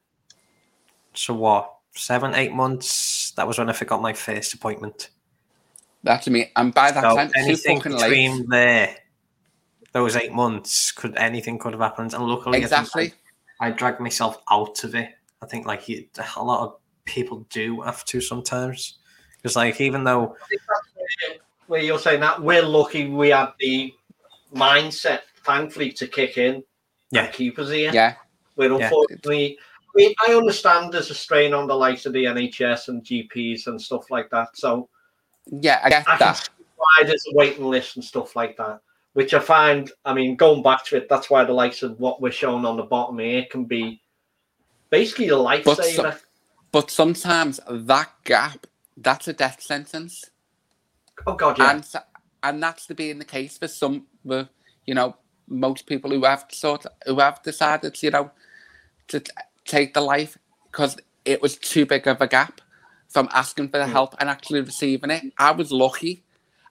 so 1.18 1.34
what, 1.34 1.74
seven, 1.94 2.34
eight 2.34 2.52
months, 2.52 3.32
that 3.32 3.46
was 3.46 3.58
when 3.58 3.68
I 3.68 3.72
forgot 3.72 4.00
my 4.00 4.12
first 4.12 4.54
appointment. 4.54 5.10
That's 6.04 6.28
me. 6.28 6.50
And 6.54 6.72
by 6.72 6.92
that 6.92 7.02
So 7.02 7.16
time, 7.16 7.30
anything 7.36 7.78
fucking 7.80 7.98
between 7.98 8.38
late. 8.38 8.48
there, 8.48 8.96
those 9.92 10.16
eight 10.16 10.32
months, 10.32 10.92
could 10.92 11.16
anything 11.16 11.58
could 11.58 11.72
have 11.72 11.82
happened. 11.82 12.14
And 12.14 12.24
luckily, 12.24 12.58
I 12.58 12.62
Exactly. 12.62 13.12
I, 13.60 13.68
I 13.68 13.70
dragged 13.72 14.00
myself 14.00 14.40
out 14.50 14.84
of 14.84 14.94
it. 14.94 15.10
I 15.42 15.46
think 15.46 15.66
like 15.66 15.88
you, 15.88 16.06
a 16.36 16.42
lot 16.42 16.64
of 16.64 16.76
people 17.04 17.46
do 17.50 17.80
have 17.80 18.04
to 18.06 18.20
sometimes. 18.20 18.98
Because 19.36 19.56
like 19.56 19.80
even 19.80 20.04
though 20.04 20.36
Where 21.66 21.82
you're 21.82 21.98
saying 21.98 22.20
that 22.20 22.40
we're 22.40 22.62
lucky 22.62 23.08
we 23.08 23.30
had 23.30 23.52
the 23.58 23.92
mindset, 24.54 25.20
thankfully, 25.44 25.92
to 25.92 26.06
kick 26.06 26.38
in. 26.38 26.62
Yeah. 27.10 27.24
and 27.24 27.32
keep 27.32 27.58
us 27.58 27.70
here. 27.70 27.90
Yeah. 27.92 28.14
We're 28.56 28.72
unfortunately. 28.72 29.58
I 29.58 29.62
mean, 29.96 30.14
I 30.26 30.34
understand 30.34 30.92
there's 30.92 31.10
a 31.10 31.14
strain 31.14 31.52
on 31.54 31.66
the 31.66 31.74
likes 31.74 32.06
of 32.06 32.12
the 32.12 32.24
NHS 32.24 32.88
and 32.88 33.02
GPs 33.04 33.66
and 33.66 33.80
stuff 33.80 34.10
like 34.10 34.30
that. 34.30 34.56
So 34.56 34.88
Yeah, 35.46 35.80
I 35.82 35.88
get 35.90 36.08
I 36.08 36.16
that. 36.18 36.48
why 36.76 37.04
there's 37.04 37.24
a 37.32 37.34
waiting 37.36 37.64
list 37.64 37.96
and 37.96 38.04
stuff 38.04 38.36
like 38.36 38.56
that. 38.58 38.80
Which 39.14 39.34
I 39.34 39.40
find, 39.40 39.90
I 40.04 40.14
mean, 40.14 40.36
going 40.36 40.62
back 40.62 40.84
to 40.86 40.96
it, 40.96 41.08
that's 41.08 41.28
why 41.30 41.42
the 41.44 41.52
likes 41.52 41.82
of 41.82 41.98
what 41.98 42.20
we're 42.20 42.30
showing 42.30 42.64
on 42.64 42.76
the 42.76 42.84
bottom 42.84 43.18
here 43.18 43.46
can 43.50 43.64
be 43.64 44.00
basically 44.90 45.28
a 45.28 45.36
But 45.36 45.44
lifesaver. 45.64 46.12
so- 46.12 46.18
But 46.70 46.90
sometimes 46.90 47.58
that 47.68 48.10
gap, 48.24 48.66
that's 48.96 49.26
a 49.26 49.32
death 49.32 49.60
sentence. 49.62 50.24
oh 51.26 51.34
God, 51.34 51.58
yeah. 51.58 51.70
And 51.70 51.84
and 52.44 52.62
that's 52.62 52.86
to 52.86 52.94
be 52.94 53.10
in 53.10 53.18
the 53.18 53.24
case 53.24 53.58
for 53.58 53.66
some, 53.66 54.06
you 54.24 54.94
know, 54.94 55.16
most 55.48 55.86
people 55.86 56.10
who 56.10 56.24
have 56.24 56.44
sort 56.52 56.86
who 57.06 57.18
have 57.18 57.42
decided, 57.42 58.00
you 58.02 58.10
know, 58.12 58.30
to 59.08 59.20
take 59.68 59.94
the 59.94 60.00
life 60.00 60.36
because 60.70 60.96
it 61.24 61.40
was 61.42 61.56
too 61.56 61.86
big 61.86 62.06
of 62.08 62.20
a 62.20 62.26
gap 62.26 62.60
from 63.08 63.28
asking 63.32 63.68
for 63.68 63.78
the 63.78 63.84
Mm. 63.84 63.92
help 63.92 64.14
and 64.18 64.28
actually 64.28 64.60
receiving 64.60 65.10
it. 65.10 65.32
I 65.38 65.52
was 65.52 65.70
lucky. 65.70 66.24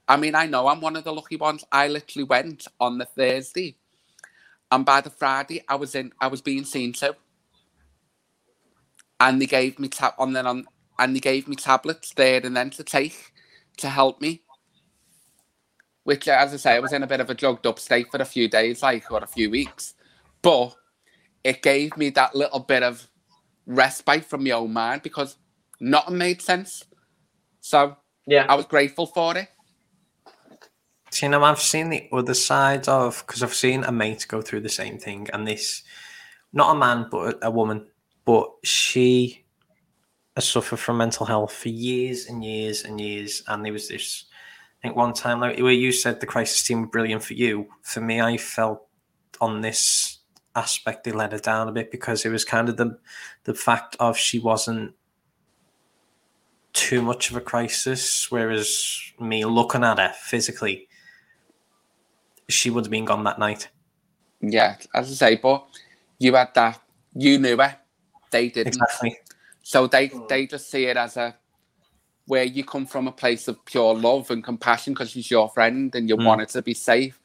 I 0.08 0.18
mean, 0.18 0.36
I 0.36 0.46
know 0.46 0.68
I'm 0.68 0.82
one 0.82 0.96
of 0.96 1.04
the 1.04 1.14
lucky 1.14 1.36
ones. 1.38 1.64
I 1.72 1.88
literally 1.88 2.24
went 2.24 2.68
on 2.80 2.98
the 2.98 3.06
Thursday, 3.06 3.78
and 4.72 4.86
by 4.86 5.02
the 5.02 5.10
Friday, 5.10 5.64
I 5.68 5.76
was 5.76 5.96
in. 5.96 6.14
I 6.20 6.28
was 6.28 6.42
being 6.42 6.66
seen 6.66 6.94
to, 6.94 7.16
and 9.20 9.42
they 9.42 9.46
gave 9.48 9.80
me 9.80 9.90
tab 9.90 10.14
on 10.18 10.34
then 10.34 10.48
on, 10.48 10.68
and 11.00 11.16
they 11.16 11.20
gave 11.20 11.48
me 11.48 11.56
tablets 11.56 12.14
there 12.14 12.42
and 12.44 12.56
then 12.56 12.70
to 12.72 12.84
take 12.84 13.34
to 13.78 13.90
help 13.90 14.22
me. 14.22 14.44
Which, 16.04 16.28
as 16.30 16.54
I 16.54 16.58
say, 16.58 16.76
I 16.76 16.80
was 16.80 16.94
in 16.94 17.04
a 17.04 17.08
bit 17.08 17.20
of 17.20 17.30
a 17.30 17.34
drugged 17.34 17.68
up 17.68 17.80
state 17.80 18.10
for 18.10 18.22
a 18.22 18.26
few 18.26 18.48
days, 18.48 18.82
like 18.82 19.12
or 19.12 19.22
a 19.24 19.28
few 19.28 19.50
weeks, 19.50 19.94
but 20.42 20.74
it 21.44 21.62
gave 21.62 21.96
me 21.98 22.10
that 22.12 22.36
little 22.36 22.60
bit 22.60 22.84
of 22.84 23.08
respite 23.66 24.26
from 24.26 24.44
my 24.44 24.52
own 24.52 24.74
mind 24.74 25.02
because 25.04 25.38
nothing 25.80 26.18
made 26.18 26.42
sense. 26.42 26.86
So 27.62 27.98
yeah. 28.26 28.46
I 28.48 28.56
was 28.56 28.66
grateful 28.66 29.06
for 29.08 29.38
it. 29.38 29.50
So, 31.12 31.26
you 31.26 31.32
know, 31.32 31.44
I've 31.44 31.62
seen 31.62 31.90
the 31.90 32.08
other 32.12 32.34
side 32.34 32.88
of 32.88 33.24
because 33.26 33.42
I've 33.42 33.54
seen 33.54 33.84
a 33.84 33.92
mate 33.92 34.26
go 34.28 34.42
through 34.42 34.62
the 34.62 34.70
same 34.70 34.98
thing, 34.98 35.28
and 35.34 35.48
this, 35.48 35.84
not 36.52 36.76
a 36.76 36.78
man, 36.78 37.08
but 37.10 37.36
a, 37.42 37.48
a 37.48 37.52
woman, 37.52 37.88
but 38.26 38.50
she 38.64 39.46
has 40.36 40.48
suffered 40.48 40.78
from 40.78 40.98
mental 40.98 41.26
health 41.26 41.54
for 41.54 41.70
years 41.70 42.28
and 42.28 42.44
years 42.44 42.84
and 42.84 43.00
years. 43.00 43.42
And 43.48 43.66
there 43.66 43.74
was 43.74 43.88
this, 43.88 44.26
I 44.80 44.88
think, 44.88 44.98
one 44.98 45.14
time 45.14 45.40
like 45.40 45.58
where 45.60 45.72
you 45.72 45.92
said 45.92 46.20
the 46.20 46.26
crisis 46.26 46.62
team 46.62 46.82
were 46.82 46.88
brilliant 46.88 47.24
for 47.24 47.34
you. 47.34 47.68
For 47.84 48.02
me, 48.02 48.22
I 48.22 48.38
felt 48.38 48.86
on 49.40 49.62
this 49.62 50.17
aspect 50.58 51.04
they 51.04 51.12
let 51.12 51.32
her 51.32 51.40
down 51.40 51.70
a 51.70 51.72
bit 51.72 51.92
because 51.92 52.26
it 52.26 52.30
was 52.30 52.44
kind 52.44 52.68
of 52.70 52.78
the 52.78 52.98
the 53.44 53.54
fact 53.54 53.96
of 54.00 54.18
she 54.18 54.40
wasn't 54.40 54.94
too 56.74 57.02
much 57.02 57.30
of 57.32 57.36
a 57.36 57.42
crisis, 57.42 58.30
whereas 58.30 59.02
me 59.20 59.46
looking 59.46 59.84
at 59.84 59.98
her 59.98 60.14
physically, 60.14 60.88
she 62.50 62.70
would 62.70 62.86
have 62.86 62.92
been 62.92 63.06
gone 63.06 63.24
that 63.24 63.40
night. 63.40 63.70
Yeah, 64.42 64.76
as 64.94 65.10
I 65.12 65.14
say, 65.14 65.36
but 65.36 65.66
you 66.20 66.36
had 66.36 66.54
that. 66.54 66.80
You 67.16 67.40
knew 67.40 67.60
it. 67.60 67.76
They 68.30 68.50
didn't. 68.50 68.76
Exactly. 68.76 69.18
So 69.64 69.88
they 69.88 70.12
they 70.30 70.46
just 70.46 70.70
see 70.70 70.86
it 70.86 70.98
as 70.98 71.18
a 71.18 71.36
where 72.28 72.44
you 72.44 72.64
come 72.64 72.86
from 72.86 73.08
a 73.08 73.12
place 73.12 73.48
of 73.48 73.64
pure 73.66 73.96
love 73.96 74.30
and 74.32 74.44
compassion 74.44 74.94
because 74.94 75.12
she's 75.12 75.32
your 75.32 75.50
friend 75.50 75.96
and 75.96 76.10
you 76.10 76.18
Mm. 76.18 76.26
want 76.26 76.42
it 76.42 76.50
to 76.50 76.62
be 76.62 76.74
safe. 76.74 77.20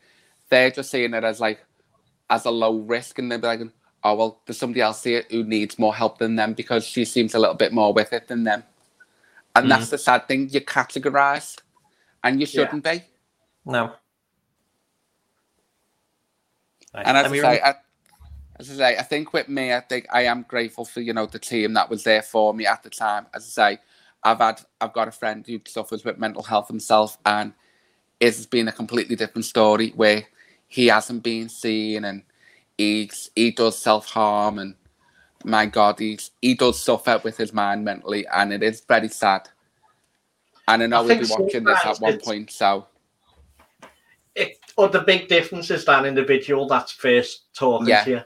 They're 0.48 0.70
just 0.70 0.90
seeing 0.90 1.12
it 1.12 1.24
as 1.24 1.40
like 1.40 1.64
as 2.32 2.46
a 2.46 2.50
low 2.50 2.78
risk, 2.78 3.18
and 3.18 3.30
they're 3.30 3.38
like, 3.38 3.60
"Oh 4.02 4.14
well, 4.14 4.40
there's 4.46 4.58
somebody 4.58 4.80
else 4.80 5.04
here 5.04 5.24
who 5.30 5.44
needs 5.44 5.78
more 5.78 5.94
help 5.94 6.18
than 6.18 6.34
them 6.34 6.54
because 6.54 6.84
she 6.84 7.04
seems 7.04 7.34
a 7.34 7.38
little 7.38 7.54
bit 7.54 7.72
more 7.72 7.92
with 7.92 8.12
it 8.12 8.26
than 8.26 8.44
them." 8.44 8.64
And 9.54 9.70
that's 9.70 9.88
mm. 9.88 9.90
the 9.90 9.98
sad 9.98 10.26
thing. 10.26 10.48
You're 10.48 10.62
categorized, 10.62 11.60
and 12.24 12.40
you 12.40 12.46
shouldn't 12.46 12.82
be. 12.82 13.04
No. 13.66 13.92
And 16.94 17.16
as 17.16 17.32
I 17.32 17.38
say, 17.38 17.60
I, 17.60 17.74
as 18.58 18.70
I 18.70 18.74
say, 18.74 18.96
I 18.98 19.02
think 19.02 19.32
with 19.32 19.48
me, 19.48 19.72
I 19.72 19.80
think 19.80 20.06
I 20.10 20.22
am 20.22 20.46
grateful 20.48 20.86
for 20.86 21.00
you 21.00 21.12
know 21.12 21.26
the 21.26 21.38
team 21.38 21.74
that 21.74 21.90
was 21.90 22.02
there 22.02 22.22
for 22.22 22.54
me 22.54 22.66
at 22.66 22.82
the 22.82 22.90
time. 22.90 23.26
As 23.34 23.44
I 23.44 23.74
say, 23.74 23.78
I've 24.24 24.38
had 24.38 24.62
I've 24.80 24.94
got 24.94 25.06
a 25.06 25.12
friend 25.12 25.46
who 25.46 25.60
suffers 25.66 26.02
with 26.02 26.18
mental 26.18 26.42
health 26.42 26.68
himself, 26.68 27.18
and 27.26 27.52
it's 28.20 28.46
been 28.46 28.68
a 28.68 28.72
completely 28.72 29.16
different 29.16 29.44
story 29.44 29.90
where 29.96 30.24
he 30.72 30.86
hasn't 30.86 31.22
been 31.22 31.48
seen 31.48 32.04
and 32.04 32.22
he's 32.78 33.30
he 33.36 33.50
does 33.50 33.78
self 33.78 34.06
harm 34.06 34.58
and 34.58 34.74
my 35.44 35.66
God, 35.66 35.98
he's 35.98 36.30
he 36.40 36.54
does 36.54 36.78
suffer 36.80 37.20
with 37.22 37.36
his 37.36 37.52
mind 37.52 37.84
mentally, 37.84 38.26
and 38.32 38.52
it 38.52 38.62
is 38.62 38.80
very 38.88 39.08
sad. 39.08 39.48
And 40.68 40.82
I 40.82 40.86
know 40.86 40.98
I 40.98 41.02
we'll 41.02 41.18
be 41.20 41.26
watching 41.26 41.64
this 41.64 41.84
at 41.84 42.00
one 42.00 42.18
point, 42.20 42.50
so 42.50 42.86
It, 44.34 44.58
or 44.76 44.88
the 44.88 45.00
big 45.00 45.28
difference 45.28 45.70
is 45.70 45.84
that 45.84 46.06
individual 46.06 46.66
that's 46.68 46.92
first 46.92 47.52
talking 47.54 47.88
Yeah. 47.88 48.04
to 48.04 48.10
you. 48.10 48.20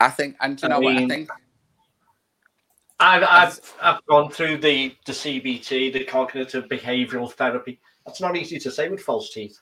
I 0.00 0.08
think, 0.10 0.36
and 0.40 0.56
do 0.56 0.66
you 0.66 0.72
I 0.72 0.76
know 0.76 0.80
what 0.80 0.96
I 0.96 1.00
mean, 1.00 1.08
think? 1.08 1.30
I've, 2.98 3.24
I've, 3.24 3.74
I've 3.82 4.06
gone 4.06 4.30
through 4.30 4.58
the, 4.58 4.96
the 5.06 5.12
CBT, 5.12 5.92
the 5.92 6.04
cognitive 6.04 6.66
behavioral 6.68 7.30
therapy. 7.32 7.80
That's 8.06 8.20
not 8.20 8.36
easy 8.36 8.58
to 8.60 8.70
say 8.70 8.88
with 8.88 9.02
false 9.02 9.32
teeth. 9.32 9.58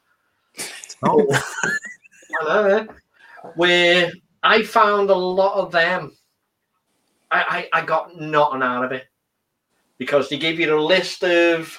Oh? 1.03 1.27
Where 3.57 4.13
I 4.43 4.63
found 4.63 5.11
a 5.11 5.15
lot 5.15 5.55
of 5.55 5.73
them, 5.73 6.17
I, 7.31 7.69
I, 7.73 7.81
I 7.81 7.85
got 7.85 8.17
nothing 8.17 8.63
out 8.63 8.85
of 8.85 8.93
it 8.93 9.05
because 9.99 10.29
they 10.29 10.39
give 10.39 10.59
you 10.59 10.77
a 10.77 10.81
list 10.81 11.23
of, 11.25 11.79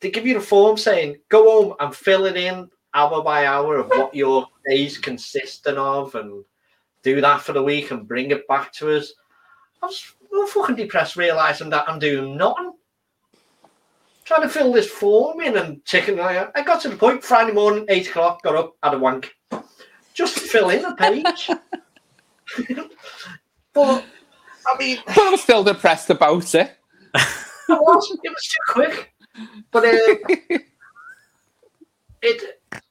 they 0.00 0.10
give 0.10 0.26
you 0.26 0.34
the 0.34 0.40
form 0.40 0.76
saying, 0.76 1.16
go 1.28 1.62
home 1.62 1.74
and 1.80 1.94
fill 1.94 2.26
it 2.26 2.36
in 2.36 2.70
hour 2.94 3.22
by 3.22 3.46
hour 3.46 3.76
of 3.76 3.88
what 3.88 4.14
your 4.14 4.46
days 4.68 4.98
consisting 4.98 5.76
of 5.76 6.14
and 6.14 6.44
do 7.02 7.20
that 7.20 7.42
for 7.42 7.52
the 7.52 7.62
week 7.62 7.90
and 7.90 8.08
bring 8.08 8.30
it 8.30 8.46
back 8.48 8.72
to 8.74 8.96
us. 8.96 9.12
I 9.82 9.86
was 9.86 10.52
fucking 10.52 10.76
depressed 10.76 11.16
realizing 11.16 11.70
that 11.70 11.88
I'm 11.88 11.98
doing 11.98 12.36
nothing. 12.36 12.72
Trying 14.28 14.42
to 14.42 14.48
fill 14.50 14.72
this 14.74 14.90
form 14.90 15.40
in 15.40 15.56
and 15.56 15.82
ticking. 15.86 16.20
I 16.20 16.48
I 16.54 16.60
got 16.60 16.82
to 16.82 16.90
the 16.90 16.96
point 16.96 17.24
Friday 17.24 17.52
morning, 17.52 17.86
eight 17.88 18.10
o'clock, 18.10 18.42
got 18.42 18.56
up, 18.56 18.74
had 18.82 18.92
a 18.92 18.98
wank. 18.98 19.34
Just 20.12 20.34
to 20.34 20.40
fill 20.40 20.68
in 20.68 20.84
a 20.84 20.94
page. 20.94 21.48
but 23.72 24.04
I 24.66 24.78
mean, 24.78 24.98
But 25.06 25.18
I'm 25.18 25.38
still 25.38 25.64
depressed 25.64 26.10
about 26.10 26.54
it. 26.54 26.76
I 27.14 27.24
was, 27.70 28.18
it 28.22 28.28
was 28.28 28.44
too 28.44 28.74
quick. 28.74 29.14
But 29.70 29.86
uh, 29.86 30.16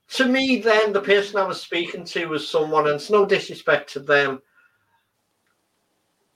to 0.09 0.25
me, 0.25 0.59
then 0.59 0.91
the 0.91 1.01
person 1.01 1.37
I 1.37 1.43
was 1.43 1.61
speaking 1.61 2.03
to 2.05 2.25
was 2.25 2.49
someone, 2.49 2.87
and 2.87 2.95
it's 2.95 3.11
no 3.11 3.27
disrespect 3.27 3.93
to 3.93 3.99
them. 3.99 4.41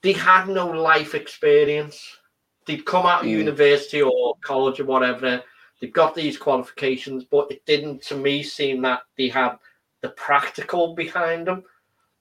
They 0.03 0.11
had 0.11 0.47
no 0.47 0.67
life 0.67 1.15
experience. 1.15 2.17
They'd 2.65 2.85
come 2.85 3.05
out 3.05 3.21
of 3.21 3.27
Mm. 3.27 3.37
university 3.39 4.01
or 4.01 4.35
college 4.41 4.79
or 4.79 4.85
whatever. 4.85 5.43
They've 5.79 5.91
got 5.91 6.13
these 6.13 6.37
qualifications, 6.37 7.23
but 7.23 7.51
it 7.51 7.65
didn't, 7.65 8.03
to 8.03 8.15
me, 8.15 8.43
seem 8.43 8.81
that 8.83 9.01
they 9.17 9.29
had 9.29 9.57
the 10.01 10.09
practical 10.09 10.93
behind 10.93 11.47
them. 11.47 11.63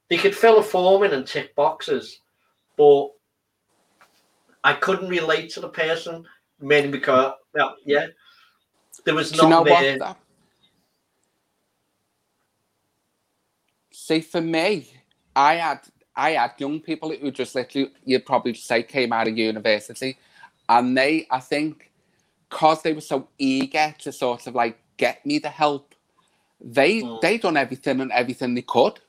They 0.09 0.17
could 0.17 0.35
fill 0.35 0.57
a 0.57 0.63
form 0.63 1.03
in 1.03 1.13
and 1.13 1.27
tick 1.27 1.55
boxes, 1.55 2.19
but 2.75 3.09
I 4.63 4.73
couldn't 4.73 5.09
relate 5.09 5.49
to 5.51 5.59
the 5.59 5.69
person 5.69 6.27
mainly 6.59 6.89
because, 6.91 7.33
well, 7.53 7.77
yeah, 7.85 8.07
there 9.05 9.15
was 9.15 9.31
Do 9.31 9.37
you 9.37 9.41
know 9.43 9.49
not 9.49 9.67
what? 9.67 9.81
there. 9.81 9.97
though? 9.99 10.15
See, 13.91 14.21
for 14.21 14.41
me, 14.41 14.91
I 15.35 15.55
had 15.55 15.79
I 16.15 16.31
had 16.31 16.53
young 16.57 16.79
people 16.79 17.09
who 17.15 17.31
just 17.31 17.55
literally 17.55 17.91
you'd 18.03 18.25
probably 18.25 18.53
say 18.53 18.83
came 18.83 19.13
out 19.13 19.27
of 19.27 19.37
university, 19.37 20.17
and 20.71 20.97
they 20.97 21.27
I 21.31 21.41
think 21.41 21.91
because 22.49 22.83
they 22.83 22.93
were 22.93 23.01
so 23.01 23.29
eager 23.39 23.95
to 23.99 24.11
sort 24.13 24.47
of 24.47 24.55
like 24.55 24.79
get 24.97 25.25
me 25.25 25.39
the 25.39 25.49
help, 25.49 25.95
they 26.61 27.01
Mm. 27.03 27.21
they 27.21 27.37
done 27.37 27.57
everything 27.57 28.01
and 28.01 28.11
everything 28.11 28.55
they 28.55 28.63
could. 28.63 28.99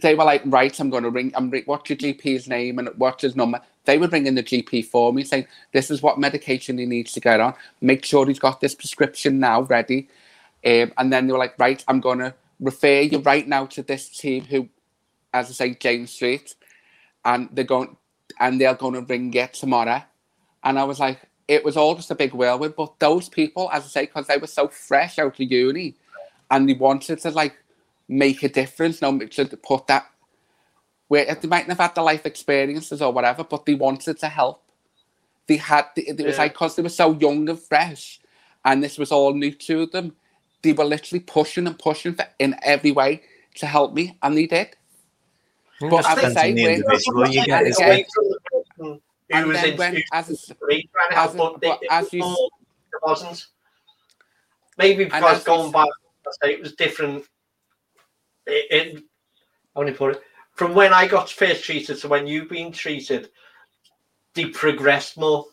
They 0.00 0.14
were 0.16 0.24
like, 0.24 0.42
right, 0.46 0.78
I'm 0.80 0.90
going 0.90 1.04
to 1.04 1.10
ring. 1.10 1.32
I'm 1.36 1.50
ring, 1.50 1.64
what's 1.66 1.90
your 1.90 1.98
GP's 1.98 2.48
name 2.48 2.78
and 2.80 2.90
what's 2.98 3.22
his 3.22 3.36
number? 3.36 3.60
They 3.86 3.98
would 3.98 4.12
ring 4.12 4.26
in 4.26 4.36
the 4.36 4.42
GP 4.44 4.86
for 4.86 5.12
me, 5.12 5.24
saying, 5.24 5.46
"This 5.72 5.90
is 5.90 6.02
what 6.02 6.18
medication 6.18 6.78
he 6.78 6.86
needs 6.86 7.12
to 7.14 7.20
get 7.20 7.40
on. 7.40 7.54
Make 7.80 8.04
sure 8.04 8.26
he's 8.26 8.38
got 8.40 8.60
this 8.60 8.74
prescription 8.74 9.40
now 9.40 9.62
ready." 9.62 10.08
Um, 10.64 10.92
and 10.98 11.12
then 11.12 11.26
they 11.26 11.32
were 11.34 11.38
like, 11.46 11.58
"Right, 11.58 11.84
I'm 11.88 12.00
going 12.00 12.20
to 12.20 12.34
refer 12.60 13.00
you 13.02 13.18
right 13.20 13.48
now 13.48 13.66
to 13.66 13.82
this 13.82 14.08
team 14.10 14.44
who, 14.44 14.68
as 15.34 15.50
I 15.50 15.54
say, 15.54 15.74
James 15.74 16.12
Street, 16.12 16.56
and 17.24 17.48
they're 17.52 17.64
going, 17.64 17.96
and 18.40 18.60
they're 18.60 18.74
going 18.74 18.94
to 18.94 19.02
ring 19.02 19.32
you 19.32 19.48
tomorrow." 19.52 20.02
And 20.66 20.78
I 20.78 20.84
was 20.84 20.98
like, 21.00 21.20
it 21.48 21.64
was 21.64 21.76
all 21.76 21.94
just 21.94 22.10
a 22.10 22.14
big 22.16 22.34
whirlwind. 22.34 22.74
But 22.76 22.98
those 22.98 23.28
people, 23.28 23.70
as 23.72 23.84
I 23.84 23.86
say, 23.86 24.02
because 24.06 24.26
they 24.26 24.36
were 24.36 24.48
so 24.48 24.66
fresh 24.68 25.18
out 25.18 25.38
of 25.40 25.50
uni, 25.50 25.94
and 26.50 26.68
they 26.68 26.74
wanted 26.74 27.20
to 27.20 27.30
like 27.30 27.56
make 28.08 28.42
a 28.42 28.48
difference, 28.48 29.00
no, 29.00 29.16
to 29.18 29.56
put 29.56 29.86
that 29.86 30.06
where 31.08 31.24
they 31.32 31.48
mightn't 31.48 31.68
have 31.70 31.78
had 31.78 31.94
the 31.94 32.02
life 32.02 32.26
experiences 32.26 33.00
or 33.00 33.12
whatever, 33.12 33.44
but 33.44 33.64
they 33.64 33.74
wanted 33.74 34.18
to 34.18 34.28
help. 34.28 34.60
They 35.46 35.56
had, 35.56 35.86
it 35.96 36.16
was 36.16 36.34
Yeah. 36.34 36.42
like 36.42 36.54
because 36.54 36.74
they 36.74 36.82
were 36.82 36.88
so 36.88 37.12
young 37.12 37.48
and 37.48 37.60
fresh, 37.60 38.20
and 38.64 38.82
this 38.82 38.98
was 38.98 39.12
all 39.12 39.32
new 39.32 39.52
to 39.52 39.86
them. 39.86 40.16
They 40.62 40.72
were 40.72 40.84
literally 40.84 41.20
pushing 41.20 41.68
and 41.68 41.78
pushing 41.78 42.14
for, 42.14 42.26
in 42.40 42.56
every 42.62 42.90
way 42.90 43.22
to 43.54 43.66
help 43.66 43.94
me, 43.94 44.18
and 44.20 44.36
they 44.36 44.46
did. 44.46 44.74
It 45.80 45.90
But 45.90 46.06
as 46.06 46.18
I 46.18 46.34
say, 46.34 46.54
when- 46.54 47.32
you 47.32 47.44
get. 47.44 47.66
and 48.78 49.00
isn't 49.28 49.34
again- 49.34 49.34
it? 49.34 49.34
away 49.34 49.34
from 49.34 49.34
the 49.34 49.34
person 49.34 49.34
who 49.34 49.36
And 49.36 49.46
was 49.48 49.56
then 49.56 49.72
in 49.72 49.78
when, 49.78 50.02
as 50.12 50.28
was 50.28 50.50
a- 50.50 50.54
trying 50.92 51.10
to 51.10 51.14
help, 51.14 51.36
but, 51.36 51.60
but 51.60 51.82
it, 51.82 51.88
as 51.90 52.06
it, 52.06 52.12
you- 52.14 52.20
was- 52.22 52.50
it 52.92 53.00
wasn't. 53.02 53.46
Maybe 54.78 55.04
because 55.04 55.44
going 55.44 55.66
you- 55.66 55.72
back, 55.72 55.88
say 56.42 56.52
it 56.52 56.60
was 56.60 56.72
different. 56.74 57.24
It, 58.46 58.96
it 58.96 59.04
how 59.74 59.82
do 59.82 59.90
you 59.90 59.96
put 59.96 60.16
it? 60.16 60.22
From 60.52 60.74
when 60.74 60.92
I 60.92 61.06
got 61.06 61.28
first 61.30 61.64
treated 61.64 61.98
to 62.00 62.08
when 62.08 62.26
you've 62.26 62.48
been 62.48 62.72
treated, 62.72 63.30
they 64.34 64.46
progressed 64.46 65.16
more. 65.18 65.46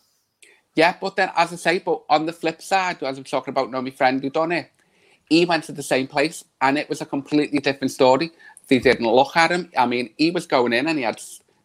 Yeah, 0.74 0.96
but 1.00 1.16
then 1.16 1.30
as 1.36 1.52
I 1.52 1.56
say, 1.56 1.78
but 1.78 2.02
on 2.08 2.26
the 2.26 2.32
flip 2.32 2.60
side, 2.62 3.02
as 3.02 3.18
I'm 3.18 3.24
talking 3.24 3.52
about, 3.52 3.70
know 3.70 3.80
my 3.82 3.90
friend 3.90 4.20
who 4.22 4.30
done 4.30 4.52
it, 4.52 4.70
he 5.28 5.44
went 5.44 5.64
to 5.64 5.72
the 5.72 5.82
same 5.82 6.06
place 6.06 6.44
and 6.60 6.76
it 6.78 6.88
was 6.88 7.00
a 7.00 7.06
completely 7.06 7.58
different 7.60 7.92
story. 7.92 8.30
They 8.68 8.78
didn't 8.78 9.06
look 9.06 9.36
at 9.36 9.50
him. 9.50 9.70
I 9.76 9.86
mean, 9.86 10.12
he 10.16 10.30
was 10.30 10.46
going 10.46 10.72
in 10.72 10.86
and 10.88 10.98
he 10.98 11.04
had 11.04 11.20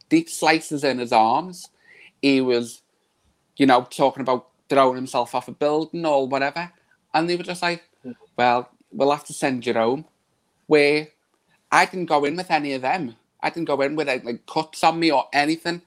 deep 0.09 0.29
slices 0.29 0.83
in 0.83 0.99
his 0.99 1.11
arms. 1.11 1.69
He 2.21 2.41
was, 2.41 2.81
you 3.57 3.65
know, 3.65 3.83
talking 3.89 4.21
about 4.21 4.47
throwing 4.69 4.95
himself 4.95 5.35
off 5.35 5.47
a 5.47 5.51
building 5.51 6.05
or 6.05 6.27
whatever. 6.27 6.71
And 7.13 7.29
they 7.29 7.35
were 7.35 7.43
just 7.43 7.61
like, 7.61 7.83
hmm. 8.03 8.11
well, 8.37 8.69
we'll 8.91 9.11
have 9.11 9.25
to 9.25 9.33
send 9.33 9.65
you 9.65 9.73
home. 9.73 10.05
Where 10.67 11.07
I 11.71 11.85
didn't 11.85 12.05
go 12.05 12.23
in 12.25 12.35
with 12.35 12.51
any 12.51 12.73
of 12.73 12.83
them. 12.83 13.15
I 13.41 13.49
didn't 13.49 13.67
go 13.67 13.81
in 13.81 13.95
with 13.95 14.07
like, 14.07 14.23
like 14.23 14.45
cuts 14.45 14.83
on 14.83 14.99
me 14.99 15.11
or 15.11 15.27
anything. 15.33 15.81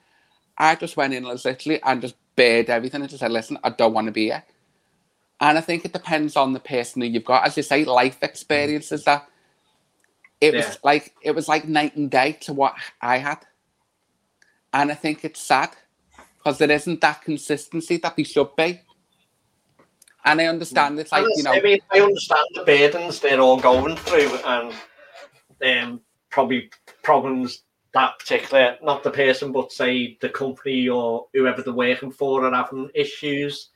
I 0.59 0.75
just 0.75 0.97
went 0.97 1.15
in 1.15 1.27
as 1.27 1.45
literally 1.45 1.81
and 1.83 2.01
just 2.01 2.17
bared 2.35 2.71
everything 2.71 3.01
and 3.01 3.11
just 3.11 3.21
said, 3.21 3.31
listen, 3.31 3.59
I 3.63 3.71
don't 3.71 3.93
want 3.93 4.07
to 4.07 4.13
be 4.13 4.25
here. 4.25 4.45
And 5.41 5.59
I 5.59 5.61
think 5.61 5.85
it 5.85 5.93
depends 5.93 6.37
on 6.37 6.53
the 6.53 6.61
person 6.61 7.03
who 7.03 7.09
you've 7.09 7.25
got. 7.25 7.47
As 7.47 7.57
you 7.57 7.63
say, 7.63 7.85
life 7.85 8.19
hmm. 8.19 8.25
experiences 8.25 9.05
that 9.05 9.29
it 10.41 10.55
was 10.55 10.79
like 10.83 11.15
it 11.23 11.37
was 11.37 11.49
like 11.49 11.69
night 11.69 11.95
and 11.95 12.11
day 12.11 12.33
to 12.43 12.53
what 12.53 12.75
I 13.01 13.19
had. 13.19 13.47
And 14.75 14.91
I 14.91 14.95
think 14.95 15.25
it's 15.25 15.41
sad 15.41 15.71
because 16.43 16.59
there 16.59 16.71
isn't 16.71 17.01
that 17.01 17.23
consistency 17.23 17.99
that 17.99 18.17
there 18.17 18.25
should 18.25 18.55
be. 18.57 18.81
And 20.25 20.41
I 20.41 20.47
understand 20.47 20.99
it's 20.99 21.13
like, 21.13 21.27
you 21.37 21.43
know, 21.43 21.53
I 21.53 21.61
mean, 21.61 21.79
I 21.93 22.01
understand 22.01 22.47
the 22.55 22.65
burdens 22.65 23.21
they're 23.21 23.41
all 23.41 23.59
going 23.59 23.97
through, 23.97 24.37
and 24.45 24.73
um, 25.65 26.01
probably 26.31 26.71
problems 27.03 27.63
that 27.93 28.19
particular, 28.19 28.77
not 28.83 29.03
the 29.03 29.11
person, 29.11 29.53
but 29.53 29.73
say 29.73 30.17
the 30.21 30.29
company 30.29 30.89
or 30.89 31.27
whoever 31.35 31.63
they're 31.63 31.73
working 31.73 32.13
for 32.13 32.45
are 32.45 32.55
having 32.55 32.89
issues. 32.95 33.71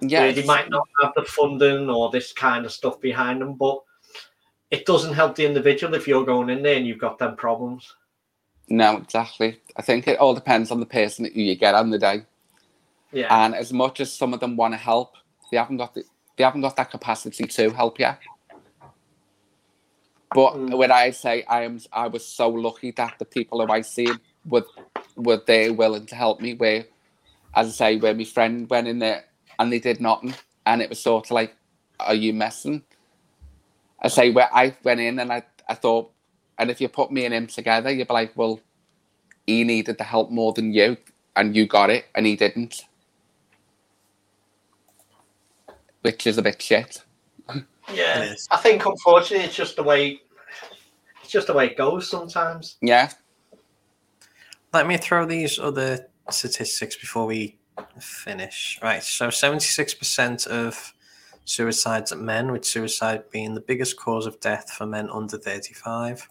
yeah, 0.00 0.30
they 0.32 0.44
might 0.44 0.68
not 0.70 0.88
have 1.02 1.12
the 1.16 1.22
funding 1.22 1.88
or 1.88 2.10
this 2.10 2.32
kind 2.32 2.66
of 2.66 2.72
stuff 2.72 3.00
behind 3.00 3.40
them, 3.40 3.54
but 3.54 3.80
it 4.70 4.86
doesn't 4.86 5.14
help 5.14 5.36
the 5.36 5.46
individual 5.46 5.94
if 5.94 6.08
you're 6.08 6.26
going 6.26 6.50
in 6.50 6.62
there 6.62 6.76
and 6.76 6.86
you've 6.86 6.98
got 6.98 7.18
them 7.18 7.36
problems. 7.36 7.94
No, 8.68 8.96
exactly. 8.96 9.60
I 9.76 9.82
think 9.82 10.08
it 10.08 10.18
all 10.18 10.34
depends 10.34 10.70
on 10.70 10.80
the 10.80 10.86
person 10.86 11.24
who 11.26 11.40
you 11.40 11.54
get 11.54 11.74
on 11.74 11.90
the 11.90 11.98
day. 11.98 12.22
Yeah, 13.12 13.44
And 13.44 13.54
as 13.54 13.72
much 13.72 14.00
as 14.00 14.12
some 14.12 14.34
of 14.34 14.40
them 14.40 14.56
want 14.56 14.74
to 14.74 14.78
help, 14.78 15.14
they 15.50 15.56
haven't 15.56 15.76
got 15.76 15.94
the, 15.94 16.04
they 16.36 16.44
haven't 16.44 16.62
got 16.62 16.76
that 16.76 16.90
capacity 16.90 17.46
to 17.46 17.70
help 17.70 17.98
you. 17.98 18.10
But 20.32 20.54
Mm. 20.54 20.76
when 20.76 20.90
I 20.90 21.10
say 21.12 21.44
I 21.44 21.62
am, 21.62 21.80
I 21.92 22.08
was 22.08 22.26
so 22.26 22.48
lucky 22.48 22.90
that 22.92 23.18
the 23.18 23.24
people 23.24 23.64
who 23.64 23.72
I 23.72 23.80
seen 23.82 24.20
were 24.44 24.66
were 25.16 25.42
there 25.46 25.72
willing 25.72 26.06
to 26.06 26.14
help 26.14 26.40
me. 26.40 26.54
Where, 26.54 26.86
as 27.54 27.68
I 27.68 27.70
say, 27.70 27.96
where 27.96 28.14
my 28.14 28.24
friend 28.24 28.68
went 28.68 28.88
in 28.88 28.98
there 28.98 29.24
and 29.58 29.72
they 29.72 29.78
did 29.78 30.00
nothing, 30.00 30.34
and 30.66 30.82
it 30.82 30.90
was 30.90 31.00
sort 31.00 31.26
of 31.26 31.30
like, 31.30 31.56
"Are 32.00 32.14
you 32.14 32.34
messing?" 32.34 32.82
I 34.00 34.08
say 34.08 34.30
where 34.30 34.54
I 34.54 34.76
went 34.84 35.00
in 35.00 35.18
and 35.18 35.32
I, 35.32 35.42
I 35.68 35.74
thought, 35.74 36.12
and 36.58 36.70
if 36.70 36.80
you 36.80 36.88
put 36.88 37.10
me 37.10 37.24
and 37.24 37.34
him 37.34 37.46
together, 37.46 37.90
you'd 37.90 38.08
be 38.08 38.14
like, 38.14 38.32
well, 38.36 38.60
he 39.46 39.64
needed 39.64 39.98
the 39.98 40.04
help 40.04 40.30
more 40.30 40.52
than 40.52 40.72
you, 40.72 40.96
and 41.36 41.54
you 41.54 41.66
got 41.66 41.90
it, 41.90 42.06
and 42.14 42.26
he 42.26 42.36
didn't 42.36 42.84
which 46.06 46.24
is 46.24 46.38
a 46.38 46.42
bit 46.42 46.62
shit. 46.62 47.02
yeah. 47.92 48.32
I 48.52 48.56
think 48.58 48.86
unfortunately 48.86 49.44
it's 49.44 49.56
just 49.56 49.74
the 49.74 49.82
way 49.82 50.20
it's 51.20 51.32
just 51.32 51.48
the 51.48 51.52
way 51.52 51.66
it 51.66 51.76
goes 51.76 52.08
sometimes. 52.08 52.76
Yeah, 52.80 53.10
Let 54.72 54.86
me 54.86 54.98
throw 54.98 55.26
these 55.26 55.58
other 55.58 56.06
statistics 56.30 56.94
before 56.94 57.26
we 57.26 57.58
finish. 57.98 58.78
Right, 58.80 59.02
so 59.02 59.26
76% 59.28 60.46
of 60.46 60.94
suicides 61.44 62.12
are 62.12 62.16
men, 62.16 62.52
with 62.52 62.64
suicide 62.64 63.24
being 63.32 63.54
the 63.54 63.60
biggest 63.60 63.96
cause 63.96 64.26
of 64.26 64.38
death 64.38 64.70
for 64.70 64.86
men 64.86 65.10
under 65.10 65.38
35. 65.38 66.28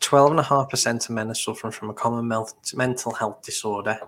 12.5% 0.00 1.08
of 1.08 1.10
men 1.10 1.30
are 1.30 1.34
suffering 1.34 1.72
from 1.72 1.90
a 1.90 1.94
common 1.94 2.26
mental 2.74 3.12
health 3.12 3.42
disorder. 3.42 4.00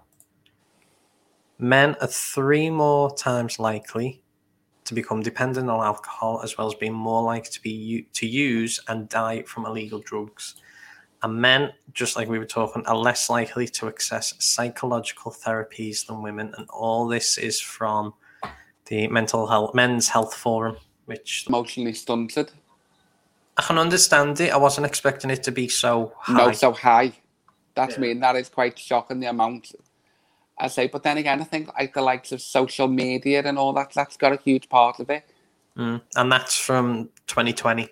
Men 1.58 1.96
are 2.00 2.06
three 2.08 2.70
more 2.70 3.14
times 3.14 3.58
likely 3.58 4.22
to 4.84 4.94
become 4.94 5.22
dependent 5.22 5.70
on 5.70 5.84
alcohol, 5.84 6.40
as 6.42 6.58
well 6.58 6.66
as 6.66 6.74
being 6.74 6.92
more 6.92 7.22
likely 7.22 7.50
to 7.50 7.62
be 7.62 8.06
to 8.14 8.26
use 8.26 8.80
and 8.88 9.08
die 9.08 9.42
from 9.42 9.66
illegal 9.66 10.00
drugs. 10.00 10.56
And 11.22 11.40
men, 11.40 11.72
just 11.92 12.16
like 12.16 12.28
we 12.28 12.38
were 12.38 12.46
talking, 12.46 12.84
are 12.86 12.96
less 12.96 13.30
likely 13.30 13.68
to 13.68 13.86
access 13.86 14.34
psychological 14.38 15.30
therapies 15.30 16.06
than 16.06 16.20
women. 16.20 16.52
And 16.56 16.68
all 16.70 17.06
this 17.06 17.38
is 17.38 17.60
from 17.60 18.12
the 18.86 19.06
Mental 19.06 19.46
Health 19.46 19.72
Men's 19.72 20.08
Health 20.08 20.34
Forum, 20.34 20.76
which 21.04 21.44
emotionally 21.48 21.92
stunted. 21.92 22.50
I 23.56 23.62
can 23.62 23.78
understand 23.78 24.40
it. 24.40 24.52
I 24.52 24.56
wasn't 24.56 24.86
expecting 24.86 25.30
it 25.30 25.42
to 25.44 25.52
be 25.52 25.68
so 25.68 26.14
high. 26.18 26.46
No, 26.46 26.52
so 26.52 26.72
high. 26.72 27.12
That's 27.74 27.94
Yeah. 27.94 28.00
mean 28.00 28.20
that 28.20 28.36
is 28.36 28.48
quite 28.48 28.78
shocking 28.78 29.20
the 29.20 29.26
amount. 29.26 29.72
I 30.58 30.68
say, 30.68 30.86
but 30.86 31.02
then 31.02 31.18
again, 31.18 31.40
I 31.40 31.44
think 31.44 31.72
like 31.78 31.94
the 31.94 32.02
likes 32.02 32.32
of 32.32 32.40
social 32.40 32.88
media 32.88 33.42
and 33.44 33.58
all 33.58 33.72
that, 33.74 33.92
that's 33.92 34.16
got 34.16 34.32
a 34.32 34.36
huge 34.36 34.68
part 34.68 35.00
of 35.00 35.10
it. 35.10 35.24
Mm. 35.76 36.02
And 36.16 36.30
that's 36.32 36.58
from 36.58 37.08
2020. 37.26 37.82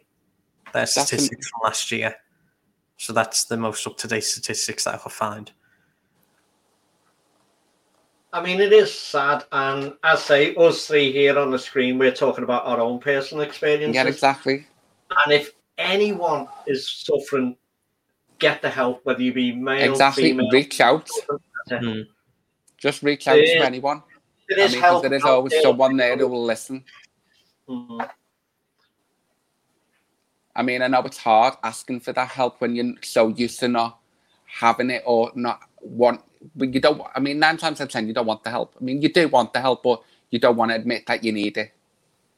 Their 0.73 0.83
That's 0.83 0.95
from- 0.95 1.05
statistics 1.07 1.49
from 1.49 1.61
last 1.65 1.91
year. 1.91 2.15
So 2.97 3.13
that's 3.13 3.45
the 3.45 3.57
most 3.57 3.87
up 3.87 3.97
to 3.99 4.09
date 4.09 4.25
statistics 4.25 4.85
that 4.85 4.95
I 4.95 4.99
could 4.99 5.13
find. 5.13 5.51
I 8.33 8.41
mean, 8.43 8.61
it 8.61 8.73
is 8.73 8.97
sad, 8.97 9.45
and 9.51 9.95
as 10.05 10.21
I 10.21 10.23
say, 10.23 10.55
us 10.55 10.87
three 10.87 11.11
here 11.11 11.37
on 11.37 11.51
the 11.51 11.59
screen, 11.59 11.99
we're 11.99 12.13
talking 12.15 12.45
about 12.45 12.65
our 12.65 12.79
own 12.79 13.01
personal 13.01 13.43
experiences. 13.43 13.97
Yeah, 13.97 14.07
exactly. 14.07 14.67
And 15.25 15.33
if 15.33 15.53
anyone 15.79 16.49
is 16.67 16.89
suffering, 16.89 17.57
get 18.39 18.63
the 18.63 18.71
help, 18.71 19.05
whether 19.05 19.23
you 19.23 19.33
be 19.33 19.53
male, 19.53 19.91
exactly. 19.91 20.25
female. 20.25 20.51
Reach 20.51 20.81
out. 20.81 21.09
Mm. 21.71 22.07
Just 22.79 23.03
reach 23.03 23.29
out 23.29 23.35
There 23.35 23.61
to 23.61 23.67
anyone. 23.67 24.03
There 24.49 24.61
I 24.61 24.63
is 24.65 24.73
mean, 24.73 24.81
'cause 24.81 24.91
help. 24.91 25.03
there 25.03 25.15
is 25.15 25.23
always 25.25 25.53
there. 25.53 25.63
someone 25.63 25.97
there 25.97 26.17
who 26.17 26.27
will 26.29 26.45
listen. 26.45 26.85
Mhm. 27.69 28.11
I 30.57 30.63
mean, 30.63 30.83
I 30.83 30.89
know 30.89 31.03
it's 31.03 31.19
hard 31.19 31.55
asking 31.63 32.01
for 32.01 32.13
that 32.13 32.29
help 32.29 32.61
when 32.61 32.75
you're 32.75 32.95
so 33.03 33.29
used 33.29 33.61
to 33.61 33.69
not 33.69 33.99
having 34.47 34.91
it 34.91 35.03
or 35.07 35.31
not 35.35 35.61
want. 35.81 36.23
But 36.57 36.75
you 36.75 36.81
don't. 36.81 37.03
I 37.15 37.21
mean, 37.21 37.39
nine 37.39 37.57
times 37.59 37.81
out 37.81 37.85
of 37.85 37.91
ten, 37.91 38.09
you 38.09 38.15
don't 38.15 38.27
want 38.27 38.43
the 38.43 38.51
help. 38.51 38.75
I 38.81 38.83
mean, 38.83 39.01
you 39.03 39.13
do 39.13 39.29
want 39.29 39.53
the 39.53 39.61
help, 39.61 39.83
but 39.83 40.03
you 40.31 40.39
don't 40.39 40.57
want 40.57 40.71
to 40.71 40.75
admit 40.77 41.07
that 41.07 41.23
you 41.23 41.33
need 41.33 41.57
it. 41.59 41.73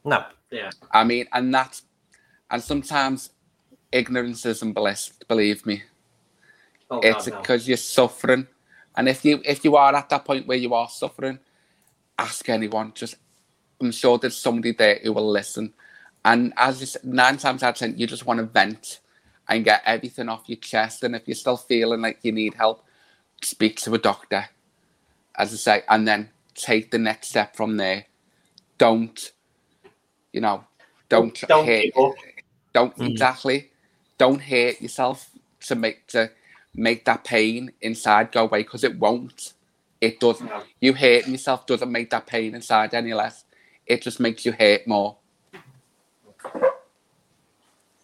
No. 0.03 0.25
Yeah. 0.51 0.69
I 0.91 1.03
mean, 1.03 1.27
and 1.31 1.53
that's 1.53 1.83
and 2.53 2.63
sometimes 2.63 3.31
ignorance 3.91 4.45
isn't 4.45 4.73
bliss. 4.73 5.13
Believe 5.27 5.65
me, 5.65 5.83
Oh, 6.91 6.99
it's 7.01 7.27
God, 7.27 7.33
no. 7.33 7.41
because 7.41 7.67
you're 7.67 7.77
suffering, 7.77 8.47
and 8.95 9.09
if 9.09 9.25
you 9.25 9.41
if 9.45 9.65
you 9.65 9.75
are 9.75 9.95
at 9.95 10.09
that 10.09 10.25
point 10.25 10.47
where 10.47 10.57
you 10.57 10.73
are 10.75 10.89
suffering, 10.89 11.39
ask 12.19 12.47
anyone. 12.49 12.93
Just 12.95 13.15
I'm 13.81 13.91
sure 13.91 14.17
there's 14.19 14.37
somebody 14.37 14.73
there 14.73 14.99
who 15.03 15.13
will 15.13 15.29
listen. 15.31 15.73
And 16.25 16.53
as 16.57 16.79
you 16.81 16.87
said, 16.87 17.03
nine 17.05 17.37
times 17.37 17.63
out 17.63 17.71
of 17.71 17.75
ten, 17.79 17.97
you 17.97 18.07
just 18.07 18.25
want 18.25 18.39
to 18.39 18.45
vent 18.45 19.01
and 19.49 19.65
get 19.65 19.83
everything 19.85 20.29
off 20.29 20.43
your 20.47 20.57
chest. 20.57 21.03
And 21.03 21.15
if 21.15 21.27
you're 21.27 21.35
still 21.35 21.57
feeling 21.57 22.01
like 22.01 22.19
you 22.23 22.31
need 22.31 22.55
help, 22.55 22.85
speak 23.43 23.77
to 23.81 23.93
a 23.95 23.99
doctor, 23.99 24.45
as 25.37 25.53
I 25.53 25.57
say, 25.57 25.83
and 25.89 26.07
then 26.07 26.29
take 26.55 26.91
the 26.91 26.99
next 26.99 27.29
step 27.29 27.55
from 27.55 27.77
there. 27.77 28.05
Don't, 28.77 29.31
you 30.33 30.41
know, 30.41 30.65
don't, 31.09 31.43
Don't 31.47 31.65
hate. 31.65 31.93
Don't 32.73 32.95
Mm. 32.97 33.11
exactly, 33.11 33.71
don't 34.17 34.41
hate 34.41 34.81
yourself 34.81 35.29
to 35.61 35.75
make 35.75 36.07
to 36.07 36.31
make 36.75 37.05
that 37.05 37.23
pain 37.23 37.71
inside 37.81 38.31
go 38.31 38.43
away 38.43 38.63
because 38.63 38.83
it 38.83 38.97
won't. 38.97 39.53
It 40.01 40.19
doesn't. 40.19 40.47
No. 40.47 40.63
You 40.81 40.93
hating 40.93 41.31
yourself 41.31 41.65
doesn't 41.65 41.91
make 41.91 42.09
that 42.09 42.25
pain 42.27 42.55
inside 42.55 42.93
any 42.93 43.13
less. 43.13 43.45
It 43.85 44.01
just 44.01 44.19
makes 44.19 44.45
you 44.45 44.51
hate 44.51 44.87
more. 44.87 45.17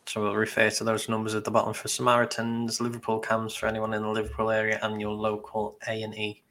So 0.06 0.22
we'll 0.24 0.36
refer 0.36 0.70
to 0.72 0.84
those 0.84 1.08
numbers 1.08 1.36
at 1.36 1.44
the 1.44 1.52
bottom 1.52 1.74
for 1.74 1.88
Samaritans, 1.88 2.82
Liverpool 2.82 3.20
cams 3.20 3.54
for 3.54 3.68
anyone 3.68 3.94
in 3.94 4.02
the 4.02 4.10
Liverpool 4.10 4.50
area, 4.50 4.80
and 4.82 5.00
your 5.00 5.12
local 5.14 5.78
A 5.88 6.02
and 6.02 6.16
E 6.16 6.42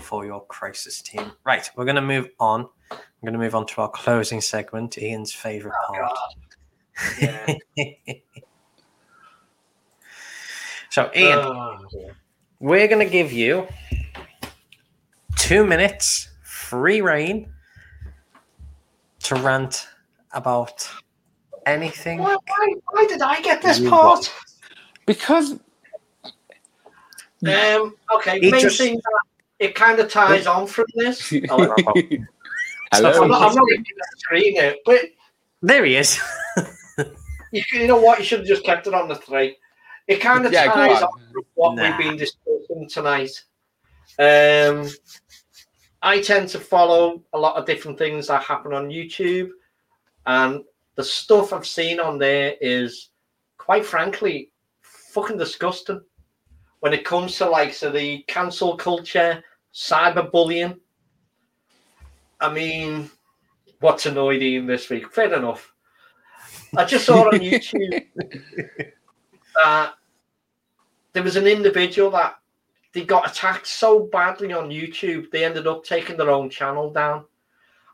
for 0.00 0.26
your 0.26 0.44
crisis 0.46 1.00
team. 1.00 1.32
Right, 1.44 1.68
we're 1.76 1.86
going 1.86 1.96
to 1.96 2.02
move 2.02 2.28
on. 2.40 2.68
We're 2.90 3.30
going 3.30 3.32
to 3.32 3.38
move 3.38 3.54
on 3.54 3.66
to 3.68 3.80
our 3.80 3.88
closing 3.88 4.40
segment, 4.42 4.98
Ian's 4.98 5.32
favourite 5.32 5.74
Oh, 5.88 5.94
part. 5.94 6.14
God. 6.14 6.34
Yeah. 7.20 7.54
so, 10.90 11.10
Ian, 11.14 11.38
Oh, 11.38 11.78
we're 12.60 12.88
going 12.88 13.04
to 13.06 13.10
give 13.10 13.32
you 13.32 13.66
two 15.36 15.64
minutes 15.66 16.28
free 16.42 17.00
reign 17.00 17.52
to 19.24 19.34
rant 19.36 19.88
about 20.32 20.88
anything. 21.66 22.18
why, 22.18 22.36
why, 22.46 22.74
why 22.90 23.06
did 23.06 23.20
I 23.22 23.40
get 23.40 23.60
this 23.62 23.80
part? 23.88 24.32
Because 25.06 25.52
Um, 27.46 27.94
okay, 28.16 28.40
He 28.40 28.50
main 28.50 28.60
just- 28.62 28.78
thing 28.78 28.94
that 28.96 29.20
it 29.58 29.74
kind 29.74 29.98
of 30.00 30.10
ties 30.10 30.46
on 30.46 30.66
from 30.66 30.86
this. 30.94 31.32
Oh, 31.50 31.74
I'm 32.94 33.02
hello. 33.02 33.26
not, 33.26 33.42
I'm 33.42 33.54
not 33.54 33.54
looking 33.54 33.80
at 33.80 33.84
the 34.12 34.18
screen 34.18 34.52
here, 34.54 34.74
but 34.84 35.00
There 35.62 35.84
he 35.84 35.96
is. 35.96 36.18
you, 37.56 37.80
you 37.80 37.86
know 37.86 38.00
what? 38.00 38.18
You 38.18 38.24
should 38.24 38.40
have 38.40 38.48
just 38.48 38.64
kept 38.64 38.86
it 38.86 38.94
on 38.94 39.08
the 39.08 39.14
three. 39.16 39.56
It 40.06 40.20
kind 40.20 40.46
of 40.46 40.52
Yeah, 40.52 40.66
ties 40.66 41.02
on. 41.02 41.08
on 41.08 41.20
with 41.34 41.46
what 41.54 41.74
Nah. 41.74 41.82
we've 41.82 42.08
been 42.08 42.16
discussing 42.16 42.88
tonight. 42.88 43.42
Um, 44.18 44.88
I 46.02 46.20
tend 46.20 46.48
to 46.50 46.60
follow 46.60 47.22
a 47.32 47.38
lot 47.38 47.56
of 47.56 47.66
different 47.66 47.98
things 47.98 48.28
that 48.28 48.42
happen 48.42 48.72
on 48.72 48.88
YouTube, 48.88 49.50
and 50.26 50.62
the 50.94 51.04
stuff 51.04 51.52
I've 51.52 51.66
seen 51.66 51.98
on 52.00 52.18
there 52.18 52.54
is, 52.60 53.10
quite 53.58 53.84
frankly, 53.84 54.52
fucking 54.82 55.38
disgusting. 55.38 56.00
When 56.80 56.92
it 56.92 57.04
comes 57.04 57.36
to 57.38 57.48
like 57.48 57.74
so 57.74 57.90
the 57.90 58.22
cancel 58.28 58.76
culture, 58.76 59.42
cyberbullying. 59.74 60.78
I 62.40 62.52
mean, 62.52 63.10
what's 63.80 64.06
annoyed 64.06 64.42
Ian 64.42 64.66
this 64.66 64.88
week? 64.88 65.12
Fair 65.12 65.32
enough. 65.32 65.72
I 66.76 66.84
just 66.84 67.06
saw 67.06 67.28
on 67.28 67.38
YouTube 67.40 68.06
that 68.14 68.92
uh, 69.64 69.90
there 71.12 71.22
was 71.22 71.36
an 71.36 71.46
individual 71.46 72.10
that 72.10 72.36
they 72.92 73.04
got 73.04 73.30
attacked 73.30 73.66
so 73.66 74.08
badly 74.12 74.52
on 74.52 74.70
YouTube 74.70 75.30
they 75.30 75.44
ended 75.44 75.66
up 75.66 75.84
taking 75.84 76.16
their 76.16 76.30
own 76.30 76.50
channel 76.50 76.90
down, 76.90 77.24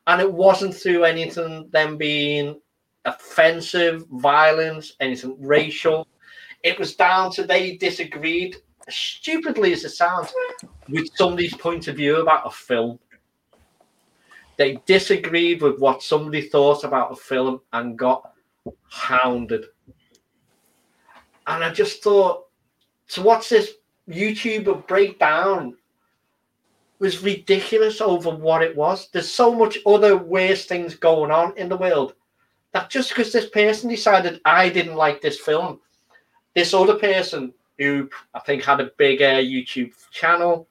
and 0.07 0.21
it 0.21 0.33
wasn't 0.33 0.75
through 0.75 1.05
anything 1.05 1.69
them 1.71 1.97
being 1.97 2.61
offensive, 3.05 4.07
violence, 4.13 4.95
anything 5.01 5.37
racial. 5.41 6.07
It 6.63 6.79
was 6.79 6.95
down 6.95 7.33
to 7.33 7.43
they 7.43 7.77
disagreed, 7.77 8.57
stupidly 8.89 9.73
as 9.73 9.85
it 9.85 9.91
sounds, 9.91 10.33
with 10.89 11.09
somebody's 11.15 11.55
point 11.55 11.89
of 11.89 11.97
view 11.97 12.21
about 12.21 12.47
a 12.47 12.51
film. 12.51 12.99
They 14.57 14.81
disagreed 14.87 15.63
with 15.63 15.81
what 15.81 16.03
somebody 16.03 16.43
thought 16.43 16.85
about 16.85 17.13
a 17.13 17.17
film 17.17 17.61
and 17.73 17.99
got 17.99 18.32
hounded. 18.89 19.67
And 21.47 21.65
I 21.65 21.71
just 21.71 22.03
thought 22.03 22.47
to 23.09 23.23
watch 23.23 23.49
this 23.49 23.73
YouTuber 24.09 24.87
break 24.87 25.19
down 25.19 25.77
was 26.99 27.23
ridiculous 27.23 28.01
over 28.01 28.31
what 28.31 28.63
it 28.63 28.77
was. 28.77 29.09
There's 29.11 29.31
so 29.31 29.53
much 29.53 29.79
other 29.87 30.17
worse 30.17 30.67
things 30.67 30.95
going 30.95 31.33
on 31.33 31.57
in 31.59 31.69
the 31.69 31.77
world 31.77 32.15
that 32.73 32.91
just 32.91 33.09
because 33.09 33.33
this 33.33 33.49
person 33.51 33.91
decided 33.91 34.41
I 34.45 34.69
didn't 34.69 34.95
like 34.95 35.21
this 35.21 35.39
film, 35.39 35.81
this 36.55 36.73
other 36.73 36.95
person 36.95 37.53
who 37.79 38.09
I 38.35 38.41
think 38.41 38.63
had 38.63 38.81
a 38.81 38.93
bigger 38.97 39.25
YouTube 39.25 39.93
channel 40.13 40.69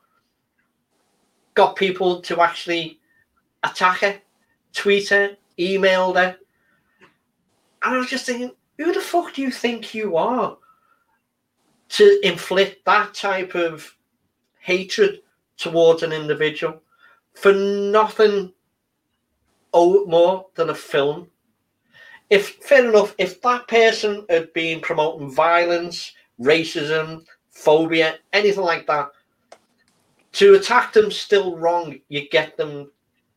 got 1.53 1.75
people 1.75 2.21
to 2.21 2.41
actually 2.41 2.99
attack 3.63 3.99
her, 3.99 4.21
tweet 4.73 5.09
her, 5.09 5.35
email 5.59 6.13
her. 6.13 6.37
And 7.83 7.95
I 7.95 7.97
was 7.97 8.09
just 8.09 8.25
thinking, 8.25 8.51
who 8.77 8.93
the 8.93 9.01
fuck 9.01 9.33
do 9.33 9.41
you 9.41 9.51
think 9.51 9.93
you 9.93 10.17
are 10.17 10.57
to 11.89 12.19
inflict 12.23 12.85
that 12.85 13.13
type 13.13 13.55
of 13.55 13.95
hatred 14.59 15.21
towards 15.57 16.03
an 16.03 16.11
individual 16.11 16.81
for 17.33 17.53
nothing 17.53 18.53
more 19.73 20.47
than 20.55 20.69
a 20.69 20.75
film? 20.75 21.27
If 22.29 22.55
fair 22.63 22.87
enough, 22.87 23.13
if 23.17 23.41
that 23.41 23.67
person 23.67 24.25
had 24.29 24.53
been 24.53 24.79
promoting 24.79 25.29
violence, 25.29 26.13
racism, 26.39 27.25
phobia, 27.49 28.15
anything 28.31 28.63
like 28.63 28.87
that, 28.87 29.11
to 30.33 30.55
attack 30.55 30.93
them 30.93 31.11
still 31.11 31.57
wrong. 31.57 31.99
You 32.09 32.29
get 32.29 32.57
them 32.57 32.91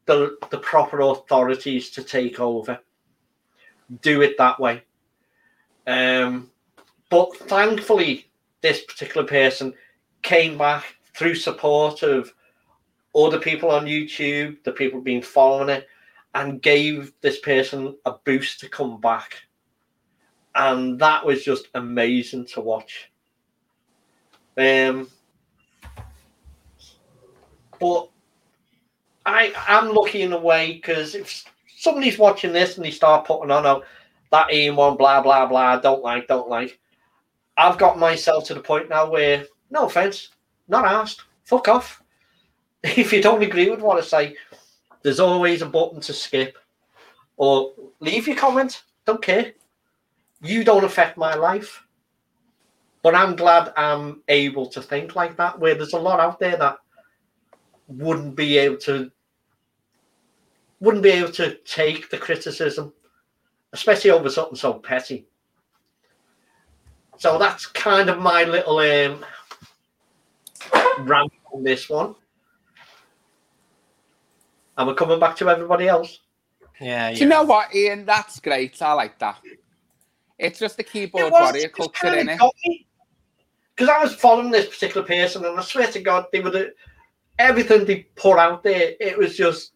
the 0.07 0.37
the 0.51 0.59
proper 0.59 1.01
authorities 1.01 1.91
to 1.91 2.03
take 2.03 2.41
over. 2.41 2.79
Do 4.01 4.23
it 4.23 4.37
that 4.39 4.59
way. 4.59 4.83
Um, 5.87 6.51
but 7.11 7.37
thankfully, 7.37 8.27
this 8.63 8.83
particular 8.83 9.27
person 9.27 9.75
came 10.23 10.57
back 10.57 10.97
through 11.15 11.35
support 11.35 12.03
of 12.03 12.33
other 13.15 13.39
people 13.39 13.71
on 13.71 13.87
YouTube, 13.87 14.63
the 14.65 14.73
people 14.73 15.01
been 15.01 15.23
following 15.23 15.69
it, 15.69 15.87
and 16.35 16.63
gave 16.63 17.13
this 17.21 17.39
person 17.41 17.97
a 18.07 18.15
boost 18.25 18.61
to 18.61 18.69
come 18.69 19.01
back. 19.01 19.37
And 20.57 20.99
that 20.99 21.25
was 21.25 21.45
just 21.45 21.69
amazing 21.75 22.47
to 22.47 22.61
watch. 22.61 23.11
Um, 24.57 25.09
but 27.81 28.09
I 29.27 29.53
am 29.69 29.95
lucky 29.95 30.23
in 30.23 30.33
a 30.33 30.39
way 30.39 30.75
because 30.75 31.15
if 31.15 31.45
somebody's 31.85 32.19
watching 32.19 32.53
this 32.53 32.77
and 32.77 32.85
they 32.85 32.91
start 32.91 33.27
putting 33.27 33.51
on 33.51 33.67
oh, 33.67 33.85
that 34.33 34.53
Ian 34.53 34.75
one, 34.75 34.97
blah 34.97 35.21
blah 35.21 35.47
blah, 35.47 35.79
don't 35.79 36.03
like, 36.03 36.27
don't 36.27 36.49
like. 36.49 36.81
I've 37.57 37.79
got 37.79 37.99
myself 37.99 38.47
to 38.47 38.55
the 38.55 38.61
point 38.61 38.89
now 38.89 39.09
where, 39.09 39.45
no 39.71 39.87
offense, 39.87 40.31
not 40.67 40.87
asked, 40.87 41.23
fuck 41.45 41.69
off. 41.69 42.01
If 42.83 43.15
you 43.15 43.23
don't 43.23 43.43
agree 43.43 43.71
with 43.71 43.81
what 43.81 43.97
I 43.97 44.03
say, 44.03 44.37
there's 45.03 45.21
always 45.21 45.63
a 45.63 45.67
button 45.67 46.01
to 46.03 46.13
skip 46.13 46.59
or 47.39 47.73
leave 48.01 48.27
your 48.27 48.37
comment. 48.37 48.83
Don't 49.07 49.23
care. 49.23 49.53
You 50.43 50.65
don't 50.65 50.85
affect 50.85 51.17
my 51.17 51.35
life. 51.35 51.83
But 53.03 53.15
I'm 53.15 53.37
glad 53.37 53.73
I'm 53.77 54.23
able 54.29 54.67
to 54.69 54.83
think 54.83 55.17
like 55.17 55.37
that, 55.37 55.59
where 55.59 55.75
there's 55.75 55.95
a 55.95 55.99
lot 55.99 56.21
out 56.21 56.39
there 56.39 56.57
that 56.59 56.77
wouldn't 57.89 58.37
be 58.37 58.59
able 58.59 58.79
to 58.79 59.11
wouldn't 60.85 61.03
be 61.03 61.11
able 61.11 61.33
to 61.33 61.57
take 61.65 62.11
the 62.11 62.19
criticism, 62.19 62.93
especially 63.73 64.11
over 64.11 64.29
something 64.29 64.57
so 64.57 64.75
petty. 64.75 65.27
So 67.17 67.39
that's 67.39 67.67
kind 67.67 68.11
of 68.11 68.19
my 68.19 68.45
little 68.45 68.79
um, 68.79 69.25
rant 71.01 71.33
on 71.53 71.65
this 71.65 71.89
one. 71.89 72.15
And 74.77 74.89
we're 74.89 74.95
coming 74.95 75.21
back 75.21 75.37
to 75.37 75.49
everybody 75.49 75.89
else. 75.89 76.21
Yeah, 76.81 77.13
Do 77.13 77.21
you 77.21 77.27
know 77.27 77.45
what, 77.45 77.75
Ian? 77.75 78.05
That's 78.05 78.41
great. 78.41 78.83
I 78.83 78.93
like 78.93 79.19
that. 79.21 79.39
It's 80.39 80.59
just 80.59 80.77
the 80.77 80.83
keyboard 80.83 81.31
warrior 81.31 81.69
culture 81.69 82.09
in 82.09 82.29
it. 82.29 82.41
Because 83.75 83.89
I 83.89 84.03
was 84.03 84.15
following 84.15 84.51
this 84.51 84.67
particular 84.67 85.07
person, 85.07 85.45
and 85.45 85.59
I 85.59 85.63
swear 85.63 85.87
to 85.93 86.01
God, 86.01 86.27
they 86.33 86.41
were 86.41 86.51
the, 86.51 86.75
everything 87.39 87.85
they 87.85 88.09
put 88.17 88.39
out 88.39 88.65
there. 88.65 88.95
It 89.01 89.17
was 89.17 89.37
just, 89.37 89.74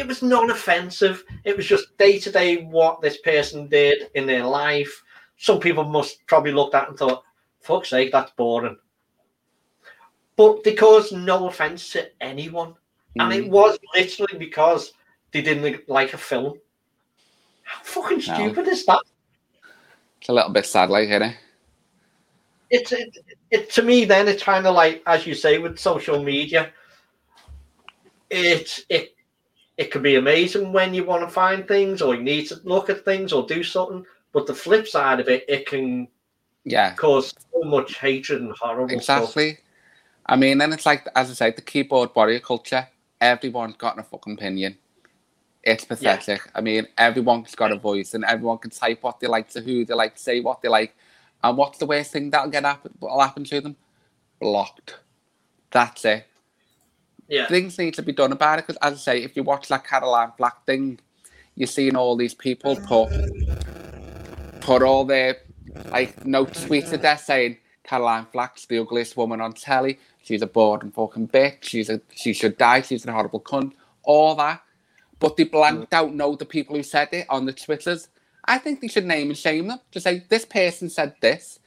it 0.00 0.06
was 0.08 0.22
non-offensive. 0.22 1.22
It 1.44 1.56
was 1.56 1.66
just 1.66 1.96
day 1.98 2.18
to 2.18 2.32
day 2.32 2.64
what 2.64 3.00
this 3.00 3.18
person 3.18 3.68
did 3.68 4.10
in 4.14 4.26
their 4.26 4.44
life. 4.44 5.02
Some 5.36 5.60
people 5.60 5.84
must 5.84 6.26
probably 6.26 6.52
looked 6.52 6.74
at 6.74 6.88
and 6.88 6.98
thought, 6.98 7.22
"Fuck's 7.60 7.90
sake, 7.90 8.10
that's 8.10 8.32
boring." 8.32 8.78
But 10.36 10.64
because 10.64 11.12
no 11.12 11.48
offense 11.48 11.90
to 11.92 12.10
anyone, 12.22 12.74
and 13.18 13.32
it 13.32 13.44
Mm. 13.44 13.50
was 13.50 13.78
literally 13.94 14.38
because 14.38 14.94
they 15.32 15.42
didn't 15.42 15.88
like 15.88 16.14
a 16.14 16.18
film. 16.18 16.58
How 17.62 17.82
fucking 17.82 18.22
stupid 18.22 18.66
is 18.68 18.86
that? 18.86 19.02
It's 20.20 20.28
a 20.28 20.32
little 20.32 20.50
bit 20.50 20.66
sad, 20.66 20.90
like, 20.90 21.08
isn't 21.08 21.22
it? 21.22 21.36
It's 22.70 22.92
it, 22.92 23.16
it 23.50 23.70
to 23.72 23.82
me. 23.82 24.04
Then 24.06 24.28
it's 24.28 24.42
kind 24.42 24.66
of 24.66 24.74
like, 24.74 25.02
as 25.06 25.26
you 25.26 25.34
say, 25.34 25.58
with 25.58 25.78
social 25.78 26.22
media. 26.22 26.72
It 28.30 28.84
it 28.88 29.14
it 29.76 29.90
can 29.90 30.02
be 30.02 30.16
amazing 30.16 30.72
when 30.72 30.92
you 30.94 31.04
want 31.04 31.22
to 31.22 31.28
find 31.28 31.66
things, 31.66 32.02
or 32.02 32.14
you 32.14 32.22
need 32.22 32.46
to 32.48 32.60
look 32.64 32.90
at 32.90 33.04
things, 33.04 33.32
or 33.32 33.46
do 33.46 33.62
something. 33.62 34.04
But 34.32 34.46
the 34.46 34.54
flip 34.54 34.86
side 34.86 35.20
of 35.20 35.28
it, 35.28 35.44
it 35.48 35.66
can 35.66 36.08
Yeah, 36.64 36.94
cause 36.94 37.34
so 37.52 37.62
much 37.62 37.98
hatred 37.98 38.42
and 38.42 38.52
horrible 38.52 39.00
stuff. 39.00 39.22
exactly. 39.22 39.58
I 40.26 40.36
mean, 40.36 40.58
then 40.58 40.72
it's 40.72 40.86
like, 40.86 41.08
as 41.16 41.30
I 41.30 41.34
say, 41.34 41.50
the 41.50 41.62
keyboard 41.62 42.10
warrior 42.14 42.40
culture. 42.40 42.86
Everyone's 43.20 43.76
got 43.76 43.98
a 43.98 44.02
fucking 44.02 44.34
opinion. 44.34 44.78
It's 45.62 45.84
pathetic. 45.84 46.48
I 46.54 46.60
mean, 46.60 46.86
everyone's 46.96 47.54
got 47.54 47.72
a 47.72 47.76
voice, 47.76 48.14
and 48.14 48.24
everyone 48.24 48.58
can 48.58 48.70
type 48.70 49.02
what 49.02 49.20
they 49.20 49.26
like 49.26 49.50
to 49.50 49.60
who 49.60 49.84
they 49.84 49.94
like, 49.94 50.14
to 50.14 50.20
say 50.20 50.40
what 50.40 50.62
they 50.62 50.68
like. 50.68 50.96
And 51.42 51.56
what's 51.56 51.78
the 51.78 51.86
worst 51.86 52.12
thing 52.12 52.30
that'll 52.30 52.50
get 52.50 52.64
happen? 52.64 52.92
What'll 52.98 53.20
happen 53.20 53.44
to 53.44 53.60
them? 53.60 53.76
Blocked. 54.40 55.00
That's 55.70 56.04
it. 56.04 56.26
Yeah, 57.30 57.46
things 57.48 57.78
need 57.78 57.94
to 57.94 58.02
be 58.02 58.12
done 58.12 58.32
about 58.32 58.58
it 58.58 58.66
because, 58.66 58.78
as 58.82 58.94
I 58.94 58.96
say, 58.96 59.22
if 59.22 59.36
you 59.36 59.44
watch 59.44 59.68
that 59.68 59.86
Caroline 59.86 60.32
Flack 60.36 60.66
thing, 60.66 61.00
you're 61.56 61.66
seeing 61.68 61.96
all 61.96 62.16
these 62.16 62.34
people 62.34 62.76
put 62.76 63.10
put 64.60 64.82
all 64.82 65.04
their 65.04 65.38
like 65.92 66.24
notes 66.24 66.64
tweeted 66.64 67.02
there 67.02 67.18
saying 67.18 67.58
Caroline 67.84 68.26
Flack's 68.32 68.66
the 68.66 68.78
ugliest 68.78 69.16
woman 69.16 69.40
on 69.40 69.52
telly. 69.54 69.98
She's 70.22 70.42
a 70.42 70.46
bored 70.46 70.82
and 70.82 70.94
fucking 70.94 71.28
bitch. 71.28 71.64
She's 71.64 71.90
a 71.90 72.00
she 72.14 72.32
should 72.34 72.58
die. 72.58 72.82
She's 72.82 73.06
a 73.06 73.12
horrible 73.12 73.40
cunt. 73.40 73.72
All 74.04 74.34
that, 74.36 74.62
but 75.20 75.36
they 75.36 75.44
blanked 75.44 75.94
out 75.94 76.14
know 76.14 76.36
the 76.36 76.46
people 76.46 76.76
who 76.76 76.82
said 76.82 77.08
it 77.12 77.26
on 77.28 77.46
the 77.46 77.52
twitters. 77.52 78.08
I 78.46 78.58
think 78.58 78.80
they 78.80 78.88
should 78.88 79.06
name 79.06 79.28
and 79.28 79.38
shame 79.38 79.68
them. 79.68 79.80
To 79.92 80.00
say 80.00 80.24
this 80.28 80.44
person 80.44 80.90
said 80.90 81.14
this, 81.20 81.60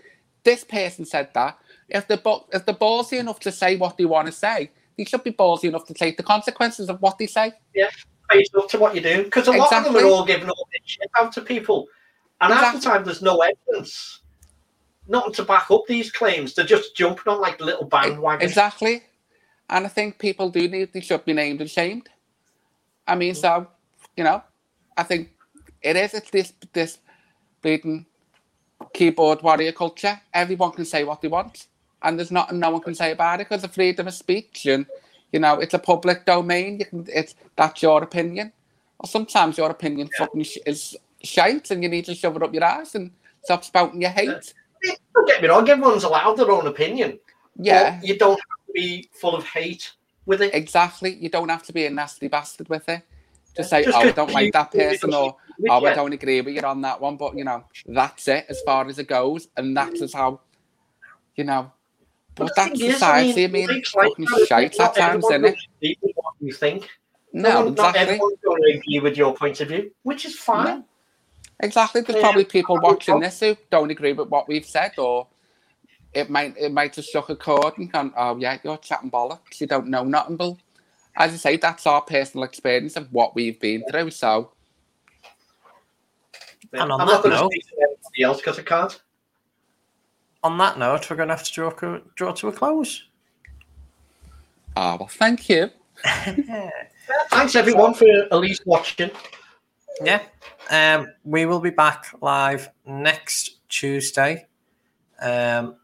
this 0.44 0.64
person 0.64 1.06
said 1.06 1.30
that. 1.34 1.58
If 1.90 2.08
they're 2.08 2.18
bu- 2.18 2.46
if 2.52 2.66
they're 2.66 2.76
ballsy 2.76 3.20
enough 3.20 3.40
to 3.42 3.52
say 3.52 3.76
what 3.76 3.98
they 3.98 4.06
want 4.06 4.28
to 4.28 4.34
say, 4.34 4.72
they 4.98 5.06
should 5.06 5.24
be 5.24 5.32
ballsy 5.32 5.66
enough 5.66 5.86
to 5.88 5.94
take 5.94 6.18
the 6.18 6.24
consequences 6.24 6.90
of 6.90 7.02
what 7.02 7.18
they 7.18 7.28
say. 7.28 7.54
Yeah, 7.74 7.90
face 8.32 8.50
up 8.58 8.70
to 8.70 8.80
what 8.80 8.96
you're 8.96 9.04
doing 9.04 9.24
because 9.24 9.48
a 9.48 9.52
lot 9.52 9.74
of 9.74 9.84
them 9.84 9.96
are 9.96 10.06
all 10.06 10.26
giving 10.26 10.50
all 10.50 10.68
this 10.72 10.82
shit 10.86 11.10
out 11.20 11.32
to 11.34 11.42
people, 11.42 11.88
and 12.42 12.54
half 12.54 12.76
the 12.76 12.82
time 12.82 13.04
there's 13.04 13.22
no 13.22 13.40
evidence, 13.42 14.22
nothing 15.08 15.34
to 15.34 15.44
back 15.44 15.70
up 15.72 15.84
these 15.88 16.12
claims. 16.12 16.54
They're 16.54 16.66
just 16.66 16.96
jumping 16.96 17.32
on 17.32 17.42
like 17.42 17.60
little 17.60 17.88
bandwagons. 17.88 18.44
Exactly. 18.44 19.04
And 19.70 19.86
I 19.86 19.90
think 19.90 20.20
people 20.20 20.50
do 20.50 20.68
need, 20.68 20.94
they 20.94 21.00
should 21.00 21.26
be 21.26 21.34
named 21.34 21.62
and 21.62 21.70
shamed. 21.70 22.10
I 23.08 23.16
mean, 23.16 23.34
so, 23.34 23.68
you 24.16 24.24
know, 24.24 24.44
I 24.96 25.04
think 25.04 25.30
it 25.82 25.96
is, 25.96 26.14
it's 26.14 26.30
this, 26.30 26.54
this 26.74 27.00
bleeding 27.62 28.06
keyboard 28.94 29.42
warrior 29.42 29.72
culture. 29.72 30.20
Everyone 30.34 30.72
can 30.72 30.86
say 30.86 31.04
what 31.04 31.22
they 31.22 31.28
want. 31.28 31.68
And 32.04 32.18
there's 32.18 32.32
nothing 32.32 32.60
no 32.60 32.72
one 32.72 32.82
can 32.82 32.96
say 32.96 33.12
about 33.12 33.40
it 33.40 33.50
because 33.50 33.64
of 33.64 33.74
freedom 33.74 34.08
of 34.08 34.14
speech. 34.14 34.66
And, 34.66 34.86
you 35.32 35.40
know, 35.40 35.60
it's 35.60 35.74
a 35.74 35.80
public 35.80 36.26
domain. 36.26 36.80
You 36.80 36.86
can, 36.86 37.08
it's, 37.08 37.36
that's 37.56 37.82
your 37.82 38.04
opinion. 38.04 38.52
Or 39.00 39.08
sometimes 39.08 39.58
your 39.58 39.70
opinion 39.70 40.10
fucking 40.18 40.44
sh- 40.44 40.58
is 40.66 40.96
shite 41.22 41.72
and 41.72 41.82
you 41.84 41.90
need 41.90 42.06
to 42.06 42.16
shove 42.16 42.36
it 42.36 42.44
up 42.44 42.54
your 42.54 42.64
ass 42.64 42.96
and 42.96 43.12
stop 43.44 43.64
spouting 43.64 44.02
your 44.02 44.12
hate. 44.12 44.54
Don't 45.14 45.28
get 45.28 45.42
me 45.42 45.48
wrong, 45.48 45.68
everyone's 45.70 46.04
allowed 46.04 46.36
their 46.36 46.52
own 46.52 46.68
opinion. 46.68 47.20
Yeah. 47.56 48.00
you 48.04 48.18
don't 48.18 48.32
have 48.32 48.68
to 48.68 48.74
be 48.74 49.10
full 49.14 49.36
of 49.36 49.46
hate 49.46 49.94
with 50.26 50.42
it. 50.42 50.54
Exactly. 50.54 51.14
You 51.16 51.30
don't 51.30 51.50
have 51.50 51.64
to 51.64 51.74
be 51.74 51.86
a 51.86 51.90
nasty 51.90 52.28
bastard 52.28 52.70
with 52.70 52.88
it. 52.90 53.04
Just 53.56 53.70
say, 53.70 53.84
Just 53.84 53.96
oh, 53.96 54.02
I 54.02 54.12
don't 54.12 54.32
like 54.32 54.52
that 54.54 54.72
person, 54.72 55.14
or 55.14 55.36
oh, 55.70 55.86
I 55.86 55.94
don't 55.94 56.14
agree 56.14 56.42
with 56.42 56.56
you 56.56 56.62
on 56.62 56.82
that 56.82 57.00
one. 57.00 57.18
But 57.18 57.38
you 57.38 57.44
know, 57.44 57.64
that's 57.86 58.28
it 58.28 58.46
as 58.50 58.62
far 58.62 58.88
as 58.88 58.98
it 58.98 59.08
goes, 59.08 59.48
and 59.56 59.78
that's 59.78 60.00
just 60.00 60.16
how, 60.16 60.42
you 61.36 61.44
know. 61.44 61.72
But 62.36 62.46
the 62.48 62.54
that's 62.56 62.80
thing 62.80 62.90
is, 62.90 62.94
society. 62.96 63.44
I 63.44 63.48
mean, 63.48 63.68
like, 63.68 63.78
it's 63.78 63.96
like, 63.96 64.10
fucking 64.10 64.26
not 64.30 64.48
shite 64.48 64.80
at 64.80 64.96
times, 64.96 65.26
everyone 65.30 65.46
isn't 65.46 65.60
it? 65.82 65.98
with 66.02 66.12
what 66.16 66.34
you 66.40 66.52
think. 66.54 66.90
No, 67.32 67.66
one- 67.66 67.76
Not 67.76 67.90
exactly. 67.90 68.00
everyone's 68.02 68.38
going 68.44 68.62
to 68.64 68.78
agree 68.78 69.00
with 69.00 69.18
your 69.18 69.36
point 69.36 69.60
of 69.62 69.68
view, 69.70 69.92
which 70.04 70.26
is 70.26 70.36
fine. 70.38 70.66
No. 70.66 70.86
Exactly. 71.60 72.02
There's 72.02 72.18
Yeah. 72.18 72.22
probably 72.22 72.46
people 72.46 72.80
watching 72.82 73.20
this 73.20 73.40
who 73.40 73.56
don't 73.70 73.90
agree 73.92 74.14
with 74.14 74.30
what 74.30 74.48
we've 74.48 74.66
said, 74.66 74.94
or 74.98 75.28
it 76.14 76.30
might 76.30 76.56
it 76.58 76.72
might 76.72 76.94
just 76.94 77.10
struck 77.10 77.30
a 77.30 77.36
chord 77.36 77.78
and 77.78 77.92
gone, 77.92 78.14
oh 78.18 78.38
yeah, 78.38 78.58
you're 78.64 78.78
chatting 78.78 79.10
bollocks. 79.12 79.60
You 79.62 79.68
don't 79.68 79.88
know 79.88 80.04
nothing. 80.04 80.36
But 80.38 80.56
as 81.16 81.34
I 81.34 81.38
say, 81.38 81.58
that's 81.58 81.86
our 81.88 82.02
personal 82.02 82.44
experience 82.44 82.96
of 82.98 83.12
what 83.14 83.34
we've 83.36 83.60
been 83.60 83.84
through. 83.90 84.12
So 84.12 84.52
And 86.74 86.92
on 86.92 87.02
I'm 87.02 87.08
that 87.08 87.14
not 87.14 87.24
going 87.24 87.36
to 87.36 87.42
note- 87.42 87.52
speak 87.52 87.68
to 87.70 87.76
anybody 87.82 88.24
else 88.24 88.38
because 88.38 88.60
I 88.60 88.64
can't. 88.64 89.02
On 90.44 90.58
that 90.58 90.78
note, 90.78 91.10
we're 91.10 91.16
going 91.16 91.30
to 91.30 91.36
have 91.36 91.46
to 91.46 91.52
draw, 91.52 91.72
co- 91.72 92.02
draw 92.16 92.34
to 92.34 92.50
a 92.50 92.52
close. 92.52 93.04
Ah, 94.76 94.98
well, 95.00 95.08
thank 95.08 95.48
you. 95.50 95.70
Thanks 97.30 97.56
everyone 97.56 97.94
for 97.94 98.08
at 98.08 98.38
least 98.38 98.64
watching. 98.66 99.12
Yeah. 100.02 100.22
Um, 100.70 101.14
we 101.24 101.46
will 101.46 101.60
be 101.60 101.70
back 101.70 102.08
live 102.22 102.70
next 102.86 103.68
Tuesday. 103.70 104.48
Um, 105.22 105.76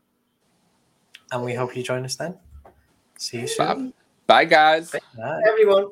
and 1.32 1.44
we 1.44 1.54
hope 1.54 1.76
you 1.76 1.84
join 1.84 2.04
us 2.04 2.16
then. 2.16 2.38
See 3.18 3.42
you 3.42 3.48
soon. 3.48 3.94
Bye, 4.28 4.46
guys. 4.46 4.92
Bye. 4.92 5.42
Everyone. 5.48 5.92